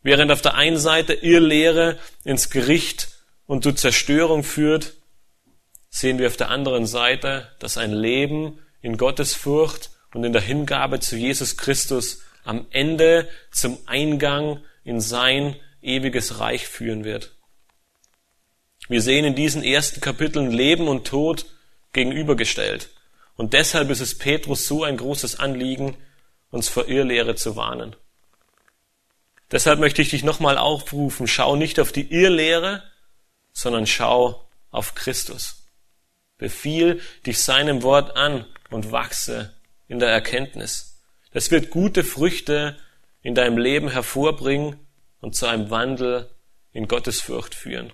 Während 0.02 0.32
auf 0.32 0.42
der 0.42 0.54
einen 0.54 0.78
Seite 0.78 1.12
Irrlehre 1.12 1.98
ins 2.24 2.50
Gericht 2.50 3.08
und 3.46 3.62
zur 3.62 3.76
Zerstörung 3.76 4.42
führt, 4.42 4.94
sehen 5.88 6.18
wir 6.18 6.26
auf 6.26 6.36
der 6.36 6.50
anderen 6.50 6.86
Seite, 6.86 7.48
dass 7.60 7.76
ein 7.76 7.92
Leben 7.92 8.58
in 8.80 8.96
Gottesfurcht 8.96 9.90
und 10.14 10.24
in 10.24 10.32
der 10.32 10.42
Hingabe 10.42 10.98
zu 10.98 11.16
Jesus 11.16 11.56
Christus 11.56 12.22
am 12.44 12.66
Ende 12.70 13.28
zum 13.52 13.78
Eingang 13.86 14.64
in 14.82 15.00
sein 15.00 15.56
ewiges 15.82 16.40
Reich 16.40 16.66
führen 16.66 17.04
wird. 17.04 17.36
Wir 18.88 19.02
sehen 19.02 19.24
in 19.24 19.34
diesen 19.34 19.62
ersten 19.62 20.00
Kapiteln 20.00 20.50
Leben 20.50 20.88
und 20.88 21.06
Tod 21.06 21.46
gegenübergestellt. 21.92 22.90
Und 23.36 23.52
deshalb 23.52 23.90
ist 23.90 24.00
es 24.00 24.18
Petrus 24.18 24.66
so 24.66 24.84
ein 24.84 24.96
großes 24.96 25.38
Anliegen, 25.38 25.96
uns 26.50 26.68
vor 26.68 26.88
Irrlehre 26.88 27.36
zu 27.36 27.56
warnen. 27.56 27.96
Deshalb 29.50 29.80
möchte 29.80 30.02
ich 30.02 30.10
dich 30.10 30.24
nochmal 30.24 30.58
aufrufen, 30.58 31.26
schau 31.26 31.56
nicht 31.56 31.80
auf 31.80 31.92
die 31.92 32.12
Irrlehre, 32.12 32.82
sondern 33.52 33.86
schau 33.86 34.48
auf 34.70 34.94
Christus. 34.94 35.66
Befiehl 36.38 37.00
dich 37.26 37.38
seinem 37.38 37.82
Wort 37.82 38.16
an 38.16 38.46
und 38.70 38.92
wachse 38.92 39.54
in 39.88 39.98
der 39.98 40.10
Erkenntnis. 40.10 41.02
Das 41.32 41.50
wird 41.50 41.70
gute 41.70 42.04
Früchte 42.04 42.76
in 43.22 43.34
deinem 43.34 43.58
Leben 43.58 43.90
hervorbringen 43.90 44.76
und 45.20 45.34
zu 45.34 45.46
einem 45.46 45.70
Wandel 45.70 46.28
in 46.72 46.88
Gottesfurcht 46.88 47.54
führen. 47.54 47.92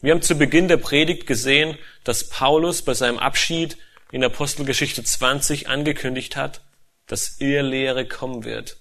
Wir 0.00 0.12
haben 0.12 0.22
zu 0.22 0.36
Beginn 0.36 0.68
der 0.68 0.76
Predigt 0.76 1.26
gesehen, 1.26 1.78
dass 2.04 2.28
Paulus 2.28 2.82
bei 2.82 2.94
seinem 2.94 3.18
Abschied 3.18 3.78
in 4.12 4.22
Apostelgeschichte 4.22 5.02
20 5.02 5.68
angekündigt 5.68 6.36
hat, 6.36 6.60
dass 7.06 7.40
Irrlehre 7.40 8.06
kommen 8.06 8.44
wird 8.44 8.78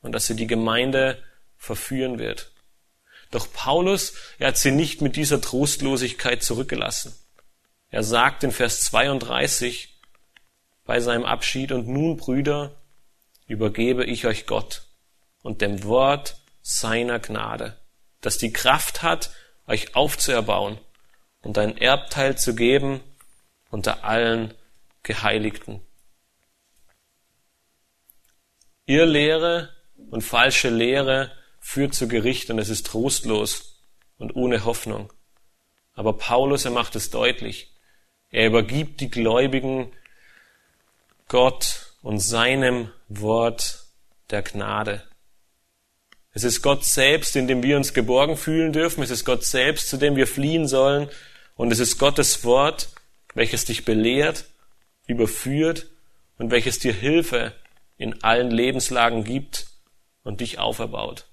und 0.00 0.12
dass 0.12 0.26
sie 0.26 0.36
die 0.36 0.46
Gemeinde 0.46 1.22
verführen 1.56 2.18
wird. 2.18 2.52
Doch 3.30 3.52
Paulus, 3.52 4.14
er 4.38 4.48
hat 4.48 4.58
sie 4.58 4.70
nicht 4.70 5.02
mit 5.02 5.16
dieser 5.16 5.40
Trostlosigkeit 5.40 6.42
zurückgelassen. 6.42 7.14
Er 7.90 8.02
sagt 8.02 8.44
in 8.44 8.52
Vers 8.52 8.80
32 8.82 10.00
bei 10.84 11.00
seinem 11.00 11.24
Abschied, 11.24 11.72
und 11.72 11.88
nun, 11.88 12.16
Brüder, 12.16 12.76
übergebe 13.48 14.04
ich 14.04 14.26
euch 14.26 14.46
Gott 14.46 14.85
und 15.46 15.60
dem 15.60 15.84
Wort 15.84 16.36
seiner 16.60 17.20
Gnade, 17.20 17.78
das 18.20 18.36
die 18.36 18.52
Kraft 18.52 19.04
hat, 19.04 19.30
euch 19.68 19.94
aufzuerbauen 19.94 20.78
und 21.40 21.56
ein 21.56 21.78
Erbteil 21.78 22.36
zu 22.36 22.56
geben 22.56 23.00
unter 23.70 24.02
allen 24.02 24.52
Geheiligten. 25.04 25.80
Ihr 28.86 29.06
Lehre 29.06 29.72
und 30.10 30.22
falsche 30.22 30.68
Lehre 30.68 31.30
führt 31.60 31.94
zu 31.94 32.08
Gericht 32.08 32.50
und 32.50 32.58
es 32.58 32.68
ist 32.68 32.86
trostlos 32.86 33.80
und 34.18 34.34
ohne 34.34 34.64
Hoffnung. 34.64 35.12
Aber 35.92 36.14
Paulus, 36.14 36.64
er 36.64 36.72
macht 36.72 36.96
es 36.96 37.10
deutlich. 37.10 37.72
Er 38.30 38.48
übergibt 38.48 39.00
die 39.00 39.10
Gläubigen 39.10 39.92
Gott 41.28 41.92
und 42.02 42.18
seinem 42.18 42.90
Wort 43.08 43.86
der 44.30 44.42
Gnade. 44.42 45.05
Es 46.36 46.44
ist 46.44 46.60
Gott 46.60 46.84
selbst, 46.84 47.34
in 47.34 47.48
dem 47.48 47.62
wir 47.62 47.78
uns 47.78 47.94
geborgen 47.94 48.36
fühlen 48.36 48.70
dürfen. 48.70 49.02
Es 49.02 49.08
ist 49.08 49.24
Gott 49.24 49.42
selbst, 49.42 49.88
zu 49.88 49.96
dem 49.96 50.16
wir 50.16 50.26
fliehen 50.26 50.68
sollen. 50.68 51.08
Und 51.54 51.72
es 51.72 51.78
ist 51.78 51.96
Gottes 51.96 52.44
Wort, 52.44 52.90
welches 53.32 53.64
dich 53.64 53.86
belehrt, 53.86 54.44
überführt 55.06 55.86
und 56.36 56.50
welches 56.50 56.78
dir 56.78 56.92
Hilfe 56.92 57.54
in 57.96 58.22
allen 58.22 58.50
Lebenslagen 58.50 59.24
gibt 59.24 59.68
und 60.24 60.42
dich 60.42 60.58
auferbaut. 60.58 61.24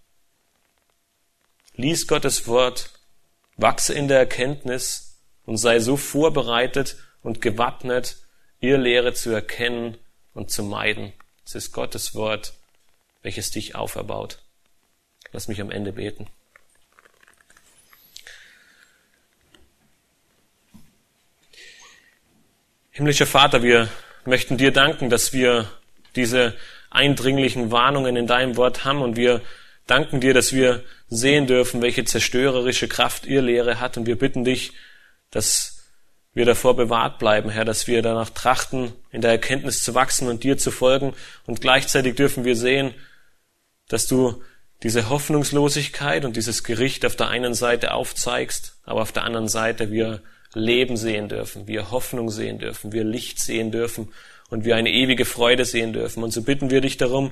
Lies 1.75 2.07
Gottes 2.07 2.47
Wort, 2.47 2.91
wachse 3.57 3.93
in 3.93 4.07
der 4.07 4.19
Erkenntnis 4.19 5.19
und 5.45 5.57
sei 5.57 5.81
so 5.81 5.97
vorbereitet 5.97 6.95
und 7.23 7.41
gewappnet, 7.41 8.19
ihr 8.61 8.77
Lehre 8.77 9.13
zu 9.13 9.31
erkennen 9.31 9.97
und 10.33 10.49
zu 10.49 10.63
meiden. 10.63 11.11
Es 11.45 11.55
ist 11.55 11.73
Gottes 11.73 12.15
Wort, 12.15 12.53
welches 13.21 13.51
dich 13.51 13.75
auferbaut. 13.75 14.42
Lass 15.33 15.47
mich 15.47 15.59
am 15.59 15.71
Ende 15.71 15.91
beten. 15.91 16.27
Himmlischer 22.91 23.25
Vater, 23.25 23.63
wir 23.63 23.89
möchten 24.25 24.57
dir 24.57 24.71
danken, 24.71 25.09
dass 25.09 25.33
wir 25.33 25.67
diese 26.15 26.55
eindringlichen 26.91 27.71
Warnungen 27.71 28.15
in 28.15 28.27
deinem 28.27 28.55
Wort 28.55 28.85
haben 28.85 29.01
und 29.01 29.15
wir 29.15 29.41
danken 29.87 30.21
dir, 30.21 30.35
dass 30.35 30.53
wir 30.53 30.83
sehen 31.07 31.47
dürfen, 31.47 31.81
welche 31.81 32.05
zerstörerische 32.05 32.87
Kraft 32.87 33.25
ihr 33.25 33.41
Lehre 33.41 33.79
hat 33.79 33.97
und 33.97 34.05
wir 34.05 34.19
bitten 34.19 34.43
dich, 34.43 34.73
dass 35.31 35.89
wir 36.35 36.45
davor 36.45 36.75
bewahrt 36.75 37.17
bleiben, 37.17 37.49
Herr, 37.49 37.65
dass 37.65 37.87
wir 37.87 38.03
danach 38.03 38.29
trachten, 38.29 38.93
in 39.11 39.21
der 39.21 39.31
Erkenntnis 39.31 39.81
zu 39.81 39.95
wachsen 39.95 40.27
und 40.27 40.43
dir 40.43 40.59
zu 40.59 40.69
folgen 40.69 41.15
und 41.47 41.59
gleichzeitig 41.59 42.15
dürfen 42.15 42.45
wir 42.45 42.55
sehen, 42.55 42.93
dass 43.87 44.05
du 44.05 44.43
diese 44.83 45.09
Hoffnungslosigkeit 45.09 46.25
und 46.25 46.35
dieses 46.35 46.63
Gericht 46.63 47.05
auf 47.05 47.15
der 47.15 47.29
einen 47.29 47.53
Seite 47.53 47.93
aufzeigst, 47.93 48.75
aber 48.83 49.01
auf 49.01 49.13
der 49.13 49.23
anderen 49.23 49.47
Seite 49.47 49.91
wir 49.91 50.21
Leben 50.53 50.97
sehen 50.97 51.29
dürfen, 51.29 51.67
wir 51.67 51.89
Hoffnung 51.89 52.29
sehen 52.29 52.59
dürfen, 52.59 52.91
wir 52.91 53.03
Licht 53.03 53.39
sehen 53.39 53.71
dürfen 53.71 54.09
und 54.49 54.65
wir 54.65 54.75
eine 54.75 54.91
ewige 54.91 55.25
Freude 55.25 55.65
sehen 55.65 55.93
dürfen. 55.93 56.23
Und 56.23 56.31
so 56.31 56.43
bitten 56.43 56.69
wir 56.69 56.81
dich 56.81 56.97
darum, 56.97 57.31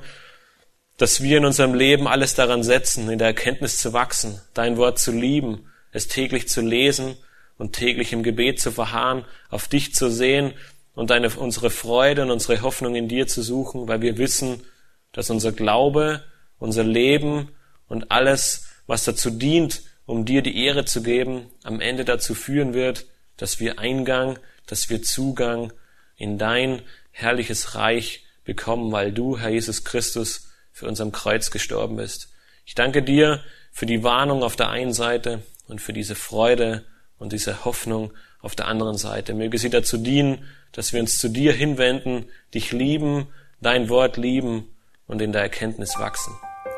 dass 0.98 1.22
wir 1.22 1.38
in 1.38 1.46
unserem 1.46 1.74
Leben 1.74 2.08
alles 2.08 2.36
daran 2.36 2.64
setzen, 2.64 3.10
in 3.10 3.20
der 3.20 3.28
Erkenntnis 3.28 3.78
zu 3.78 3.94
wachsen, 3.94 4.42
dein 4.54 4.78
Wort 4.78 4.98
zu 4.98 5.12
lieben, 5.12 5.70
es 5.92 6.08
täglich 6.08 6.48
zu 6.48 6.62
lesen 6.62 7.18
und 7.58 7.74
täglich 7.74 8.14
im 8.14 8.24
Gebet 8.24 8.60
zu 8.60 8.72
verharren, 8.72 9.26
auf 9.50 9.68
dich 9.68 9.94
zu 9.94 10.10
sehen 10.10 10.54
und 10.96 11.10
deine, 11.10 11.30
unsere 11.30 11.70
Freude 11.70 12.24
und 12.24 12.32
unsere 12.32 12.62
Hoffnung 12.62 12.96
in 12.96 13.08
dir 13.08 13.28
zu 13.28 13.42
suchen, 13.42 13.88
weil 13.88 14.02
wir 14.02 14.18
wissen, 14.18 14.64
dass 15.12 15.30
unser 15.30 15.52
Glaube 15.52 16.24
unser 16.62 16.84
Leben 16.84 17.50
und 17.88 18.12
alles, 18.12 18.68
was 18.88 19.04
dazu 19.04 19.32
dient, 19.32 19.82
um 20.06 20.26
dir 20.26 20.42
die 20.42 20.64
Ehre 20.64 20.86
zu 20.86 21.02
geben, 21.02 21.48
am 21.64 21.82
Ende 21.82 22.06
dazu 22.06 22.36
führen 22.36 22.74
wird, 22.74 23.08
dass 23.36 23.60
wir 23.60 23.80
Eingang, 23.80 24.40
dass 24.68 24.90
wir 24.90 25.02
Zugang 25.02 25.74
in 26.16 26.38
dein 26.38 26.84
herrliches 27.12 27.76
Reich 27.76 28.24
bekommen, 28.44 28.92
weil 28.92 29.12
du, 29.12 29.40
Herr 29.40 29.50
Jesus 29.50 29.84
Christus, 29.84 30.50
für 30.72 30.88
uns 30.88 31.02
am 31.02 31.12
Kreuz 31.12 31.50
gestorben 31.52 31.98
bist. 31.98 32.30
Ich 32.66 32.76
danke 32.76 33.02
dir 33.02 33.44
für 33.72 33.86
die 33.86 34.04
Warnung 34.04 34.44
auf 34.44 34.56
der 34.56 34.70
einen 34.70 34.94
Seite 34.94 35.42
und 35.68 35.82
für 35.82 35.94
diese 35.94 36.16
Freude 36.16 36.86
und 37.18 37.34
diese 37.34 37.66
Hoffnung 37.66 38.14
auf 38.40 38.56
der 38.56 38.68
anderen 38.68 38.98
Seite. 38.98 39.34
Möge 39.34 39.58
sie 39.58 39.70
dazu 39.70 39.98
dienen, 39.98 40.46
dass 40.72 40.94
wir 40.94 41.00
uns 41.00 41.18
zu 41.18 41.30
dir 41.30 41.54
hinwenden, 41.54 42.26
dich 42.54 42.72
lieben, 42.72 43.28
dein 43.62 43.90
Wort 43.90 44.18
lieben 44.18 44.68
und 45.08 45.22
in 45.22 45.32
der 45.32 45.42
Erkenntnis 45.42 45.98
wachsen. 45.98 46.34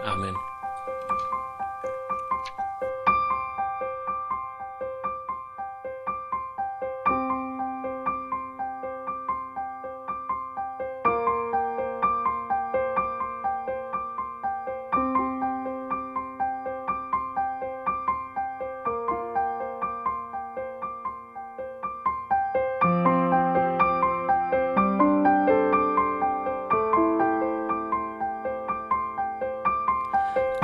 Amen. 0.05 0.52